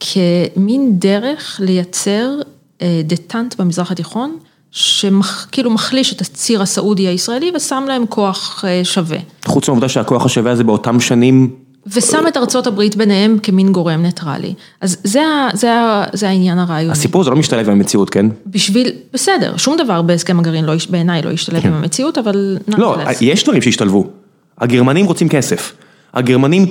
[0.00, 2.30] כמין דרך לייצר
[3.04, 4.36] דטנט במזרח התיכון,
[4.70, 9.18] שכאילו מחליש את הציר הסעודי הישראלי ושם להם כוח שווה.
[9.44, 11.50] חוץ מהעובדה שהכוח השווה הזה באותם שנים...
[11.92, 14.54] ושם את ארצות הברית ביניהם כמין גורם ניטרלי.
[14.80, 15.22] אז זה
[15.54, 15.70] זה,
[16.12, 16.92] זה העניין הרעיוני.
[16.92, 18.26] הסיפור זה לא משתלב עם המציאות, כן?
[18.46, 21.68] בשביל, בסדר, שום דבר בהסכם הגרעין לא, בעיניי לא ישתלב כן.
[21.68, 22.58] עם המציאות, אבל...
[22.68, 24.06] לא, יש דברים שהשתלבו.
[24.58, 25.72] הגרמנים רוצים כסף.
[26.14, 26.66] הגרמנים,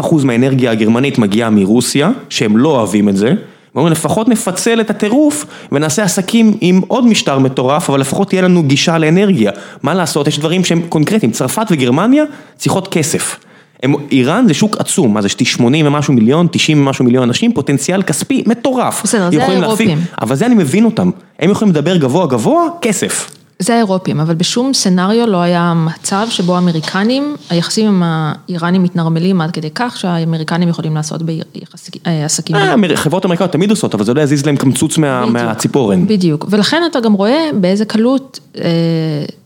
[0.00, 3.34] 40% מהאנרגיה הגרמנית מגיעה מרוסיה, שהם לא אוהבים את זה.
[3.74, 8.62] ואומרים לפחות נפצל את הטירוף ונעשה עסקים עם עוד משטר מטורף, אבל לפחות תהיה לנו
[8.62, 9.50] גישה לאנרגיה.
[9.82, 12.24] מה לעשות, יש דברים שהם קונקרטיים, צרפת וגרמניה
[12.56, 13.38] צריכות כסף.
[13.82, 18.02] הם, איראן זה שוק עצום, מה זה 80 ומשהו מיליון, 90 ומשהו מיליון אנשים, פוטנציאל
[18.02, 19.02] כספי מטורף.
[19.04, 19.88] בסדר, זה האירופים.
[19.98, 21.10] להפיק- אבל זה אני מבין אותם,
[21.40, 23.30] הם יכולים לדבר גבוה גבוה, כסף.
[23.62, 29.50] זה האירופים, אבל בשום scenario לא היה מצב שבו האמריקנים, היחסים עם האיראנים מתנרמלים עד
[29.50, 32.56] כדי כך שהאמריקנים יכולים לעשות בעסקים.
[32.56, 34.98] אה, אמר- חברות אמריקאיות תמיד עושות, אבל זה לא יזיז להם קמצוץ.
[34.98, 36.06] מהציפורן.
[36.06, 38.62] בדיוק, ולכן אתה גם רואה באיזה קלות אה,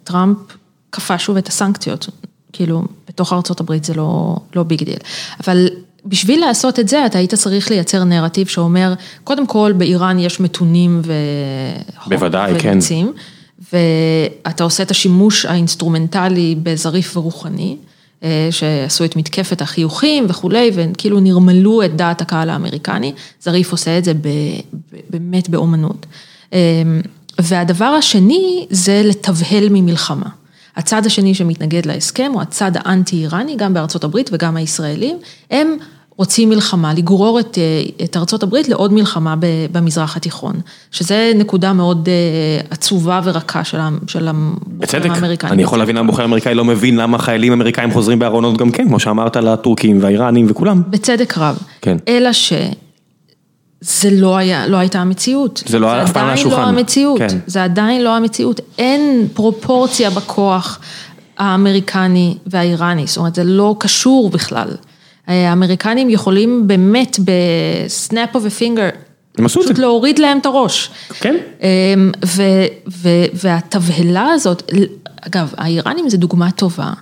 [0.05, 0.37] טראמפ
[0.93, 2.09] כפה שוב את הסנקציות,
[2.53, 4.97] כאילו, בתוך ארצות הברית זה לא, לא big deal.
[5.45, 5.69] אבל
[6.07, 8.95] בשביל לעשות את זה, אתה היית צריך לייצר נרטיב שאומר,
[9.25, 11.13] קודם כל, באיראן יש מתונים ו...
[12.07, 12.79] בוודאי, כן.
[13.73, 17.77] ואתה עושה את השימוש האינסטרומנטלי בזריף ורוחני.
[18.23, 24.05] אה, שעשו את מתקפת החיוכים וכולי, וכאילו נרמלו את דעת הקהל האמריקני, זריף עושה את
[24.05, 24.13] זה
[25.11, 26.07] באמת באומנות.
[26.53, 26.59] אה,
[27.39, 30.29] והדבר השני זה לתבהל ממלחמה.
[30.77, 35.19] הצד השני שמתנגד להסכם הוא הצד האנטי-איראני, גם בארצות הברית וגם הישראלים,
[35.51, 35.77] הם
[36.19, 39.35] רוצים מלחמה, לגרור את, אה, את ארצות הברית לעוד מלחמה
[39.73, 40.55] במזרח התיכון,
[40.91, 45.53] שזה נקודה מאוד אה, עצובה ורכה של של הבוחרים בצדק, האמריקאים.
[45.53, 48.89] אני יכול להבין למה בוחר אמריקאי לא מבין למה חיילים אמריקאים חוזרים בארונות גם כן,
[48.89, 50.83] כמו שאמרת לטורקים והאיראנים וכולם.
[50.89, 51.59] בצדק רב.
[51.83, 51.97] כן.
[52.09, 55.63] אלא שזה לא היה, לא הייתה המציאות.
[55.67, 56.63] זה לא היה אף פעם על עדיין השולחן.
[56.63, 57.19] לא המציאות.
[57.19, 57.39] כן.
[57.47, 58.61] זה עדיין לא המציאות.
[58.79, 60.81] אין פרופורציה בכוח
[61.39, 64.69] האמריקני והאיראני, זאת אומרת, זה לא קשור בכלל.
[65.27, 68.89] האמריקנים יכולים באמת ב snap of ה finger,
[69.33, 69.83] פשוט זה.
[69.83, 70.91] להוריד להם את הראש.
[71.21, 71.37] כן.
[71.63, 72.43] אמ, ו-
[72.93, 74.73] ו- והתבהלה הזאת,
[75.21, 76.93] אגב, האיראנים זה דוגמה טובה,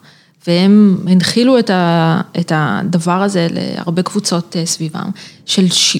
[0.46, 5.10] והם הנחילו את, ה- את הדבר הזה להרבה קבוצות אה, סביבם,
[5.46, 5.96] של ש...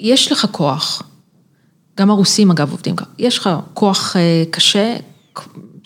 [0.00, 1.02] יש לך כוח,
[1.98, 4.96] גם הרוסים אגב עובדים ככה, יש לך כוח אה, קשה,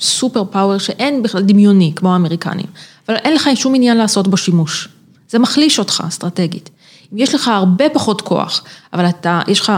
[0.00, 2.66] סופר פאוור שאין בכלל דמיוני כמו האמריקנים,
[3.08, 4.88] אבל אין לך שום עניין לעשות בו שימוש.
[5.31, 6.70] זה מחליש אותך אסטרטגית.
[7.12, 8.62] אם יש לך הרבה פחות כוח,
[8.93, 9.72] אבל אתה, יש לך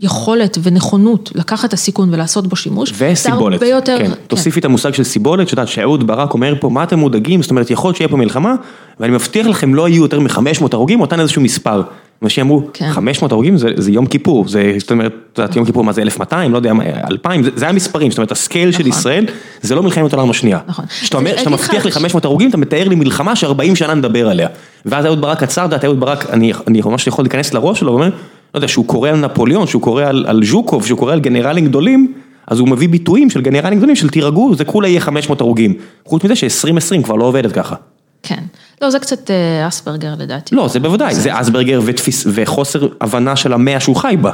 [0.00, 5.04] יכולת ונכונות לקחת את הסיכון ולעשות בו שימוש, וסיבולת, יותר, כן, תוסיפי את המושג של
[5.04, 8.08] סיבולת, שאת יודעת שאהוד ברק אומר פה, מה אתם מודאגים, זאת אומרת, יכול להיות שיהיה
[8.08, 8.54] פה מלחמה,
[9.00, 11.82] ואני מבטיח לכם, לא יהיו יותר מ-500 הרוגים, אותן איזשהו מספר.
[12.22, 12.90] אנשים אמרו, כן.
[12.90, 16.56] 500 הרוגים זה, זה יום כיפור, זה, זאת אומרת, יום כיפור מה זה 1200, לא
[16.56, 16.72] יודע,
[17.10, 18.90] 2000, זה, זה המספרים, זאת אומרת, הסקייל של נכון.
[18.90, 19.26] ישראל,
[19.62, 20.58] זה לא מלחמת העולם השנייה.
[20.66, 20.86] נכון.
[20.86, 24.48] כשאתה מבטיח לי 500 הרוגים, אתה מתאר לי מלחמה ש-40 שנה נדבר עליה.
[24.86, 28.08] ואז אהוד ברק עצר, יודעת, אהוד ברק, אני, אני ממש יכול להיכנס לראש שלו, ואומר,
[28.54, 31.66] לא יודע, שהוא קורא על נפוליאון, שהוא קורא על, על ז'וקוב, שהוא קורא על גנרלים
[31.66, 32.12] גדולים,
[32.46, 35.74] אז הוא מביא ביטויים של גנרלים גדולים של תירגעו, זה כולה יהיה 500 הרוגים.
[36.04, 37.74] חוץ מזה ש-2020 כבר לא עובדת ככה.
[38.22, 38.44] כן.
[38.82, 40.54] לא, זה קצת אה, אספרגר לדעתי.
[40.54, 44.32] לא, זה בוודאי, זה אסברגר ותפיס, וחוסר הבנה של המאה שהוא חי בה.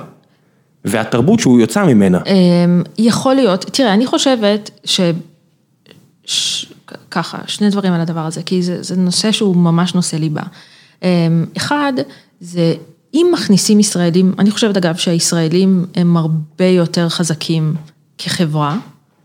[0.85, 2.21] והתרבות שהוא יוצא ממנה.
[2.27, 5.01] אמ, יכול להיות, תראה, אני חושבת ש...
[6.25, 6.67] ש...
[7.11, 10.43] ככה, שני דברים על הדבר הזה, כי זה, זה נושא שהוא ממש נושא ליבה.
[11.03, 11.09] אמ,
[11.57, 11.93] אחד,
[12.41, 12.75] זה
[13.15, 17.75] אם מכניסים ישראלים, אני חושבת אגב שהישראלים הם הרבה יותר חזקים
[18.19, 18.77] כחברה,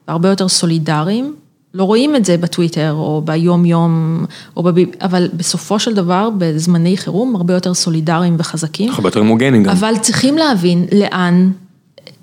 [0.08, 1.36] הרבה יותר סולידריים,
[1.74, 4.26] לא רואים את זה בטוויטר או ביום יום,
[4.58, 4.76] או בב...
[5.02, 8.92] אבל בסופו של דבר, בזמני חירום, הרבה יותר סולידריים וחזקים.
[8.92, 9.72] הרבה יותר הומוגנים גם.
[9.72, 11.52] אבל צריכים להבין לאן,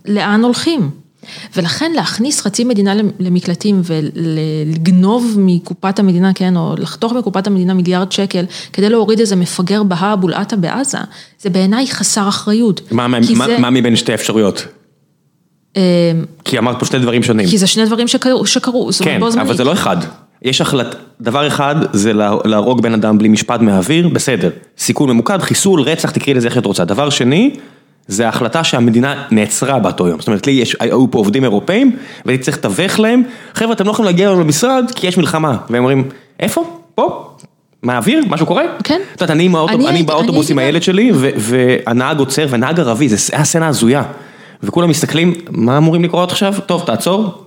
[0.07, 0.90] לאן הולכים.
[1.57, 8.44] ולכן להכניס חצי מדינה למקלטים ולגנוב מקופת המדינה, כן, או לחתוך מקופת המדינה מיליארד שקל,
[8.72, 10.99] כדי להוריד איזה מפגר בהא אבו אל-עטא בעזה,
[11.40, 12.80] זה בעיניי חסר אחריות.
[12.90, 14.66] מה, מה, זה- מה מבין שתי אפשרויות?
[15.77, 15.83] אה,
[16.45, 17.47] כי אמרת פה שני דברים שונים.
[17.49, 19.47] כי זה שני דברים שקרו, שקרו, זאת אומרת, כן, בו זמנית.
[19.49, 19.97] אבל זה לא אחד.
[20.43, 20.95] יש החלט...
[21.20, 24.51] דבר אחד זה לה- להרוג בן אדם בלי משפט מהאוויר, בסדר.
[24.79, 26.85] סיכון ממוקד, חיסול, רצח, תקראי לזה איך את רוצה.
[26.85, 27.51] דבר שני,
[28.09, 30.18] זה ההחלטה שהמדינה נעצרה באותו יום.
[30.18, 31.97] זאת אומרת, לי יש, היו פה עובדים אירופאים,
[32.27, 33.22] והייתי צריך לתווך להם,
[33.55, 35.57] חבר'ה, אתם לא יכולים להגיע היום למשרד, כי יש מלחמה.
[35.70, 36.05] והם אומרים,
[36.41, 36.64] איפה?
[36.95, 37.31] פה?
[37.83, 38.24] מהאוויר?
[38.29, 38.62] משהו קורה?
[38.85, 39.01] כן.
[39.14, 43.69] את יודעת, אני באוטובוס עם הילד שלי, ו- והנהג עוצר, והנהג ערבי, זה היה סצנה
[43.69, 44.03] הזויה.
[44.66, 46.55] וכולם מסתכלים, מה אמורים לקרות עכשיו?
[46.66, 47.44] טוב, תעצור,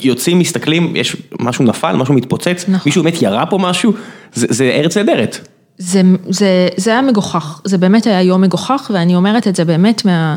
[0.00, 2.80] יוצאים, מסתכלים, יש משהו נפל, משהו מתפוצץ, נכון.
[2.86, 3.92] מישהו באמת ירה פה משהו,
[4.34, 5.48] זה זה ארץ נהדרת.
[5.78, 10.04] זה, זה, זה היה מגוחך, זה באמת היה יום מגוחך, ואני אומרת את זה באמת
[10.04, 10.36] מה...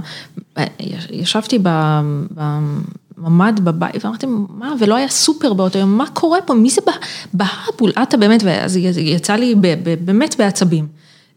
[1.09, 2.01] ישבתי ב-
[3.17, 6.81] בממ"ד בבית, ואמרתי, מה, ולא היה סופר באותו יום, מה קורה פה, מי זה
[7.81, 10.87] אל-עטא באמת, ואז יצא לי ב- ב- באמת בעצבים.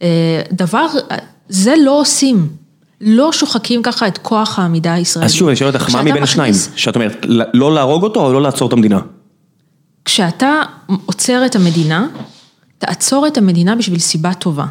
[0.03, 0.87] אה, דבר,
[1.49, 2.49] זה לא עושים,
[3.01, 5.31] לא שוחקים ככה את כוח העמידה הישראלית.
[5.31, 6.55] אז שוב, אני שואל אותך, מה מבין השניים?
[6.77, 9.01] שאת אומרת, לא להרוג אותו או לא לעצור את המדינה?
[10.05, 10.63] כשאתה
[11.07, 12.07] עוצר את המדינה,
[12.79, 14.67] תעצור את המדינה בשביל סיבה טובה.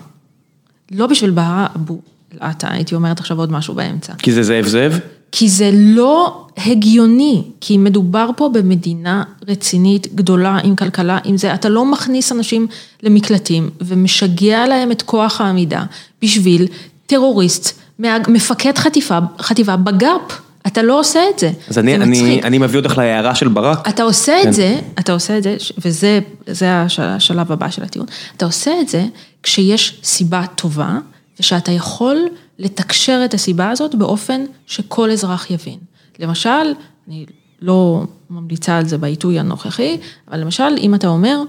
[0.92, 2.00] לא בשביל בהא אבו
[2.34, 4.14] אל-עטא, הייתי אומרת עכשיו עוד משהו באמצע.
[4.18, 5.00] כי זה זאב זאב?
[5.32, 11.70] כי זה לא הגיוני, כי מדובר פה במדינה רצינית, גדולה, עם כלכלה, עם זה, אתה
[11.70, 12.68] לא מכניס אנשים
[13.04, 15.84] למקלטים ומשגע להם את כוח העמידה
[16.22, 16.68] בשביל
[17.06, 17.80] טרוריסט,
[18.28, 20.42] מפקד חטיפה, חטיבה בגאפ.
[20.68, 22.46] אתה לא עושה את זה, אז אני, זה אני, מצחיק.
[22.46, 23.88] אני מביא אותך להערה של ברק.
[23.90, 24.50] אתה עושה כן.
[24.50, 28.08] את זה, אתה עושה את זה, וזה זה הש- השלב הבא של הטיעון,
[28.38, 29.06] אתה עושה את זה
[29.44, 30.98] כשיש סיבה טובה,
[31.40, 32.18] ושאתה יכול
[32.60, 35.78] לתקשר את הסיבה הזאת באופן שכל אזרח יבין.
[36.20, 36.74] למשל,
[37.08, 37.26] אני
[37.62, 39.98] לא ממליצה על זה בעיתוי הנוכחי,
[40.32, 41.42] אבל למשל, אם אתה אומר,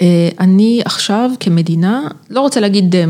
[0.00, 3.04] אה, אני עכשיו כמדינה, לא רוצה להגיד אה,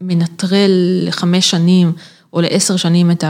[0.00, 0.70] מנטרל
[1.02, 1.92] לחמש שנים
[2.32, 3.24] או לעשר שנים את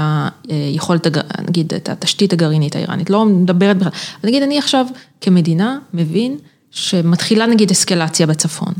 [0.49, 3.93] היכולת, הג- נגיד, את התשתית הגרעינית האיראנית, לא מדברת בכלל,
[4.25, 4.87] נגיד אני עכשיו
[5.21, 6.39] כמדינה מבין
[6.71, 8.73] שמתחילה נגיד אסקלציה בצפון,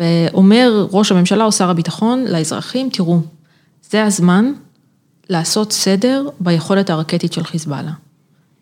[0.00, 3.20] ואומר ראש הממשלה או שר הביטחון לאזרחים, תראו,
[3.90, 4.52] זה הזמן
[5.30, 7.92] לעשות סדר ביכולת הרקטית של חיזבאללה.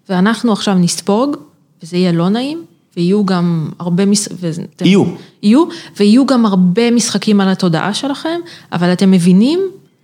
[0.09, 1.37] ואנחנו עכשיו נספוג,
[1.83, 2.65] וזה יהיה לא נעים,
[2.97, 4.29] ויהיו גם הרבה, מש...
[4.41, 5.05] וזה- יהיו.
[5.43, 5.65] יהיו,
[5.97, 8.41] ויהיו גם הרבה משחקים על התודעה שלכם,
[8.73, 9.61] אבל אתם מבינים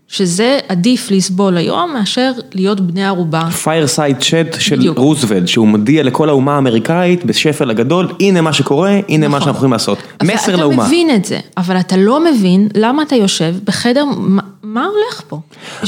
[0.09, 3.49] שזה עדיף לסבול היום מאשר להיות בני ערובה.
[3.51, 4.99] fireside chat של בדיוק.
[4.99, 9.41] רוזוולט, שהוא מודיע לכל האומה האמריקאית בשפל הגדול, הנה מה שקורה, הנה מה נכון.
[9.41, 9.99] שאנחנו יכולים לעשות.
[10.23, 10.77] מסר לאומה.
[10.83, 15.23] ואתה מבין את זה, אבל אתה לא מבין למה אתה יושב בחדר, מה, מה הולך
[15.29, 15.41] פה?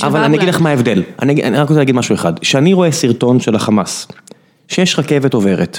[0.02, 0.48] אבל מה אני אגיד?
[0.48, 4.08] לך מה ההבדל, אני, אני רק רוצה להגיד משהו אחד, כשאני רואה סרטון של החמאס,
[4.68, 5.78] שיש רכבת עוברת,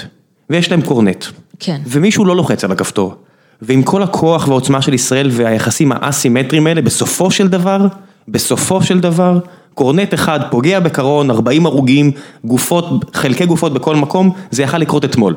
[0.50, 1.24] ויש להם קורנט,
[1.60, 1.80] כן.
[1.86, 3.14] ומישהו לא לוחץ על הכפתור,
[3.62, 7.86] ועם כל הכוח והעוצמה של ישראל והיחסים האסימטריים האלה, בסופו של דבר,
[8.28, 9.38] בסופו של דבר,
[9.74, 12.10] קורנט אחד פוגע בקרון, 40 הרוגים,
[12.44, 12.86] גופות,
[13.16, 15.34] חלקי גופות בכל מקום, זה יכל לקרות אתמול.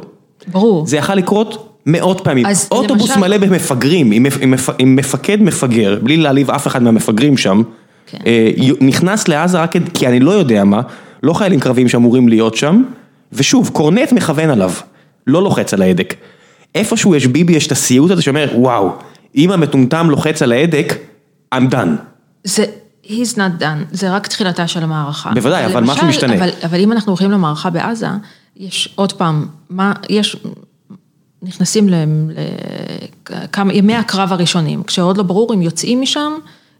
[0.47, 0.87] ברור.
[0.87, 2.45] זה יכל לקרות מאות פעמים.
[2.45, 6.83] אז אוטובוס למשל- מלא במפגרים, עם, עם, מפ- עם מפקד מפגר, בלי להעליב אף אחד
[6.83, 7.61] מהמפגרים שם,
[8.07, 8.17] כן.
[8.25, 8.49] אה,
[8.81, 10.81] נכנס לעזה רק כי אני לא יודע מה,
[11.23, 12.83] לא חיילים קרביים שאמורים להיות שם,
[13.33, 14.71] ושוב, קורנט מכוון עליו,
[15.27, 16.15] לא לוחץ על ההדק.
[16.75, 18.89] איפשהו יש ביבי, יש את הסיוט הזה שאומר, וואו,
[19.35, 20.93] אם המטומטם לוחץ על ההדק,
[21.55, 21.89] I'm done.
[22.43, 22.65] זה,
[23.05, 25.31] he's not done, זה רק תחילתה של המערכה.
[25.33, 26.35] בוודאי, אבל משהו משתנה.
[26.35, 28.07] אבל, אבל אם אנחנו הולכים למערכה בעזה,
[28.57, 30.37] יש עוד פעם, מה, יש,
[31.41, 31.89] נכנסים
[33.29, 36.33] לכמה, ימי הקרב הראשונים, כשעוד לא ברור אם יוצאים משם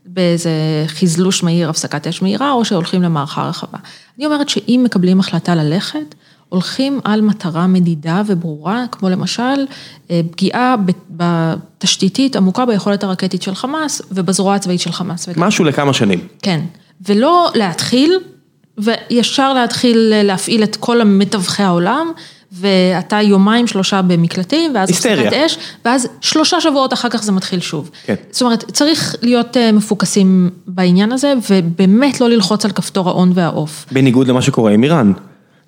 [0.06, 0.52] באיזה
[0.88, 3.78] חזלוש מהיר, הפסקת אש מהירה, או שהולכים למערכה רחבה.
[4.18, 6.16] אני אומרת שאם מקבלים החלטה ללכת,
[6.50, 9.66] הולכים על מטרה מדידה וברורה, כמו למשל
[10.12, 10.76] אה, פגיעה
[11.10, 15.30] בתשתיתית עמוקה ביכולת הרקטית של חמאס ובזרוע הצבאית של חמאס.
[15.38, 16.20] משהו לכמה שנים.
[16.42, 16.62] כן,
[17.08, 18.14] ולא להתחיל,
[18.78, 22.12] וישר להתחיל להפעיל את כל מתווכי העולם,
[22.52, 24.90] ואתה יומיים שלושה במקלטים, ואז.
[24.90, 27.90] הפסקת אש, ואז שלושה שבועות אחר כך זה מתחיל שוב.
[28.06, 28.16] כן.
[28.32, 33.86] זאת אומרת, צריך להיות אה, מפוקסים בעניין הזה, ובאמת לא ללחוץ על כפתור ההון והעוף.
[33.92, 35.14] בניגוד למה שקורה עם איראן.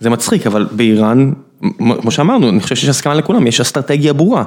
[0.02, 1.32] זה מצחיק, אבל באיראן,
[1.78, 4.44] כמו שאמרנו, אני חושב שיש הסכמה לכולם, יש אסטרטגיה ברורה.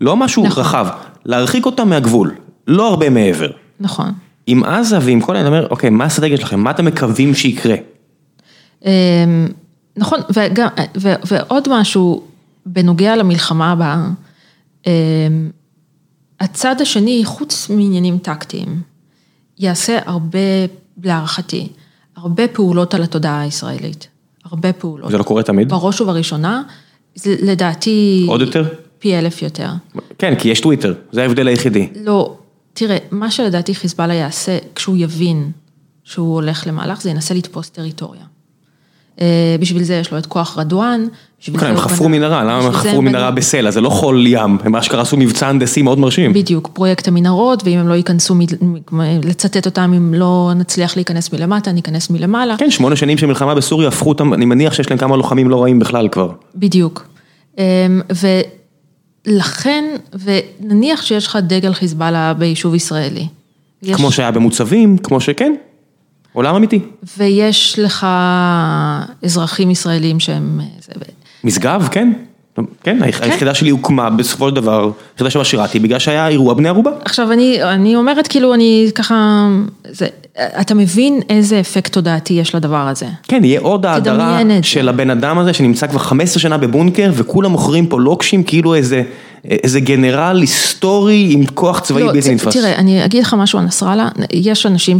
[0.00, 0.62] לא משהו נכון.
[0.62, 0.86] רחב,
[1.24, 2.34] להרחיק אותם מהגבול,
[2.66, 3.50] לא הרבה מעבר.
[3.80, 4.12] נכון.
[4.46, 6.60] עם עזה ועם כל אני אומר, אוקיי, מה האסטרטגיה שלכם?
[6.60, 7.74] מה אתם מקווים שיקרה?
[8.84, 8.90] אמ,
[9.96, 10.68] נכון, וגם,
[11.00, 12.22] ו, ועוד משהו
[12.66, 14.08] בנוגע למלחמה הבאה,
[14.86, 14.92] אמ,
[16.40, 18.80] הצד השני, חוץ מעניינים טקטיים,
[19.58, 20.38] יעשה הרבה,
[21.02, 21.68] להערכתי,
[22.16, 24.08] הרבה פעולות על התודעה הישראלית.
[24.50, 25.10] הרבה פעולות.
[25.10, 25.68] זה לא קורה תמיד?
[25.68, 26.62] בראש ובראשונה,
[27.14, 28.26] זה לדעתי...
[28.28, 28.64] עוד יותר?
[28.98, 29.68] פי אלף יותר.
[30.18, 31.88] כן, כי יש טוויטר, זה ההבדל היחידי.
[32.04, 32.36] לא,
[32.72, 35.50] תראה, מה שלדעתי חיזבאללה יעשה כשהוא יבין
[36.04, 38.22] שהוא הולך למהלך, זה ינסה לתפוס טריטוריה.
[39.20, 39.26] אה,
[39.60, 41.06] בשביל זה יש לו את כוח רדואן.
[41.60, 43.70] כן, הם חפרו מנהרה, למה הם חפרו מנהרה בסלע?
[43.70, 46.32] זה לא חול ים, הם אשכרה עשו מבצע הנדסי מאוד מרשים.
[46.32, 48.34] בדיוק, פרויקט המנהרות, ואם הם לא ייכנסו,
[49.24, 52.54] לצטט אותם, אם לא נצליח להיכנס מלמטה, ניכנס מלמעלה.
[52.58, 55.62] כן, שמונה שנים של מלחמה בסוריה הפכו אותם, אני מניח שיש להם כמה לוחמים לא
[55.62, 56.30] רעים בכלל כבר.
[56.54, 57.06] בדיוק.
[57.58, 57.64] אמ,
[59.26, 59.84] ולכן,
[60.24, 63.26] ונניח שיש לך דגל חיזבאללה ביישוב ישראלי.
[63.82, 65.54] יש- כמו שהיה במוצבים, כמו שכן,
[66.36, 66.80] עולם אמיתי.
[67.18, 68.06] ויש לך
[69.24, 70.60] אזרחים ישראלים שהם...
[71.44, 72.12] משגב, כן.
[72.82, 76.68] כן, היח- היחידה שלי הוקמה בסופו של דבר, היחידה שבה שירתי, בגלל שהיה אירוע בני
[76.68, 76.90] ערובה.
[77.04, 79.48] עכשיו אני, אני אומרת כאילו אני ככה,
[79.90, 80.06] זה,
[80.60, 83.06] אתה מבין איזה אפקט תודעתי יש לדבר הזה.
[83.22, 84.62] כן, יהיה עוד זה.
[84.62, 89.02] של הבן אדם הזה שנמצא כבר 15 שנה בבונקר וכולם מוכרים פה לוקשים כאילו איזה,
[89.44, 92.52] איזה גנרל היסטורי עם כוח צבאי לא, בלתי נתפס.
[92.52, 94.96] תראה, אני אגיד לך משהו על נסראללה, יש אנשים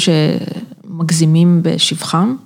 [0.97, 2.36] שמגזימים בשבחם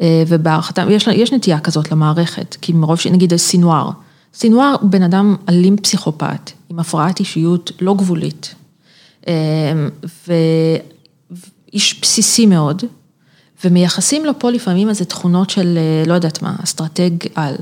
[0.00, 3.90] אה, ובהערכתם, יש, יש נטייה כזאת למערכת, כי מרוב שנגיד סינואר,
[4.34, 8.54] סינואר הוא בן אדם אלים פסיכופת, עם הפרעת אישיות לא גבולית,
[9.28, 9.34] אה,
[11.72, 12.82] ואיש בסיסי מאוד,
[13.64, 17.54] ומייחסים לו פה לפעמים איזה תכונות של, לא יודעת מה, אסטרטג על.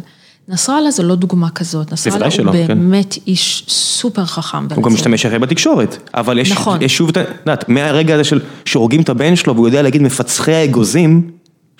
[0.48, 3.20] נסראללה זה לא דוגמה כזאת, נסראללה הוא שלא, באמת כן.
[3.26, 4.66] איש סופר חכם.
[4.74, 6.82] הוא גם משתמש הרי בתקשורת, אבל יש, נכון.
[6.82, 10.52] יש שוב, את יודעת, מהרגע הזה של שהורגים את הבן שלו והוא יודע להגיד מפצחי
[10.52, 11.30] האגוזים,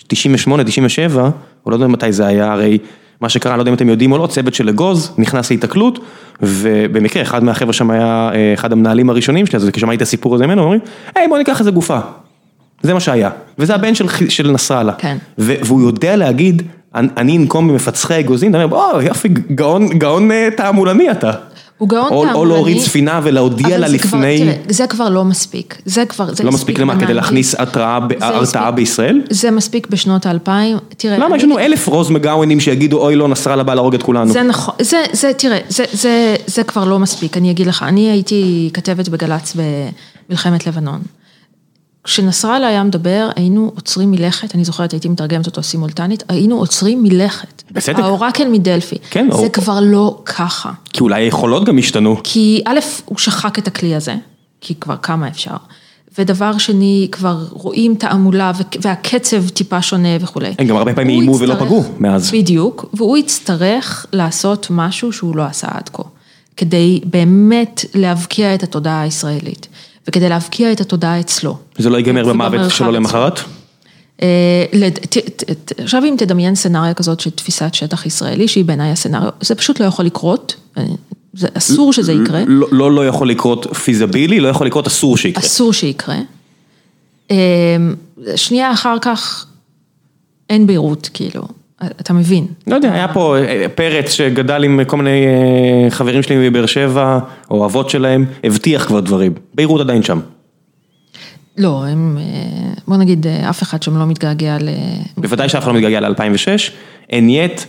[0.07, 1.31] 98, 97,
[1.66, 2.78] או לא יודע מתי זה היה, הרי
[3.20, 5.99] מה שקרה, לא יודע אם אתם יודעים או לא, צוות של אגוז נכנס להיתקלות,
[6.43, 10.47] ובמקרה אחד מהחבר'ה שם היה אה, אחד המנהלים הראשונים שלי, אז כששמעתי את הסיפור הזה
[10.47, 10.81] ממנו, אומרים,
[11.15, 11.99] היי בוא ניקח איזה גופה.
[12.82, 14.93] זה מה שהיה, וזה הבן של, של נסראללה.
[14.93, 15.16] כן.
[15.39, 16.62] והוא יודע להגיד,
[16.95, 21.31] אני אנקום במפצחי אגוזים, אתה אומר, או יופי, גאון, גאון אה, תעמולני אתה.
[21.79, 22.35] הוא גאון תעמולני.
[22.35, 24.39] או להוריד ספינה ולהודיע לה לפני.
[24.39, 27.55] תראה, זה כבר לא מספיק, זה כבר, זה לא מספיק למה, כדי להכניס
[28.21, 29.23] הרתעה בישראל?
[29.31, 31.19] זה מספיק בשנות האלפיים, תראה.
[31.19, 34.33] למה, יש לנו אלף רוז מגאוונים שיגידו, אוי לא, נסראללה בא להרוג את כולנו.
[34.33, 38.11] זה נכון, זה, זה, תראה, זה, זה, זה כבר לא מספיק, אני אגיד לך, אני
[38.11, 39.57] הייתי כתבת בגל"צ
[40.29, 41.01] במלחמת לבנון.
[42.11, 47.62] כשנסראללה היה מדבר, היינו עוצרים מלכת, אני זוכרת, הייתי מתרגמת אותו סימולטנית, היינו עוצרים מלכת.
[47.70, 48.05] בסדר.
[48.05, 48.97] האורקל מדלפי.
[49.11, 49.28] כן.
[49.32, 49.53] זה או...
[49.53, 50.70] כבר לא ככה.
[50.93, 52.16] כי אולי היכולות גם השתנו.
[52.24, 54.16] כי א', הוא שחק את הכלי הזה,
[54.61, 55.57] כי כבר כמה אפשר.
[56.19, 60.55] ודבר שני, כבר רואים תעמולה והקצב טיפה שונה וכולי.
[60.59, 62.31] הם גם הרבה פעמים איימו ולא פגעו מאז.
[62.31, 66.03] בדיוק, והוא יצטרך לעשות משהו שהוא לא עשה עד כה,
[66.57, 69.69] כדי באמת להבקיע את התודעה הישראלית.
[70.11, 71.57] וכדי להבקיע את התודעה אצלו.
[71.78, 73.41] זה לא ייגמר במוות שלו למחרת?
[74.23, 74.65] אה,
[75.78, 79.85] עכשיו אם תדמיין סצנריה כזאת של תפיסת שטח ישראלי, שהיא בעיניי הסצנריו, זה פשוט לא
[79.85, 80.82] יכול לקרות, אה,
[81.35, 82.43] זה אסור שזה יקרה.
[82.47, 85.45] לא, לא לא יכול לקרות פיזבילי, לא יכול לקרות אסור שיקרה.
[85.45, 86.19] אסור שיקרה.
[87.31, 87.37] אה,
[88.37, 89.47] שנייה אחר כך,
[90.51, 91.43] אין בהירות, כאילו.
[91.86, 92.47] אתה מבין.
[92.66, 97.19] לא יודע, היה פה אה, פרץ שגדל עם כל מיני אה, חברים שלי מבאר שבע,
[97.51, 99.32] או אבות שלהם, הבטיח כבר דברים.
[99.55, 100.20] ביירות עדיין שם.
[101.59, 104.69] לא, הם, אה, בוא נגיד, אף אחד שם לא מתגעגע ל...
[105.16, 106.70] בוודאי שאף אחד לא מתגעגע ל-2006,
[107.11, 107.61] אין יט,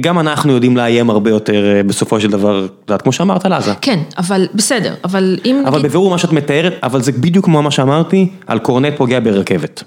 [0.00, 3.72] גם אנחנו יודעים לאיים הרבה יותר בסופו של דבר, את יודעת, כמו שאמרת על עזה.
[3.80, 5.62] כן, אבל בסדר, אבל אם...
[5.66, 5.90] אבל נגיד...
[5.90, 9.82] בבירור מה שאת מתארת, אבל זה בדיוק כמו מה שאמרתי, על קורנט פוגע ברכבת.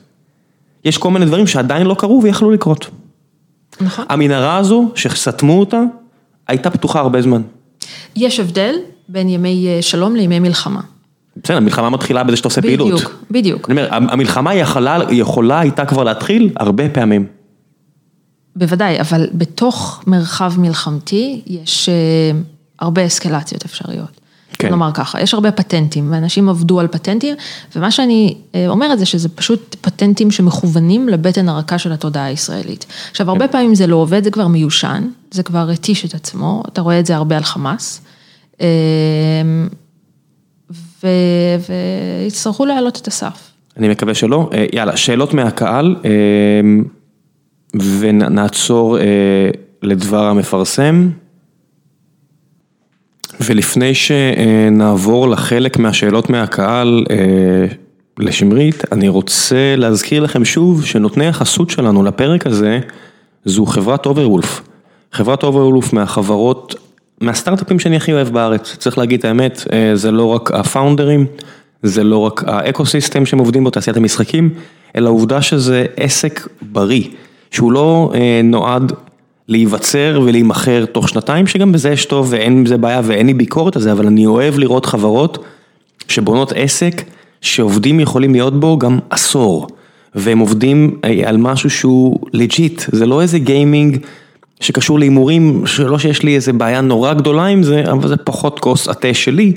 [0.86, 2.90] יש כל מיני דברים שעדיין לא קרו ויכלו לקרות.
[3.82, 4.06] נכון.
[4.10, 5.82] המנהרה הזו, שסתמו אותה,
[6.48, 7.42] הייתה פתוחה הרבה זמן.
[8.16, 8.76] יש הבדל
[9.10, 10.82] בין ימי אה, שלום לימי מלחמה.
[11.44, 12.88] בסדר, המלחמה מתחילה בזה שאתה עושה פעילות.
[12.88, 13.70] בדיוק, בדיוק.
[13.70, 17.26] אני אומר, המלחמה יכולה, יכולה הייתה כבר להתחיל הרבה פעמים.
[18.56, 22.40] בוודאי, אבל בתוך מרחב מלחמתי יש אה,
[22.80, 24.22] הרבה אסקלציות אפשריות.
[24.60, 24.70] כן.
[24.70, 27.36] נאמר ככה, יש הרבה פטנטים, ואנשים עבדו על פטנטים,
[27.76, 32.86] ומה שאני אה, אומרת זה שזה פשוט פטנטים שמכוונים לבטן הרכה של התודעה הישראלית.
[33.12, 33.52] עכשיו, הרבה כן.
[33.52, 37.06] פעמים זה לא עובד, זה כבר מיושן, זה כבר התיש את עצמו, אתה רואה את
[37.06, 38.02] זה הרבה על חמאס,
[38.62, 38.66] אמ,
[42.24, 43.52] ויצטרכו להעלות את הסף.
[43.78, 44.50] אני מקווה שלא.
[44.54, 46.84] אה, יאללה, שאלות מהקהל, אמ,
[48.00, 49.04] ונעצור אה,
[49.82, 51.10] לדבר המפרסם.
[53.42, 57.16] ולפני שנעבור לחלק מהשאלות מהקהל אה,
[58.20, 62.80] לשמרית, אני רוצה להזכיר לכם שוב שנותני החסות שלנו לפרק הזה
[63.46, 64.62] זו חברת אוברוולף.
[65.12, 66.76] חברת אוברוולף מהחברות,
[67.22, 71.26] מהסטארט-אפים שאני הכי אוהב בארץ, צריך להגיד את האמת, אה, זה לא רק ה founderים,
[71.84, 74.50] זה לא רק האקו-סיסטם שהם עובדים בו, תעשיית המשחקים,
[74.96, 77.04] אלא העובדה שזה עסק בריא,
[77.52, 78.92] שהוא לא אה, נועד
[79.48, 83.76] להיווצר ולהימכר תוך שנתיים, שגם בזה יש טוב ואין עם זה בעיה ואין לי ביקורת
[83.76, 85.46] על זה, אבל אני אוהב לראות חברות
[86.08, 87.04] שבונות עסק
[87.42, 89.68] שעובדים יכולים להיות בו גם עשור,
[90.16, 93.98] והם עובדים אה, על משהו שהוא legit, זה לא איזה gaming
[94.60, 98.88] שקשור להימורים, שלא שיש לי איזה בעיה נורא גדולה עם זה, אבל זה פחות כוס
[98.88, 99.54] התה שלי,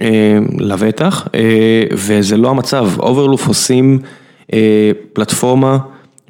[0.00, 3.98] אה, לבטח, אה, וזה לא המצב, אוברוולף עושים
[5.12, 5.78] פלטפורמה.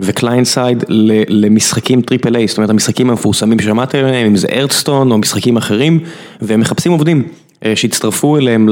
[0.03, 0.85] ו client side
[1.29, 6.01] למשחקים triple A, זאת אומרת המשחקים המפורסמים ששמעתם עליהם, אם זה הארת'סטון או משחקים אחרים,
[6.43, 7.23] והם מחפשים עובדים
[7.65, 8.69] אה, שיצטרפו אליהם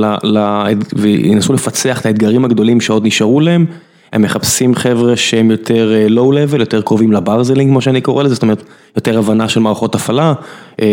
[0.96, 3.66] וינסו לפצח את האתגרים הגדולים שעוד נשארו להם,
[4.12, 8.34] הם מחפשים חבר'ה שהם יותר low אה, level, יותר קרובים לברזלינג כמו שאני קורא לזה,
[8.34, 8.62] זאת אומרת
[8.96, 10.32] יותר הבנה של מערכות הפעלה.
[10.80, 10.86] אה,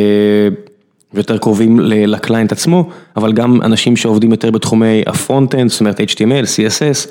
[1.14, 6.00] ויותר קרובים ל client עצמו, אבל גם אנשים שעובדים יותר בתחומי ה front-end, זאת אומרת
[6.00, 7.10] HTML, CSS,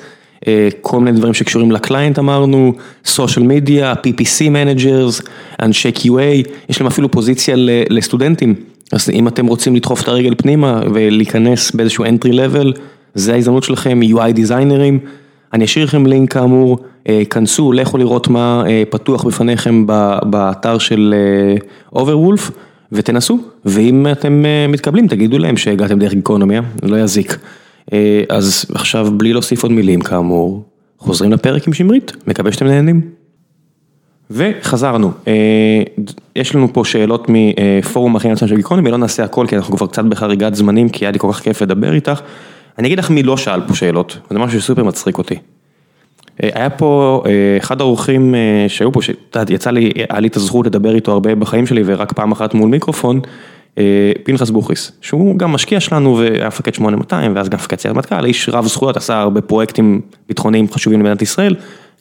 [0.81, 2.73] כל מיני דברים שקשורים ל client אמרנו,
[3.05, 5.29] social media, PPC managers,
[5.61, 7.55] אנשי QA, יש להם אפילו פוזיציה
[7.89, 8.55] לסטודנטים,
[8.91, 12.79] אז אם אתם רוצים לדחוף את הרגל פנימה ולהיכנס באיזשהו entry level,
[13.15, 14.99] זה ההזדמנות שלכם, UI דיזיינרים,
[15.53, 19.85] אני אשאיר לכם לינק כאמור, אה, כנסו, לכו לראות מה אה, פתוח בפניכם
[20.23, 21.15] באתר של
[21.95, 22.51] Overwolf
[22.91, 27.37] ותנסו, ואם אתם מתקבלים תגידו להם שהגעתם דרך גיקונומיה, לא יזיק.
[27.93, 30.63] אה, אז עכשיו בלי להוסיף עוד מילים כאמור,
[30.97, 33.01] חוזרים לפרק עם שמרית, מקווה שאתם נהנים.
[34.31, 35.83] וחזרנו, אה,
[36.35, 39.87] יש לנו פה שאלות מפורום אחים עצמם של גיקונומי, לא נעשה הכל כי אנחנו כבר
[39.87, 42.21] קצת בחריגת זמנים, כי היה לי כל כך כיף לדבר איתך.
[42.77, 45.35] אני אגיד לך מי לא שאל פה שאלות, זה משהו שסופר מצחיק אותי.
[46.43, 47.23] אה, היה פה
[47.57, 48.35] אחד האורחים
[48.67, 51.83] שהיו פה, שאת יודעת, יצא לי, היה לי את הזכות לדבר איתו הרבה בחיים שלי
[51.85, 53.19] ורק פעם אחת מול מיקרופון,
[54.23, 58.49] פנחס בוכריס, שהוא גם משקיע שלנו והיה מפקד 8200 ואז גם מפקד סיירת מטכ"ל, איש
[58.49, 61.55] רב זכויות, עשה הרבה פרויקטים ביטחוניים חשובים למדינת ישראל,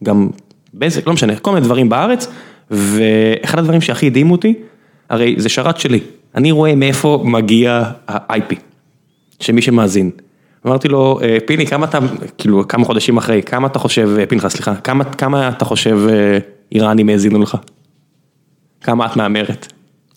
[0.05, 0.29] גם
[0.75, 2.29] בזק, לא משנה, כל מיני דברים בארץ,
[2.71, 4.55] ואחד הדברים שהכי הדהימו אותי,
[5.11, 6.01] הרי זה שרת שלי,
[6.35, 8.55] אני רואה מאיפה מגיע ה-IP,
[9.41, 10.11] שמי שמאזין.
[10.67, 11.99] אמרתי לו, אה, פיני, כמה אתה,
[12.39, 16.39] כאילו, כמה חודשים אחרי, כמה אתה חושב, אה, פנחס, סליחה, כמה, כמה אתה חושב אה,
[16.73, 17.57] איראנים האזינו לך?
[18.81, 19.73] כמה את מהמרת?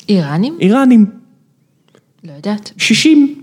[0.10, 0.58] איראנים?
[0.60, 1.06] איראנים.
[2.28, 2.72] לא יודעת.
[2.78, 3.36] 60.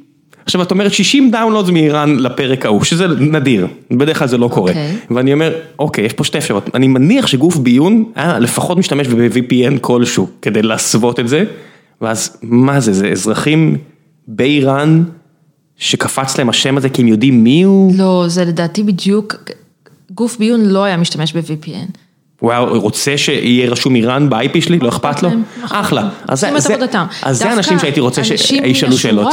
[0.44, 4.70] עכשיו את אומרת 60 דאונלודס מאיראן לפרק ההוא, שזה נדיר, בדרך כלל זה לא קורה.
[4.70, 4.96] אוקיי.
[5.10, 9.78] ואני אומר, אוקיי, יש פה שתי אפשרות, אני מניח שגוף ביון היה לפחות משתמש ב-VPN
[9.80, 11.44] כלשהו כדי להסוות את זה,
[12.00, 13.76] ואז מה זה, זה אזרחים
[14.28, 15.02] באיראן
[15.76, 17.92] שקפץ להם השם הזה כי הם יודעים מי הוא?
[17.96, 19.34] לא, זה לדעתי בדיוק,
[20.10, 22.03] גוף ביון לא היה משתמש ב-VPN.
[22.44, 25.28] הוא היה רוצה שיהיה רשום איראן ב-IP שלי, לא אכפת לו?
[25.62, 26.08] אחלה.
[26.28, 26.40] אז
[27.38, 29.32] זה- אנשים שהייתי רוצה שישאלו שאלות.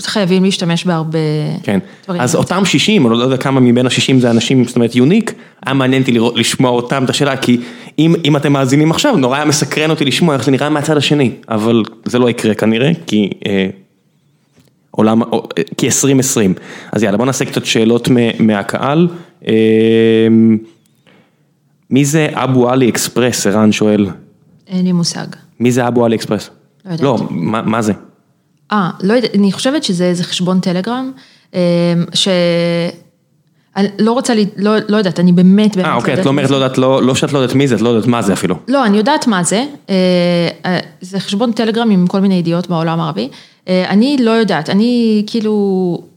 [0.00, 1.18] חייבים להשתמש בהרבה
[1.62, 2.20] כן, דברים.
[2.20, 5.32] אז אותם 60, או לא יודע כמה מבין ה-60 זה אנשים, זאת אומרת יוניק,
[5.66, 7.60] היה מעניין אותי לשמוע אותם את השאלה, כי
[7.98, 11.30] אם אם אתם מאזינים עכשיו, נורא היה מסקרן אותי לשמוע איך זה נראה מהצד השני,
[11.48, 13.66] אבל זה לא יקרה כנראה, כי אה,
[14.90, 16.54] עולם, או- אה, כי 2020.
[16.92, 18.16] אז יאללה, בוא נעשה קצת שאלות מ-
[18.46, 19.08] מהקהל.
[19.48, 19.52] אה,
[21.94, 24.06] מי זה אבו עלי אקספרס, ערן שואל.
[24.68, 25.26] אין לי מושג.
[25.60, 26.50] מי זה אבו עלי אקספרס?
[26.84, 27.04] לא יודעת.
[27.20, 27.92] לא, מה מה זה?
[28.72, 31.12] אה, לא יודעת, אני חושבת שזה איזה חשבון טלגרם,
[31.54, 31.60] אה,
[32.14, 32.28] ש...
[33.76, 36.30] אני לא רוצה, לי, לא, לא יודעת, אני באמת באמת אה, אוקיי, את יודעת לא
[36.30, 36.64] אומרת, מי לא זה.
[36.64, 38.56] יודעת, לא לא שאת לא יודעת מי זה, את לא יודעת מה זה אפילו.
[38.68, 39.94] לא, אני יודעת מה זה, אה,
[40.66, 43.28] אה, זה חשבון טלגרם עם כל מיני ידיעות בעולם הערבי.
[43.68, 46.13] אה, אני לא יודעת, אני כאילו...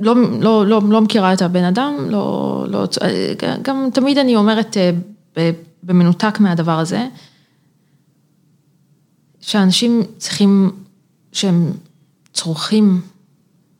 [0.00, 2.86] לא, לא, לא, לא מכירה את הבן אדם, לא, לא,
[3.62, 4.76] גם תמיד אני אומרת
[5.36, 5.50] אה,
[5.82, 7.06] במנותק מהדבר הזה,
[9.40, 10.70] שאנשים צריכים,
[11.32, 11.72] שהם
[12.32, 13.00] צורכים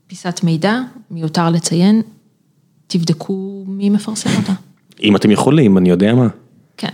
[0.06, 2.02] פיסת מידע, מיותר לציין,
[2.86, 4.52] תבדקו מי מפרסם אותה.
[5.02, 6.28] אם אתם יכולים, אני יודע מה.
[6.76, 6.88] כן.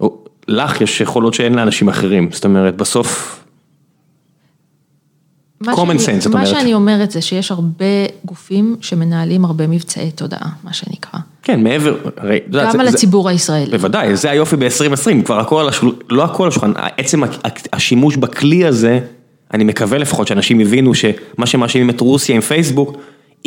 [0.00, 3.39] או, לך יש יכולות שאין לאנשים אחרים, זאת אומרת, בסוף,
[5.64, 6.46] common sense, את מה אומרת.
[6.46, 7.84] שאני אומרת זה שיש הרבה
[8.24, 11.20] גופים שמנהלים הרבה מבצעי תודעה, מה שנקרא.
[11.42, 13.70] כן, מעבר, הרי, גם על הציבור הישראלי.
[13.70, 17.22] בוודאי, זה היופי ב-2020, כבר הכל על השולחן, לא הכל על השולחן, עצם
[17.72, 19.00] השימוש בכלי הזה,
[19.54, 22.96] אני מקווה לפחות שאנשים יבינו שמה שמאשימים את רוסיה עם פייסבוק,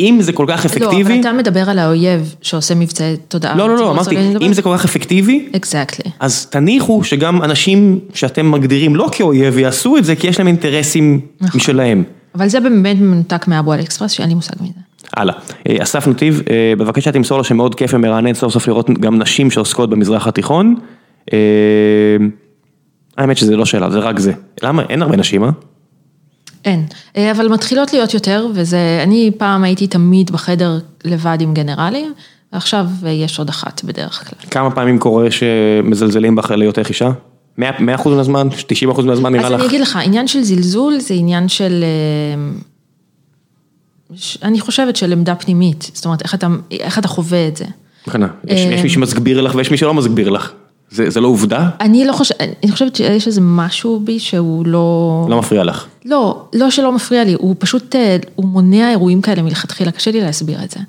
[0.00, 3.56] אם זה כל כך לא, אפקטיבי, אבל אתה מדבר על האויב שעושה מבצעי תודעה.
[3.56, 6.10] לא, לא, לא, אמרתי, אם זה כל כך אפקטיבי, אקזקטלי.
[6.20, 11.20] אז תניחו שגם אנשים שאתם מגדירים לא כאויב יעשו את זה, כי יש להם אינטרסים
[11.40, 11.60] נכון.
[11.60, 12.02] משלהם.
[12.34, 14.72] אבל זה באמת מנותק מהאבו אקספרס, שאין לי מושג מזה.
[15.16, 15.34] הלאה.
[15.68, 19.50] אה, אסף נתיב, אה, בבקשה תמסור לו שמאוד כיף ומרענן סוף סוף לראות גם נשים
[19.50, 20.74] שעוסקות במזרח התיכון.
[21.32, 21.38] אה,
[23.18, 24.32] האמת שזה לא שאלה, זה רק זה.
[24.62, 24.82] למה?
[24.88, 25.50] אין הרבה נשים, אה?
[26.64, 26.86] אין,
[27.16, 32.12] אה, אבל מתחילות להיות יותר, וזה, אני פעם הייתי תמיד בחדר לבד עם גנרלים,
[32.52, 34.50] ועכשיו אה, יש עוד אחת בדרך כלל.
[34.50, 37.10] כמה פעמים קורה שמזלזלים בך להיותך אישה?
[37.58, 38.48] 100 אחוז מהזמן?
[38.66, 39.60] 90 אחוז מהזמן נראה אז לך?
[39.60, 42.40] אני אגיד לך, עניין של זלזול זה עניין של, אה,
[44.42, 47.64] אני חושבת של עמדה פנימית, זאת אומרת, איך אתה, איך אתה חווה את זה.
[48.06, 50.52] מבחינה, יש יש מי שמסביר לך ויש מי שלא מסביר לך.
[50.94, 51.68] זה זה לא עובדה?
[51.80, 55.26] אני לא חושבת, אני חושבת שיש איזה משהו בי שהוא לא...
[55.30, 55.86] לא מפריע לך.
[56.04, 60.20] לא, לא שלא מפריע לי, הוא פשוט, אה, הוא מונע אירועים כאלה מלכתחילה, קשה לי
[60.20, 60.80] להסביר את זה.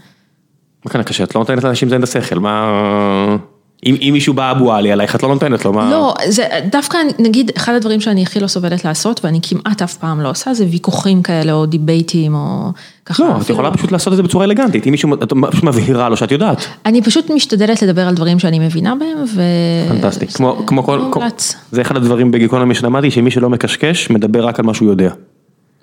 [0.86, 1.24] מה כאן קשה?
[1.24, 3.38] את לא נותנת לאנשים לזיין את השכל, מה...
[3.86, 5.92] אם אם מישהו בא אבו עלי עלייך, את לא נותנת לו, מה...
[5.92, 10.22] לא, זה דווקא, נגיד, אחד הדברים שאני הכי לא סובלת לעשות, ואני כמעט אף פעם
[10.22, 12.70] לא עושה, זה ויכוחים כאלה, או דיבייטים, או
[13.06, 13.24] ככה.
[13.24, 16.10] לא, את אפילו- יכולה פשוט לעשות את זה בצורה אלגנטית, אם מישהו, את פשוט מבהירה
[16.10, 16.66] לו שאת יודעת.
[16.86, 19.42] אני פשוט משתדלת לדבר על דברים שאני מבינה בהם, ו...
[19.90, 21.56] פנטסטי, כמו, כמו כל, כל- מומלץ.
[21.72, 25.10] זה אחד הדברים בגיקונומי שלמדתי, שמי שלא מקשקש, מדבר רק על מה שהוא יודע.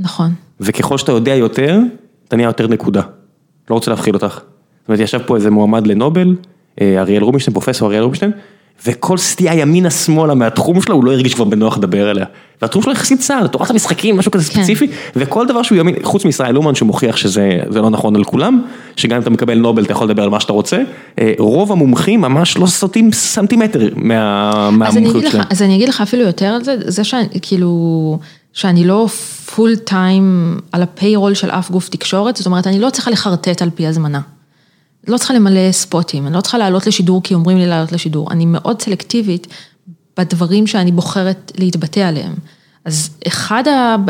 [0.00, 0.30] נכון.
[0.60, 1.78] וככל שאתה יודע יותר,
[2.28, 3.02] אתה נהיה יותר נקודה.
[3.70, 4.34] לא רוצה להפחיד אותך.
[4.80, 6.34] זאת אומרת, ישב פה איזה מועמד לנובל,
[6.80, 8.32] אריאל רובינשטיין, פרופסור אריאל רובינשטיין,
[8.86, 12.24] וכל סטייה ימינה שמאלה מהתחום שלו, הוא לא הרגיש כבר בנוח לדבר אליה.
[12.62, 14.60] והתחום שלו יחסית צר, תורת המשחקים, משהו כזה כן.
[14.60, 14.86] ספציפי,
[15.16, 18.62] וכל דבר שהוא ימין, חוץ מישראל אומן שמוכיח שזה זה לא נכון על כולם,
[18.96, 20.82] שגם אם אתה מקבל נובל אתה יכול לדבר על מה שאתה רוצה,
[21.18, 25.44] אה, רוב המומחים ממש לא סוטים סנטימטר מה- מהמומחיות שלהם.
[25.50, 28.18] אז אני אגיד לך אפילו יותר על זה, זה שאני, כאילו,
[28.52, 29.06] שאני לא
[29.54, 33.62] full time על ה payroll של אף גוף תקשורת, זאת אומרת, אני לא צריכה לחרטט
[33.62, 34.20] על פי הזמנה.
[35.08, 38.46] לא צריכה למלא ספוטים, אני לא צריכה לעלות לשידור כי אומרים לי לעלות לשידור, אני
[38.46, 39.46] מאוד סלקטיבית
[40.16, 42.34] בדברים שאני בוחרת להתבטא עליהם.
[42.84, 43.64] אז אחד,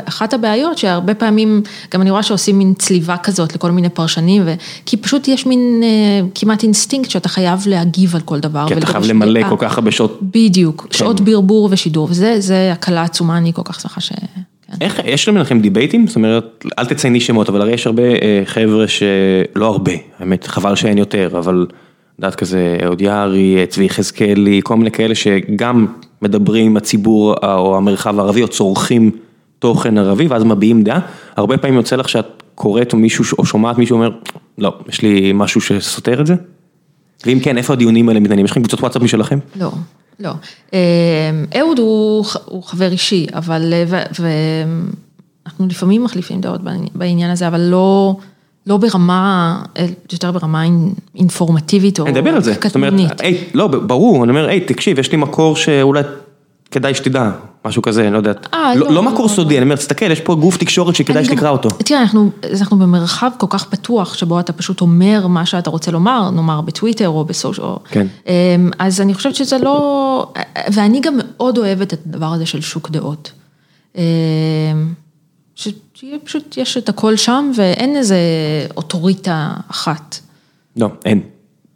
[0.05, 4.55] אחת הבעיות שהרבה פעמים, גם אני רואה שעושים מין צליבה כזאת לכל מיני פרשנים, ו...
[4.87, 8.69] כי פשוט יש מין אה, כמעט אינסטינקט שאתה חייב להגיב על כל דבר.
[8.69, 10.19] כי אתה חייב למלא כל כך הרבה שעות.
[10.23, 10.99] בדיוק, כן.
[10.99, 14.13] שעות ברבור ושידור, וזה הקלה עצומה, אני כל כך שמחה ש...
[14.81, 16.07] איך, יש לכם דיבייטים?
[16.07, 20.75] זאת אומרת, אל תצייני שמות, אבל הרי יש הרבה אה, חבר'ה שלא הרבה, האמת, חבל
[20.75, 21.67] שאין יותר, אבל
[22.19, 25.87] יודעת כזה, אהוד יערי, צבי יחזקאלי, כל מיני כאלה שגם
[26.23, 29.11] מדברים עם הציבור או המרחב הערבי או צורכים
[29.59, 31.01] תוכן ערבי ואז מביעים דעה,
[31.37, 34.11] הרבה פעמים יוצא לך שאת קוראת או מישהו או שומעת מישהו אומר,
[34.59, 36.35] לא, יש לי משהו שסותר את זה?
[37.27, 38.45] ואם כן, איפה הדיונים האלה מתעניינים?
[38.45, 39.39] יש לכם קבוצות וואטסאפ משלכם?
[39.57, 39.71] לא,
[40.23, 40.33] לא.
[40.75, 40.81] אה,
[41.61, 42.25] אהוד הוא
[42.63, 43.73] חבר אישי, אבל,
[44.21, 46.61] ואנחנו לפעמים מחליפים דעות
[46.95, 48.17] בעניין הזה, אבל לא...
[48.67, 49.63] לא ברמה,
[50.13, 50.63] יותר ברמה
[51.15, 52.25] אינפורמטיבית או קטנונית.
[52.25, 52.93] אני אדבר על זה, זאת אומרת,
[53.55, 56.03] לא, ברור, אני אומר, היי, תקשיב, יש לי מקור שאולי
[56.71, 57.31] כדאי שתדע,
[57.65, 58.49] משהו כזה, אני לא יודעת.
[58.55, 61.51] אה, לא, לא, לא מקור סודי, אני אומר, תסתכל, יש פה גוף תקשורת שכדאי שתקרא
[61.51, 61.69] אותו.
[61.69, 66.31] תראה, אנחנו אנחנו במרחב כל כך פתוח, שבו אתה פשוט אומר מה שאתה רוצה לומר,
[66.31, 67.67] נאמר בטוויטר או בסושיאל.
[67.89, 68.07] כן.
[68.27, 70.33] אמ, אז אני חושבת שזה לא,
[70.73, 73.33] ואני גם מאוד אוהבת את הדבר הזה של שוק דעות.
[73.97, 74.03] אמ,
[75.55, 78.17] שיהיה פשוט, יש את הכל שם ואין איזה
[78.77, 80.19] אוטוריטה אחת.
[80.77, 81.21] לא, אין.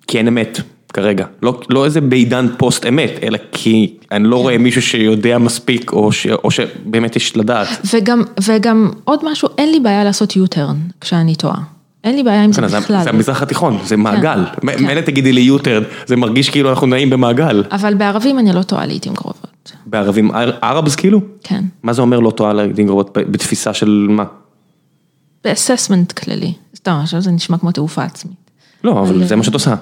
[0.06, 0.60] כי אין אמת
[0.96, 1.26] כרגע.
[1.42, 4.42] לא, לא איזה בעידן פוסט אמת, אלא כי אני לא כן.
[4.42, 7.68] רואה מישהו שיודע מספיק או, ש, או שבאמת יש לדעת.
[7.94, 11.58] וגם, וגם עוד משהו, אין לי בעיה לעשות יוטרן כשאני טועה.
[12.04, 13.02] אין לי בעיה עם זה כן, בכלל.
[13.04, 14.44] זה המזרח התיכון, זה מעגל.
[14.60, 14.84] כן.
[14.86, 17.64] מילא תגידי לי יוטרן, זה מרגיש כאילו אנחנו נעים במעגל.
[17.70, 19.72] אבל בערבים אני לא טועה לעיתים קרובות.
[19.86, 20.30] בערבים
[20.62, 21.20] ערבס כאילו?
[21.42, 21.64] כן.
[21.82, 24.24] מה זה אומר לא טועה לעיתים קרובות בתפיסה של מה?
[25.44, 26.52] באססמנט כללי.
[26.76, 28.50] סתם, עכשיו זה נשמע כמו תעופה עצמית.
[28.84, 29.74] לא, אבל זה מה שאת עושה.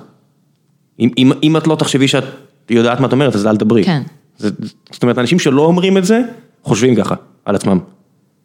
[1.43, 2.25] אם את לא תחשבי שאת
[2.71, 3.85] יודעת מה את אומרת, אז אל תדברי.
[3.85, 4.03] כן.
[4.39, 6.21] זאת אומרת, אנשים שלא אומרים את זה,
[6.63, 7.15] חושבים ככה,
[7.45, 7.79] על עצמם.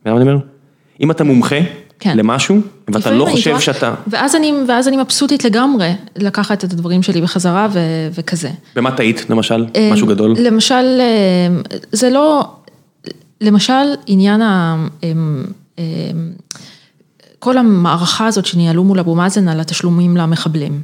[0.06, 0.38] מה אני אומר?
[1.02, 1.56] אם אתה מומחה,
[2.00, 2.18] כן.
[2.18, 3.94] למשהו, ואתה לא חושב איתו, שאתה...
[4.08, 7.80] ואז אני, ואז אני מבסוטית לגמרי לקחת את הדברים שלי בחזרה ו,
[8.12, 8.50] וכזה.
[8.76, 9.66] במה טעית, למשל?
[9.76, 10.36] אמ, משהו גדול?
[10.40, 11.62] למשל, אמ,
[11.92, 12.44] זה לא,
[13.42, 13.74] למשל
[14.08, 14.86] עניין ה...
[15.04, 15.44] אמ,
[17.40, 20.82] כל המערכה הזאת שניהלו מול אבו מאזן על התשלומים למחבלים.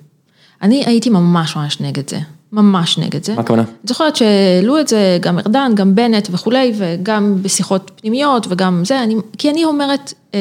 [0.65, 2.19] אני הייתי ממש ממש נגד זה.
[2.51, 3.33] ממש נגד זה.
[3.35, 3.61] מה הכוונה?
[3.61, 9.03] אני זוכרת שהעלו את זה גם ארדן, גם בנט וכולי, וגם בשיחות פנימיות וגם זה,
[9.03, 10.39] אני, כי אני אומרת, אמ,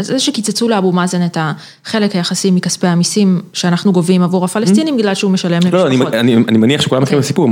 [0.00, 4.98] זה שקיצצו לאבו מאזן את החלק היחסי מכספי המיסים שאנחנו גובים עבור הפלסטינים, mm-hmm.
[4.98, 5.72] בגלל שהוא משלם למשפחות.
[5.72, 7.48] לא, אני, אני, אני מניח שכולם מכירים את הסיפור,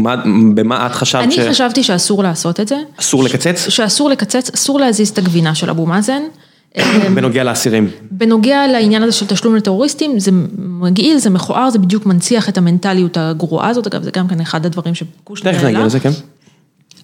[0.54, 1.38] במה את חשבת ש...
[1.38, 2.76] אני חשבתי שאסור לעשות את זה.
[3.00, 3.68] אסור לקצץ?
[3.68, 6.22] שאסור לקצץ, אסור להזיז את הגבינה של אבו מאזן.
[7.14, 7.90] בנוגע לאסירים.
[8.10, 13.16] בנוגע לעניין הזה של תשלום לטרוריסטים, זה מגעיל, זה מכוער, זה בדיוק מנציח את המנטליות
[13.16, 15.60] הגרועה הזאת, אגב, זה גם כן אחד הדברים שקושנר העלה.
[15.60, 16.10] תכף נגיע לזה, כן.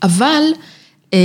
[0.03, 0.43] אבל,
[1.15, 1.19] אה,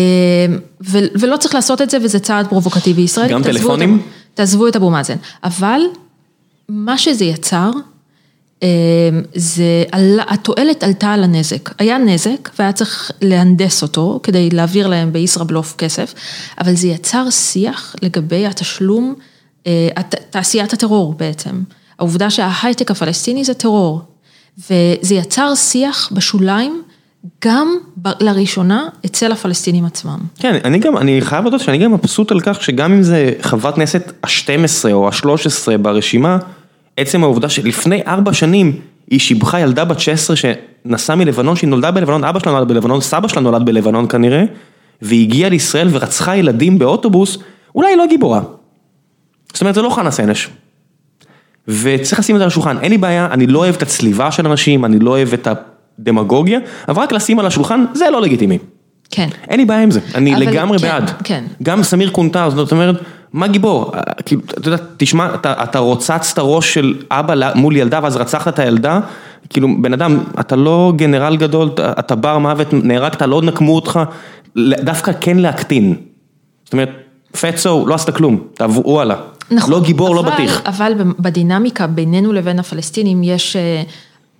[1.19, 3.33] ולא צריך לעשות את זה, וזה צעד פרובוקטיבי ישראלי.
[3.33, 4.01] גם טלפונים?
[4.33, 5.15] תעזבו את אבו מאזן.
[5.43, 5.81] אבל,
[6.69, 7.79] מה שזה יצר, אמ,
[9.33, 9.83] זה,
[10.27, 16.13] התועלת עלתה על הנזק, היה נזק והיה צריך להנדס אותו כדי להעביר להם בישראבלוף כסף,
[16.59, 19.15] אבל זה יצר שיח לגבי התשלום,
[19.67, 19.87] אה,
[20.29, 21.61] תעשיית הטרור בעצם,
[21.99, 24.01] העובדה שההייטק הפלסטיני זה טרור,
[24.57, 26.81] וזה יצר שיח בשוליים.
[27.45, 27.77] גם
[28.19, 30.19] לראשונה אצל הפלסטינים עצמם.
[30.39, 33.75] כן, אני גם, אני חייב לדעת שאני גם מבסוט על כך שגם אם זה חברת
[33.75, 36.37] כנסת ה-12 או ה-13 ברשימה,
[36.97, 42.23] עצם העובדה שלפני ארבע שנים היא שיבחה ילדה בת 16 שנסעה מלבנון, שהיא נולדה בלבנון,
[42.23, 44.43] אבא שלה נולד בלבנון, סבא שלה נולד בלבנון כנראה,
[45.01, 47.37] והיא הגיעה לישראל ורצחה ילדים באוטובוס,
[47.75, 48.41] אולי היא לא גיבורה.
[49.53, 50.49] זאת אומרת, זה לא חנה סנש.
[51.67, 54.47] וצריך לשים את זה על השולחן, אין לי בעיה, אני לא אוהב את הצליבה של
[54.47, 55.47] אנשים, אני לא אוהב את
[55.99, 58.57] הדמגוגיה, אבל רק לשים על השולחן, זה לא לגיטימי.
[59.09, 59.27] כן.
[59.49, 61.11] אין לי בעיה עם זה, אני לגמרי כן, בעד.
[61.23, 61.43] כן.
[61.63, 62.95] גם סמיר קונטאר, זאת אומרת,
[63.35, 63.91] מה גיבור?
[64.25, 68.53] כאילו, אתה יודע, תשמע, אתה אתה רוצץ את הראש של אבא מול ילדה ואז רצחת
[68.53, 68.99] את הילדה,
[69.49, 73.99] כאילו, בן אדם, אתה לא גנרל גדול, אתה בר מוות, נהרגת, לא נקמו אותך,
[74.57, 75.95] דווקא כן להקטין.
[76.63, 76.89] זאת אומרת,
[77.41, 79.15] פצו, לא עשת כלום, תעברו הלאה.
[79.51, 79.71] נכון.
[79.73, 80.61] לא גיבור, לא אבל, לא בטיח.
[80.65, 83.55] אבל בדינמיקה בינינו לבין הפלסטינים יש...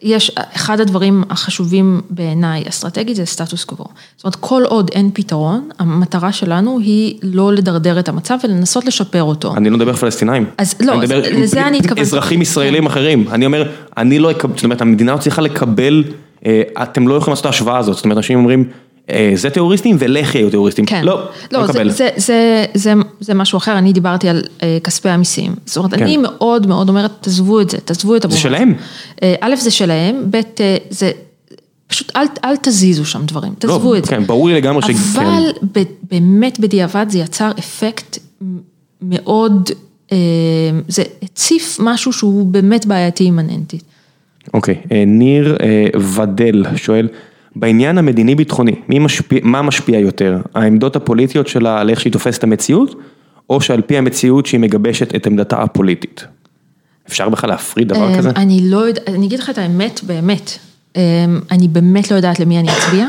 [0.02, 3.86] יש, אחד הדברים החשובים בעיניי אסטרטגית זה סטטוס קוו.
[4.16, 9.24] זאת אומרת, כל עוד אין פתרון, המטרה שלנו היא לא לדרדר את המצב ולנסות לשפר
[9.24, 9.56] אותו.
[9.58, 10.46] אני לא מדבר פלסטינאים.
[10.58, 12.00] אז לא, אני אז לזה אני אתכוון.
[12.00, 12.88] אזרחים ישראלים כן.
[12.88, 13.26] אחרים.
[13.32, 16.04] אני אומר, אני לא אקבל, זאת אומרת, המדינה לא צריכה לקבל,
[16.46, 17.96] אה, אתם לא יכולים לעשות את ההשוואה הזאת.
[17.96, 18.66] זאת אומרת, אנשים אומרים,
[19.36, 20.86] זה טרוריסטים ולך יהיו טרוריסטים.
[20.86, 21.04] כן.
[21.04, 21.90] לא, לא לא, זה, מקבל.
[21.90, 25.56] זה, זה, זה, זה משהו אחר, אני דיברתי על אה, כספי המיסים.
[25.66, 26.04] זאת אומרת, כן.
[26.04, 28.40] אני מאוד מאוד אומרת, תעזבו את זה, תעזבו את אבו זה.
[28.40, 28.74] שלהם.
[29.24, 31.12] אה, א', זה שלהם, ב', אה, זה,
[31.88, 34.12] פשוט אל, אל תזיזו שם דברים, תעזבו לא, את זה.
[34.12, 34.94] כן, ברור לי לגמרי שכן.
[35.22, 38.18] אבל ב, באמת בדיעבד זה יצר אפקט
[39.02, 39.70] מאוד,
[40.12, 40.18] אה,
[40.88, 43.84] זה הציף משהו שהוא באמת בעייתי אימננטית.
[44.54, 47.08] אוקיי, אה, ניר אה, ודל שואל,
[47.56, 50.38] בעניין המדיני-ביטחוני, משפיע, מה משפיע יותר?
[50.56, 52.96] העמדות הפוליטיות שלה על איך שהיא תופסת את המציאות,
[53.50, 56.26] או שעל פי המציאות שהיא מגבשת את עמדתה הפוליטית?
[57.08, 58.30] אפשר בכלל להפריד דבר אה, כזה?
[58.36, 60.52] אני לא יודעת, אני אגיד לך את האמת, באמת,
[60.96, 61.02] אה,
[61.52, 63.08] אני באמת לא יודעת למי אני אצביע.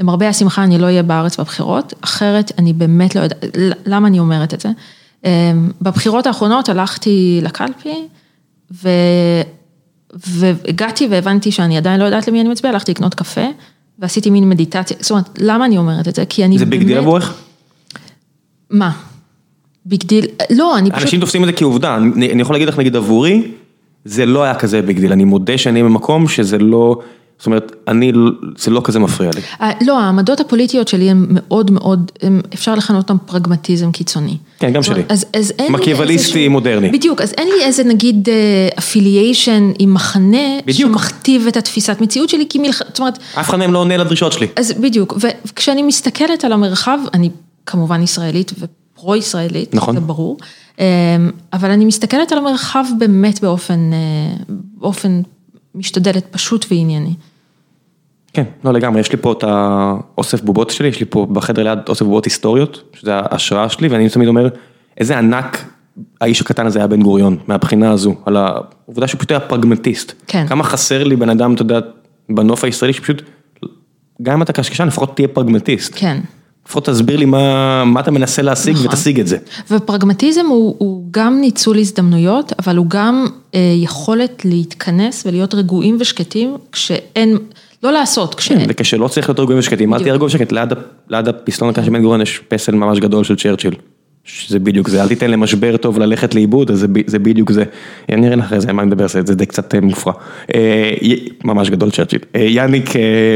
[0.00, 3.44] למרבה השמחה אני לא אהיה בארץ בבחירות, אחרת אני באמת לא יודעת,
[3.86, 4.68] למה אני אומרת את זה?
[5.24, 5.52] אה,
[5.82, 8.08] בבחירות האחרונות הלכתי לקלפי,
[8.72, 8.88] ו...
[10.26, 13.46] והגעתי והבנתי שאני עדיין לא יודעת למי אני מצביעה, הלכתי לקנות קפה,
[13.98, 16.24] ועשיתי מין מדיטציה, זאת אומרת, למה אני אומרת את זה?
[16.24, 16.78] כי אני זה באמת...
[16.78, 17.34] big deal עבורך?
[18.70, 18.90] מה?
[19.84, 20.26] big deal?
[20.50, 21.02] לא, אני פשוט...
[21.02, 23.50] אנשים תופסים את זה כעובדה, אני אני יכול להגיד לך נגיד עבורי,
[24.04, 27.00] זה לא היה כזה big deal, אני מודה שאני במקום שזה לא,
[27.38, 28.12] זאת אומרת, אני,
[28.58, 29.40] זה לא כזה מפריע לי.
[29.60, 32.12] אה, לא, העמדות הפוליטיות שלי הן מאוד מאוד,
[32.54, 34.36] אפשר לכנות אותן פרגמטיזם קיצוני.
[34.58, 35.02] כן, גם שלי.
[35.08, 36.90] אז, אז אין לי מקיאווליסטי איזשהו- מודרני.
[36.90, 38.28] בדיוק, אז אין לי איזה נגיד
[38.78, 40.90] affiliation עם מחנה, בדיוק.
[40.92, 42.78] שמכתיב את התפיסת מציאות שלי, כי מלח...
[42.88, 44.46] זאת אומרת, אף אחד מהם לא עונה לדרישות שלי.
[44.56, 45.14] אז בדיוק,
[45.46, 47.30] וכשאני מסתכלת על המרחב, אני
[47.66, 49.94] כמובן ישראלית ופרו-ישראלית, נכון.
[49.94, 50.36] זה ברור,
[50.78, 50.84] אמ,
[51.52, 54.36] אבל אני מסתכלת על המרחב באמת באופן, אה,
[54.80, 55.20] באופן
[55.78, 57.14] משתדלת פשוט וענייני.
[58.32, 61.78] כן, לא לגמרי, יש לי פה את האוסף בובות שלי, יש לי פה בחדר ליד
[61.88, 64.48] אוסף בובות היסטוריות, שזה ההשראה שלי, ואני תמיד אומר,
[64.98, 65.64] איזה ענק
[66.20, 70.12] האיש הקטן הזה היה בן גוריון, מהבחינה הזו, על העובדה שהוא פשוט היה פרגמטיסט.
[70.26, 70.46] כן.
[70.46, 71.80] כמה חסר לי בן אדם, אתה יודע,
[72.28, 73.22] בנוף הישראלי, שפשוט,
[74.22, 75.92] גם אם אתה קשקשן, לפחות תהיה פרגמטיסט.
[75.96, 76.20] כן.
[76.68, 78.86] לפחות תסביר לי מה, מה אתה מנסה להשיג נכון.
[78.86, 79.36] ותשיג את זה.
[79.70, 86.56] ופרגמטיזם הוא, הוא גם ניצול הזדמנויות, אבל הוא גם אה, יכולת להתכנס ולהיות רגועים ושקטים
[86.72, 87.38] כשאין,
[87.82, 88.66] לא לעשות, כשאין.
[88.68, 90.02] וכשלא צריך להיות רגועים ושקטים, אל.
[90.02, 90.52] תהיה רגוע ושקט,
[91.10, 93.74] ליד, הפסלון הקטן של בן גוריון יש פסל ממש גדול של צ'רצ'יל.
[94.28, 97.64] שזה בדיוק זה, אל תיתן למשבר טוב ללכת לאיבוד, אז זה, בדיוק זה.
[98.08, 100.12] אני אראה לך אחרי זה מה אני מדבר, זה זה די קצת אה, מופרע.
[100.54, 100.90] אה,
[101.44, 102.20] ממש גדול צ'רצ'יל.
[102.34, 102.90] אה, יאניק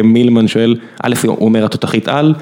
[0.05, 2.35] מילמן שואל, א', הוא אומר התותחית על,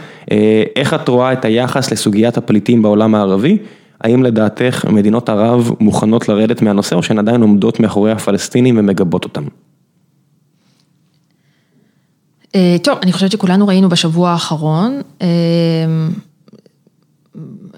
[0.76, 3.58] איך את רואה את היחס לסוגיית הפליטים בעולם הערבי?
[4.00, 9.44] האם לדעתך מדינות ערב מוכנות לרדת מהנושא או שהן עדיין עומדות מאחורי הפלסטינים ומגבות אותם?
[12.82, 15.00] טוב, אני חושבת שכולנו ראינו בשבוע האחרון,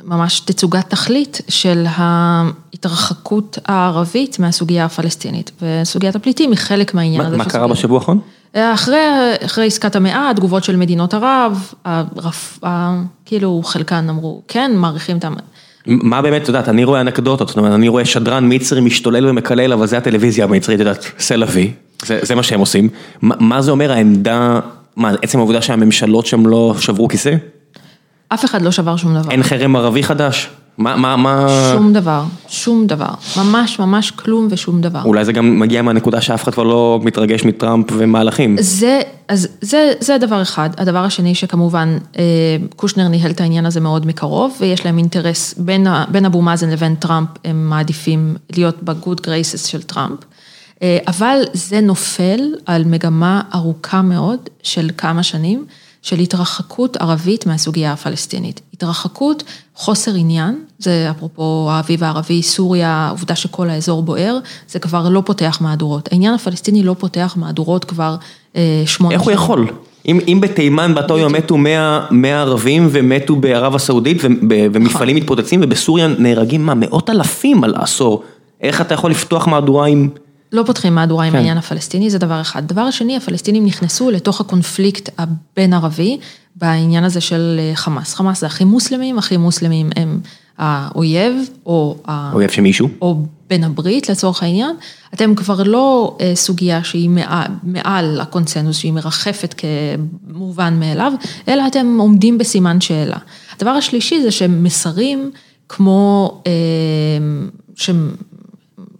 [0.04, 7.36] ממש תצוגת תכלית של ההתרחקות הערבית מהסוגיה הפלסטינית, וסוגיית הפליטים היא חלק מהעניין מה הזה.
[7.36, 7.66] מה קרה.
[7.66, 8.18] בשבוע האחרון?
[8.54, 8.96] אחרי,
[9.44, 15.24] אחרי עסקת המאה, התגובות של מדינות ערב, הרף, ה, כאילו חלקן אמרו, כן, מעריכים את
[15.24, 15.28] ה...
[15.86, 19.72] מה באמת, את יודעת, אני רואה אנקדוטות, זאת אומרת, אני רואה שדרן מצרי משתולל ומקלל,
[19.72, 21.72] אבל זה הטלוויזיה המצרית, את יודעת, סלווי,
[22.04, 22.88] זה, זה מה שהם עושים.
[23.22, 24.60] מה, מה זה אומר העמדה,
[24.96, 27.34] מה, עצם העובדה שהממשלות שם לא שברו כיסא?
[28.34, 29.30] אף אחד לא שבר שום דבר.
[29.30, 30.50] אין חרם ערבי חדש?
[30.78, 31.46] מה, מה, מה...
[31.72, 33.10] שום דבר, שום דבר.
[33.36, 35.02] ממש ממש כלום ושום דבר.
[35.04, 38.56] אולי זה גם מגיע מהנקודה שאף אחד כבר לא מתרגש מטראמפ ומהלכים.
[38.60, 40.70] זה, אז זה, זה דבר אחד.
[40.78, 42.22] הדבר השני שכמובן אה,
[42.76, 46.94] קושנר ניהל את העניין הזה מאוד מקרוב, ויש להם אינטרס בין, בין אבו מאזן לבין
[46.94, 50.18] טראמפ, הם מעדיפים להיות ב-good graces של טראמפ.
[50.82, 55.64] אה, אבל זה נופל על מגמה ארוכה מאוד של כמה שנים,
[56.02, 58.60] של התרחקות ערבית מהסוגיה הפלסטינית.
[58.74, 59.42] התרחקות,
[59.74, 64.38] חוסר עניין, זה אפרופו האביב הערבי, סוריה, העובדה שכל האזור בוער,
[64.68, 66.08] זה כבר לא פותח מהדורות.
[66.12, 68.16] העניין הפלסטיני לא פותח מהדורות כבר
[68.56, 69.66] אה, שמונה איך הוא יכול?
[70.08, 74.18] אם, אם בתימן באותו יום מתו 100, 100 ערבים ומתו בערב הסעודית
[74.48, 78.22] ומפעלים מתפוצצים ובסוריה נהרגים מה מאות אלפים על עשור,
[78.60, 80.08] איך אתה יכול לפתוח מהדורה עם...
[80.52, 81.36] לא פותחים מהדורה עם כן.
[81.36, 82.68] העניין הפלסטיני, זה דבר אחד.
[82.68, 86.18] דבר שני, הפלסטינים נכנסו לתוך הקונפליקט הבין ערבי,
[86.56, 88.14] בעניין הזה של אה, חמאס.
[88.14, 90.20] חמאס זה אחים מוסלמים, אחים מוסלמים הם
[90.58, 91.34] האויב,
[91.66, 92.32] או, ה...
[92.32, 92.88] אויב של מישהו?
[93.02, 93.16] או
[93.50, 94.76] בן הברית לצורך העניין,
[95.14, 101.12] אתם כבר לא אה, סוגיה שהיא מעל, מעל הקונצנזוס, שהיא מרחפת כמובן מאליו,
[101.48, 103.16] אלא אתם עומדים בסימן שאלה.
[103.56, 105.30] הדבר השלישי זה שמסרים
[105.68, 106.52] כמו, אה,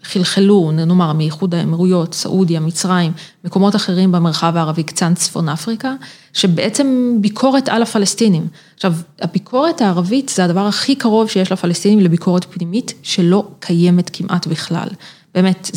[0.03, 3.13] שחלחלו, נאמר, מאיחוד האמירויות, סעודיה, מצרים,
[3.45, 5.95] מקומות אחרים במרחב הערבי, קצת צפון אפריקה,
[6.33, 8.47] שבעצם ביקורת על הפלסטינים.
[8.75, 14.89] עכשיו, הביקורת הערבית זה הדבר הכי קרוב שיש לפלסטינים לביקורת פנימית, שלא קיימת כמעט בכלל.
[15.35, 15.71] באמת,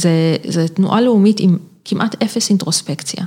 [0.47, 3.25] זה תנועה לאומית עם כמעט אפס אינטרוספקציה.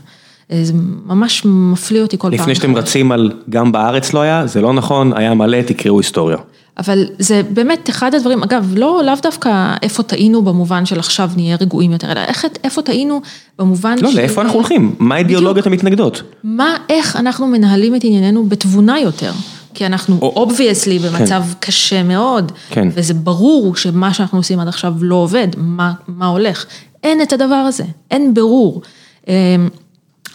[0.62, 0.72] זה
[1.06, 2.40] ממש מפליא אותי כל פעם.
[2.40, 6.36] לפני שאתם רצים על גם בארץ לא היה, זה לא נכון, היה מלא, תקראו היסטוריה.
[6.78, 11.56] אבל זה באמת אחד הדברים, אגב, לא, לאו דווקא איפה טעינו במובן של עכשיו נהיה
[11.60, 13.20] רגועים יותר, אלא איך, איפה טעינו
[13.58, 14.16] במובן לא, של...
[14.16, 14.94] לא, לאיפה אנחנו הולכים?
[14.98, 16.22] מה האידיאולוגיות המתנגדות?
[16.44, 19.32] מה, איך אנחנו מנהלים את ענייננו בתבונה יותר.
[19.74, 21.54] כי אנחנו obviously במצב כן.
[21.60, 22.88] קשה מאוד, כן.
[22.94, 26.66] וזה ברור שמה שאנחנו עושים עד עכשיו לא עובד, מה, מה הולך.
[27.02, 28.82] אין את הדבר הזה, אין ברור.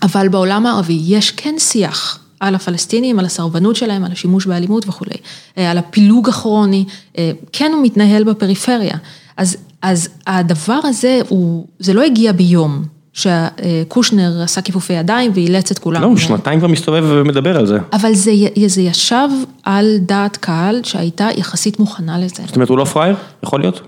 [0.04, 2.20] אבל בעולם הערבי יש כן שיח.
[2.40, 5.16] על הפלסטינים, על הסרבנות שלהם, על השימוש באלימות וכולי,
[5.56, 6.86] על הפילוג הכרוני,
[7.52, 8.98] כן הוא מתנהל בפריפריה.
[9.38, 12.84] אז, אז הדבר הזה, הוא, זה לא הגיע ביום.
[13.14, 16.02] שקושנר עשה כיפופי ידיים ואילץ את כולם.
[16.02, 17.78] לא, הוא שנתיים כבר מסתובב ומדבר על זה.
[17.94, 18.32] אבל זה,
[18.68, 19.30] זה ישב
[19.64, 22.44] על דעת קהל שהייתה יחסית מוכנה לזה.
[22.46, 23.16] זאת אומרת, הוא לא פראייר?
[23.44, 23.82] יכול להיות?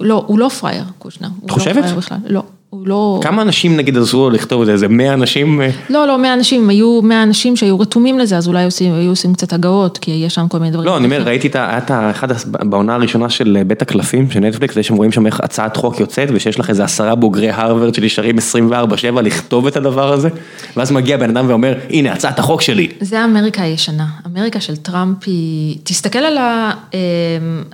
[0.00, 1.28] לא, הוא לא פראייר, קושנר.
[1.44, 1.84] את חושבת?
[2.26, 2.42] לא.
[2.72, 3.20] הוא לא...
[3.22, 5.60] כמה אנשים נגיד עזרו לכתוב את זה, איזה 100 אנשים?
[5.90, 9.34] לא, לא 100 אנשים, היו 100 אנשים שהיו רתומים לזה, אז אולי עושים, היו עושים
[9.34, 10.86] קצת הגאות, כי יש שם כל מיני דברים.
[10.86, 11.68] לא, אני אומר, ראיתי את ה...
[11.68, 12.28] היה את האחד
[12.62, 16.28] בעונה הראשונה של בית הקלפים, של נטפליקס, יש שם רואים שם איך הצעת חוק יוצאת,
[16.32, 20.28] ושיש לך איזה עשרה בוגרי הרווארד שנשארים 24/7 לכתוב את הדבר הזה,
[20.76, 22.88] ואז מגיע בן אדם ואומר, הנה הצעת החוק שלי.
[23.00, 26.70] זה אמריקה הישנה, אמריקה של טראמפ היא, תסתכל על, ה...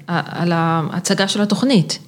[0.07, 1.99] על ההצגה של התוכנית.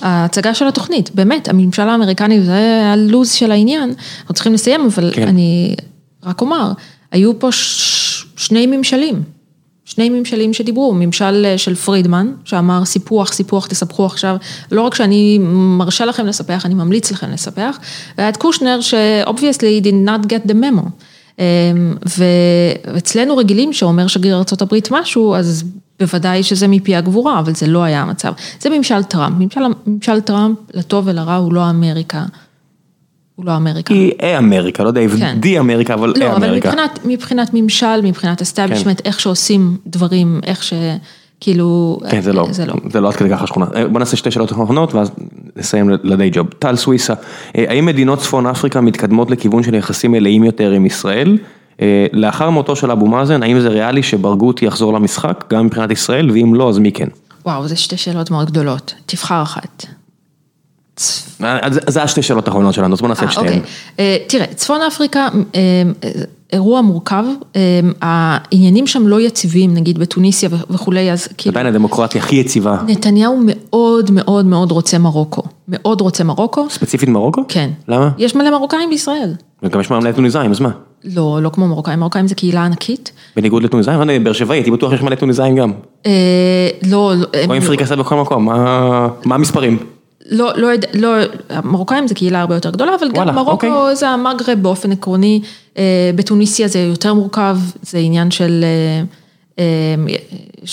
[0.00, 5.28] ההצגה של התוכנית, באמת, הממשל האמריקני זה הלוז של העניין, אנחנו צריכים לסיים, אבל כן.
[5.28, 5.74] אני
[6.24, 6.72] רק אומר,
[7.12, 8.24] היו פה ש...
[8.36, 9.22] שני ממשלים,
[9.84, 14.36] שני ממשלים שדיברו, ממשל של פרידמן, שאמר סיפוח, סיפוח, תספחו עכשיו,
[14.72, 15.38] לא רק שאני
[15.78, 17.78] מרשה לכם לספח, אני ממליץ לכם לספח,
[18.18, 20.88] והיה את קושנר ש-obviously did not get the memo.
[22.18, 25.64] ואצלנו רגילים שאומר שגריר ארה"ב משהו, אז
[26.00, 28.32] בוודאי שזה מפי הגבורה, אבל זה לא היה המצב.
[28.60, 32.24] זה ממשל טראמפ, ממשל, ממשל טראמפ, לטוב ולרע, הוא לא אמריקה.
[33.34, 33.94] הוא לא אמריקה.
[33.94, 35.36] היא אה אמריקה, לא יודע, כן.
[35.40, 36.68] די אמריקה, אבל לא, אה אבל אמריקה.
[36.68, 40.72] מבחינת, מבחינת ממשל, מבחינת establishment, איך שעושים דברים, איך ש...
[41.40, 41.98] כאילו...
[42.10, 42.74] כן, זה לא, זה לא.
[42.90, 43.66] זה לא עד כדי ככה שכונה.
[43.92, 45.10] בוא נעשה שתי שאלות אחרונות ואז
[45.56, 46.46] נסיים ל day job.
[46.58, 47.14] טל סויסה,
[47.54, 51.38] האם מדינות צפון אפריקה מתקדמות לכיוון של יחסים מלאים יותר עם ישראל?
[52.12, 56.54] לאחר מותו של אבו מאזן, האם זה ריאלי שברגותי יחזור למשחק, גם מבחינת ישראל, ואם
[56.54, 57.08] לא, אז מי כן?
[57.46, 58.94] וואו, זה שתי שאלות מאוד גדולות.
[59.06, 59.86] תבחר אחת.
[61.40, 63.46] אז זה השתי שאלות האחרונות שלנו, אז בוא נעשה את שתיהן.
[63.46, 64.18] אוקיי.
[64.28, 65.28] תראה, צפון אפריקה,
[66.52, 67.24] אירוע מורכב,
[68.02, 71.52] העניינים שם לא יציבים, נגיד בתוניסיה וכולי, אז כאילו...
[71.52, 72.76] עדיין הדמוקרטיה הכי יציבה.
[72.86, 76.70] נתניהו מאוד מאוד מאוד רוצה מרוקו, מאוד רוצה מרוקו.
[76.70, 77.44] ספציפית מרוקו?
[77.48, 77.70] כן.
[77.88, 78.10] למה?
[78.18, 79.34] יש מלא מרוקאים בישראל.
[79.62, 80.70] וגם יש מלא טוניסאים, אז מה?
[81.04, 83.12] לא, לא כמו מרוקאים, מרוקאים זה קהילה ענקית.
[83.36, 85.72] בניגוד לטוניסאים, אני באר שבעי, הייתי בטוח שיש מלא טוניסאים גם.
[86.86, 87.26] לא, לא.
[87.46, 88.44] רואים פריקסה בכל מקום,
[89.24, 89.78] מה המספרים?
[90.30, 91.08] לא, לא יודע, לא,
[91.64, 95.40] מרוקאים זה קהילה הרבה יותר גדולה, אבל גם מרוקו זה המגרב באופן עקרוני,
[96.14, 98.64] בתוניסיה זה יותר מורכב, זה עניין של...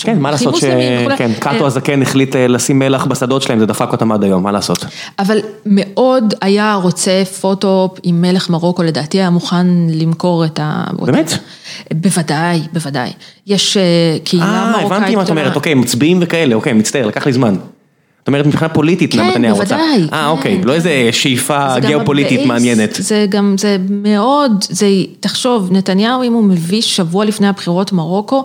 [0.02, 4.24] כן, מה לעשות שכן, קאטו הזקן החליט לשים מלח בשדות שלהם, זה דפק אותם עד
[4.24, 4.84] היום, מה לעשות?
[5.18, 10.84] אבל מאוד היה רוצה פוטו עם מלך מרוקו, לדעתי היה מוכן למכור את ה...
[10.98, 11.32] באמת?
[11.94, 13.10] בוודאי, בוודאי.
[13.46, 13.76] יש
[14.24, 14.92] קהילה מרוקאית.
[14.92, 17.54] אה, הבנתי מה את אומרת, אוקיי, מצביעים וכאלה, אוקיי, מצטער, לקח לי זמן.
[18.26, 19.76] זאת אומרת מבחינה פוליטית נתניהו רוצה.
[19.76, 20.18] כן, בוודאי.
[20.18, 22.94] אה, אוקיי, לא איזה שאיפה גיאופוליטית מעניינת.
[22.94, 24.86] זה גם, זה מאוד, זה,
[25.20, 28.44] תחשוב, נתניהו אם הוא מביא שבוע לפני הבחירות מרוקו,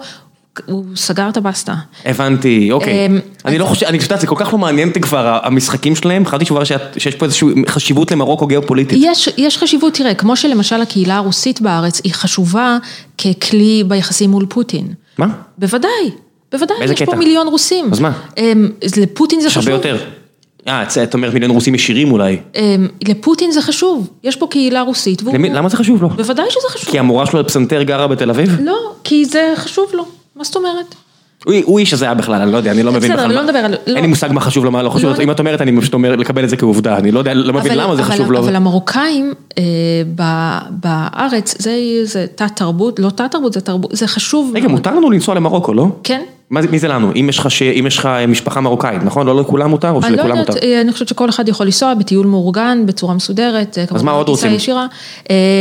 [0.66, 1.76] הוא סגר את הבסטה.
[2.06, 3.08] הבנתי, אוקיי.
[3.46, 6.46] אני לא חושב, אני חושבת, זה כל כך לא מעניין אותי כבר, המשחקים שלהם, חשבתי
[6.46, 6.64] כבר
[6.98, 9.00] שיש פה איזושהי חשיבות למרוקו גיאופוליטית.
[9.02, 12.78] יש, יש חשיבות, תראה, כמו שלמשל הקהילה הרוסית בארץ, היא חשובה
[13.18, 14.88] ככלי ביחסים מול פוטין.
[15.18, 15.28] מה?
[15.58, 16.12] בוודאי.
[16.52, 17.02] בוודאי, יש?
[17.02, 17.90] פה מיליון רוסים.
[17.92, 18.12] אז מה?
[18.98, 19.64] לפוטין זה חשוב.
[19.64, 19.98] יש הרבה יותר.
[20.68, 22.38] אה, את אומרת מיליון רוסים ישירים אולי.
[23.08, 25.24] לפוטין זה חשוב, יש פה קהילה רוסית.
[25.24, 26.10] למה זה חשוב לו?
[26.10, 26.92] בוודאי שזה חשוב.
[26.92, 28.58] כי המורה שלו לפסנתר גרה בתל אביב?
[28.62, 30.06] לא, כי זה חשוב לו,
[30.36, 30.96] מה זאת אומרת?
[31.64, 33.26] הוא איש הזה היה בכלל, אני לא יודע, אני לא מבין בסדר, בכלל.
[33.26, 33.76] אני לא מדבר על...
[33.88, 35.94] אין לי מושג מה חשוב לו, מה לא חשוב לו, אם את אומרת, אני פשוט
[35.94, 38.40] אומר לקבל את זה כעובדה, אני לא יודע, לא מבין למה זה חשוב לו.
[38.40, 39.34] אבל המרוקאים
[40.70, 41.56] בארץ,
[42.04, 44.52] זה תת תרבות, לא תת תרבות, זה תרבות, זה חשוב.
[44.56, 45.88] רגע, מותר לנו לנסוע למרוקו, לא?
[46.04, 46.22] כן.
[46.52, 47.12] מי זה לנו?
[47.16, 47.30] אם
[47.88, 49.28] יש לך משפחה מרוקאית, נכון?
[49.28, 50.54] לא לכולם מותר או שלכולם מותר?
[50.54, 53.78] אני לא יודעת, אני חושבת שכל אחד יכול לנסוע בטיול מאורגן, בצורה מסודרת.
[53.96, 54.52] אז מה עוד רוצים?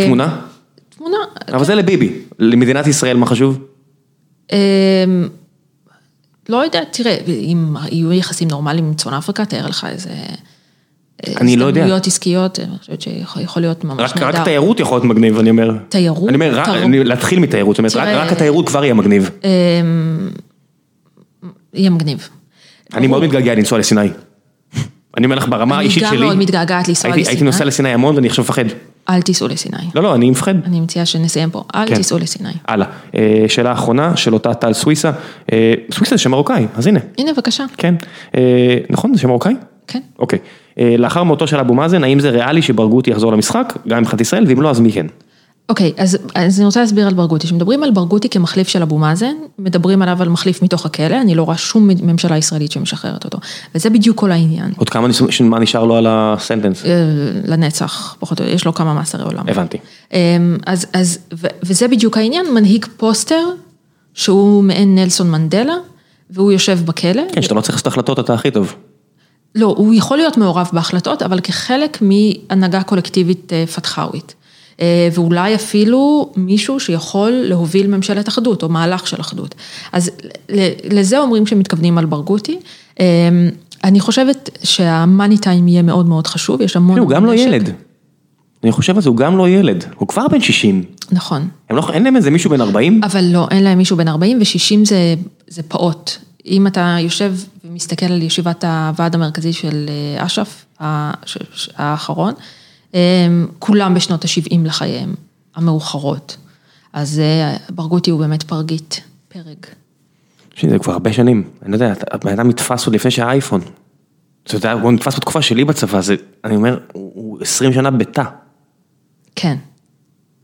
[0.06, 0.36] תמונה?
[0.96, 1.16] תמונה.
[1.52, 3.58] אבל זה לביבי, למדינת ישראל מה חשוב?
[6.48, 10.10] לא יודעת, תראה, אם יהיו יחסים נורמליים עם צפון אפריקה, תאר לך איזה...
[11.40, 11.80] אני לא יודע.
[11.80, 14.38] הזדמנויות עסקיות, אני חושבת שיכול להיות ממש נהדר.
[14.38, 15.70] רק תיירות יכול להיות מגניב, אני אומר.
[15.88, 16.28] תיירות?
[16.28, 19.30] אני אומר, להתחיל מתיירות, זאת אומרת, רק התיירות כבר יהיה מגניב.
[21.74, 22.28] יהיה מגניב.
[22.94, 24.08] אני מאוד מתגעגע לנסוע לסיני.
[25.16, 26.08] אני אומר לך ברמה האישית שלי.
[26.08, 27.26] אני גם מאוד מתגעגעת לנסוע לסיני.
[27.28, 28.64] הייתי נוסע לסיני המון ואני עכשיו מפחד.
[29.10, 29.76] אל תיסעו לסיני.
[29.94, 30.54] לא, לא, אני מפחד.
[30.64, 31.94] אני מציעה שנסיים פה, אל כן.
[31.94, 32.52] תיסעו לסיני.
[32.68, 32.86] הלאה.
[33.14, 35.10] אה, שאלה אחרונה של אותה טל סוויסה.
[35.52, 37.00] אה, סוויסה זה שם מרוקאי, אז הנה.
[37.18, 37.64] הנה, בבקשה.
[37.76, 37.94] כן.
[38.36, 39.54] אה, נכון, זה שם מרוקאי?
[39.86, 40.00] כן.
[40.18, 40.38] אוקיי.
[40.78, 44.44] אה, לאחר מותו של אבו מאזן, האם זה ריאלי שברגותי יחזור למשחק, גם מבחינת ישראל,
[44.48, 45.06] ואם לא, אז מי כן?
[45.70, 47.46] אוקיי, אז, אז אני רוצה להסביר על ברגותי.
[47.46, 51.42] כשמדברים על ברגותי כמחליף של אבו מאזן, מדברים עליו על מחליף מתוך הכלא, אני לא
[51.42, 53.38] רואה שום ממשלה ישראלית שמשחררת אותו.
[53.74, 54.72] וזה בדיוק כל העניין.
[54.76, 56.84] עוד כמה, ניס- מה נשאר לו על הסנטנס?
[56.84, 56.90] אה,
[57.44, 59.44] לנצח, פחות או יותר, יש לו כמה מאסרי עולם.
[59.48, 59.78] הבנתי.
[60.12, 60.18] אמ,
[60.66, 63.44] אז, אז, ו- וזה בדיוק העניין, מנהיג פוסטר,
[64.14, 65.74] שהוא מעין נלסון מנדלה,
[66.30, 67.22] והוא יושב בכלא.
[67.32, 68.74] כן, שאתה לא צריך לעשות החלטות, אתה הכי טוב.
[69.54, 74.34] לא, הוא יכול להיות מעורב בהחלטות, אבל כחלק מהנהגה קולקטיבית אה, פתחאווית.
[74.80, 79.54] אה, ואולי אפילו מישהו שיכול להוביל ממשלת אחדות, או מהלך של אחדות.
[79.92, 80.10] אז
[80.90, 82.58] לזה אומרים שמתכוונים על ברגותי.
[83.00, 83.06] אה,
[83.84, 86.98] אני חושבת שהמאני טיים יהיה מאוד מאוד חשוב, יש המון...
[86.98, 87.34] הוא גם לא.
[87.34, 87.70] ילד.
[88.64, 89.84] אני חושב על זה, הוא גם לא ילד.
[89.94, 90.84] הוא כבר בן 60.
[91.12, 91.48] נכון.
[91.70, 93.00] לא, אין להם איזה מישהו בן 40?
[93.04, 95.14] אבל לא, אין להם מישהו בן 40 ו-60 זה,
[95.48, 96.10] זה פעוט.
[96.46, 97.34] אם אתה יושב
[97.64, 99.86] ומסתכל על ישיבת הוועד המרכזי של
[100.18, 100.64] אה, אש"ף,
[101.76, 102.34] האחרון,
[103.58, 105.14] כולם בשנות ה-70 לחייהם,
[105.54, 106.36] המאוחרות.
[106.92, 109.66] אז אה, ברגותי הוא באמת פרגית, פרג.
[110.60, 111.44] זה כבר הרבה שנים.
[111.62, 113.60] אני לא יודע, הבן אדם נתפס עוד לפני שהיה אייפון.
[114.42, 118.22] אתה יודע, הוא נתפס בתקופה שלי בצבא, זה, אני אומר, הוא 20 שנה בתא.
[119.36, 119.56] כן.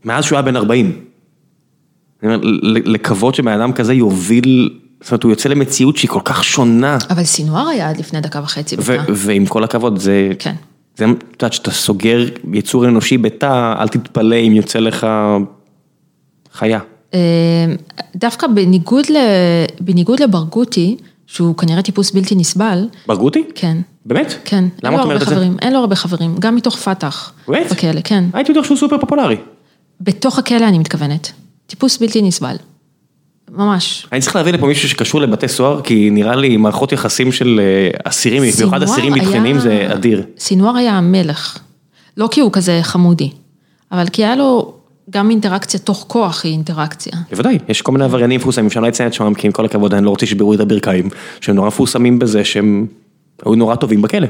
[0.05, 1.01] מאז שהוא היה בן 40.
[2.23, 2.47] אני אומר,
[2.85, 6.97] לקוות שבן אדם כזה יוביל, זאת אומרת, הוא יוצא למציאות שהיא כל כך שונה.
[7.09, 8.97] אבל סינואר היה עד לפני דקה וחצי בתא.
[9.15, 10.55] ועם כל הכבוד, זה, כן.
[10.97, 15.07] זה, את יודעת, שאתה סוגר יצור אנושי בתא, אל תתפלא אם יוצא לך
[16.53, 16.79] חיה.
[17.13, 17.19] אה,
[18.15, 19.17] דווקא בניגוד, ל,
[19.79, 20.97] בניגוד לברגותי,
[21.27, 23.43] שהוא כנראה טיפוס בלתי נסבל, ברגותי?
[23.55, 23.77] כן.
[24.05, 24.33] באמת?
[24.45, 25.35] כן, למה את אומרת את זה?
[25.35, 27.33] חברים, אין לו הרבה חברים, גם מתוך פת"ח.
[27.47, 27.71] באמת?
[27.71, 28.23] בכלא, כן.
[28.33, 29.35] הייתי בטוח שהוא סופר פופולרי.
[30.01, 31.31] בתוך הכלא אני מתכוונת.
[31.67, 32.55] טיפוס בלתי נסבל.
[33.57, 34.07] ממש.
[34.11, 37.99] אני צריך להביא לפה מישהו שקשור לבתי סוהר, כי נראה לי מערכות יחסים של אה,
[38.03, 40.23] אסירים, במיוחד אסירים ביטחוניים זה אדיר.
[40.37, 41.57] סינואר היה המלך.
[42.17, 43.29] לא כי הוא כזה חמודי,
[43.91, 44.73] אבל כי היה לו
[45.09, 47.13] גם אינטראקציה תוך כוח היא אינטראקציה.
[47.29, 49.93] בוודאי, יש כל מיני עבריינים מפורסמים, שאני לא אציין את שמם, כי עם כל הכבוד
[49.93, 51.09] אני לא רוצה שישברו את הברכיים,
[51.41, 52.87] שהם נורא מפורסמים בזה שהם
[53.45, 54.27] היו נורא טובים בכלא.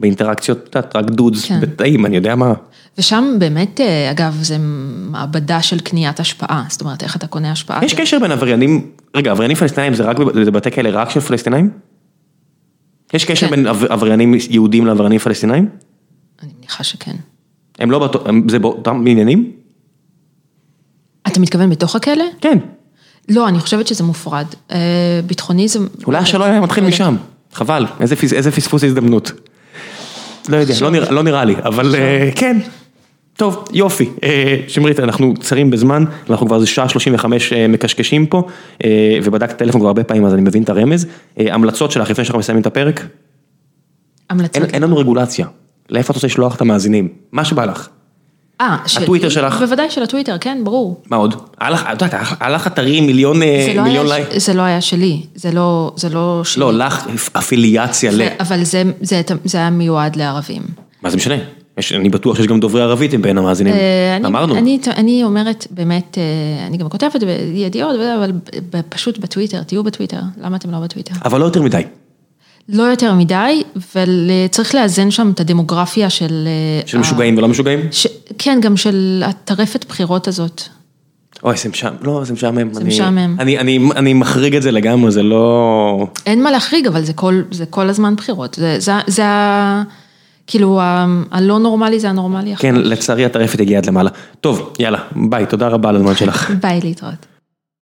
[0.00, 1.60] באינטראקציות, את יודעת, רק דודס, כן.
[1.60, 2.52] בתאים, אני יודע מה.
[2.98, 4.56] ושם באמת, אה, אגב, זה
[5.10, 7.84] מעבדה של קניית השפעה, זאת אומרת, איך אתה קונה השפעה.
[7.84, 8.86] יש קשר בין עבריינים,
[9.16, 11.70] רגע, עבריינים פלסטינאים זה רק, זה בתי כלא רק של פלסטינאים?
[13.14, 13.56] יש קשר כן.
[13.56, 15.68] בין עבר- עבריינים יהודים לעבריינים פלסטינאים?
[16.42, 17.16] אני מניחה שכן.
[17.78, 19.52] הם לא באותו, זה באותם עניינים?
[21.26, 22.24] אתה מתכוון בתוך הכלא?
[22.40, 22.58] כן.
[23.28, 24.46] לא, אני חושבת שזה מופרד.
[24.72, 24.78] אה,
[25.26, 25.78] ביטחוני זה...
[26.06, 27.16] אולי השלום היה מתחיל משם,
[27.52, 29.32] חבל, איזה פס- איזה פספוס הזדמנות.
[30.48, 32.56] לא יודע, לא נראה- לא נראה לי, אבל אה, כן.
[33.36, 34.08] טוב, יופי.
[34.22, 38.42] אה, שמרית, אנחנו קצרים בזמן, אנחנו כבר איזה שעה 35 אה, מקשקשים פה,
[38.84, 38.88] אה,
[39.24, 41.06] ובדקת טלפון כבר הרבה פעמים, אז אני מבין את הרמז.
[41.40, 43.06] אה, המלצות שלך לפני שאנחנו מסיימים את הפרק?
[44.30, 44.56] המלצות.
[44.56, 45.46] אין אין לנו רגולציה.
[45.90, 47.08] לאיפה את רוצה לשלוח את המאזינים?
[47.32, 47.88] מה שבא לך.
[48.60, 49.02] אה, שלי?
[49.02, 49.58] הטוויטר שלך.
[49.58, 51.02] בוודאי של הטוויטר, כן, ברור.
[51.10, 51.34] מה עוד?
[51.60, 54.28] היה לך, אתרים מיליון אה, לא לייק.
[54.36, 56.60] זה לא היה שלי, זה לא, זה לא שלי.
[56.60, 57.06] לא, לך
[57.38, 58.20] אפיליאציה ל...
[58.40, 58.82] אבל זה,
[59.54, 60.62] היה מיועד לערבים.
[61.02, 61.34] מה זה משנה?
[61.94, 63.74] אני בטוח שיש גם דוברי ערבית בין המאזינים.
[63.74, 64.56] אה, אמרנו.
[64.56, 68.32] אני, אני אומרת באמת, אה, אני גם כותבת בידיעות, אבל
[68.88, 71.14] פשוט בטוויטר, תהיו בטוויטר, למה אתם לא בטוויטר?
[71.24, 71.82] אבל לא יותר מדי.
[72.72, 73.62] לא יותר מדי,
[73.94, 76.48] וצריך לאזן שם את הדמוגרפיה של...
[76.48, 77.80] אה, של ה- משוגעים ולא משוגעים?
[77.90, 78.06] ש...
[78.38, 80.62] כן, גם של הטרפת בחירות הזאת.
[81.44, 82.72] אוי, זה משעמם, לא, זה משעמם.
[82.74, 83.36] זה אני- משעמם.
[83.38, 86.06] אני, אני, אני מחריג את זה לגמרי, זה לא...
[86.26, 88.54] אין מה להחריג, אבל זה כל, זה כל הזמן בחירות.
[88.54, 89.82] זה, זה, זה ה...
[90.46, 92.56] כאילו, ה- הלא נורמלי זה הנורמלי.
[92.56, 94.10] כן, לצערי הטרפת הגיעה עד למעלה.
[94.40, 96.50] טוב, יאללה, ביי, תודה רבה על הזמן שלך.
[96.62, 97.26] ביי להתראות.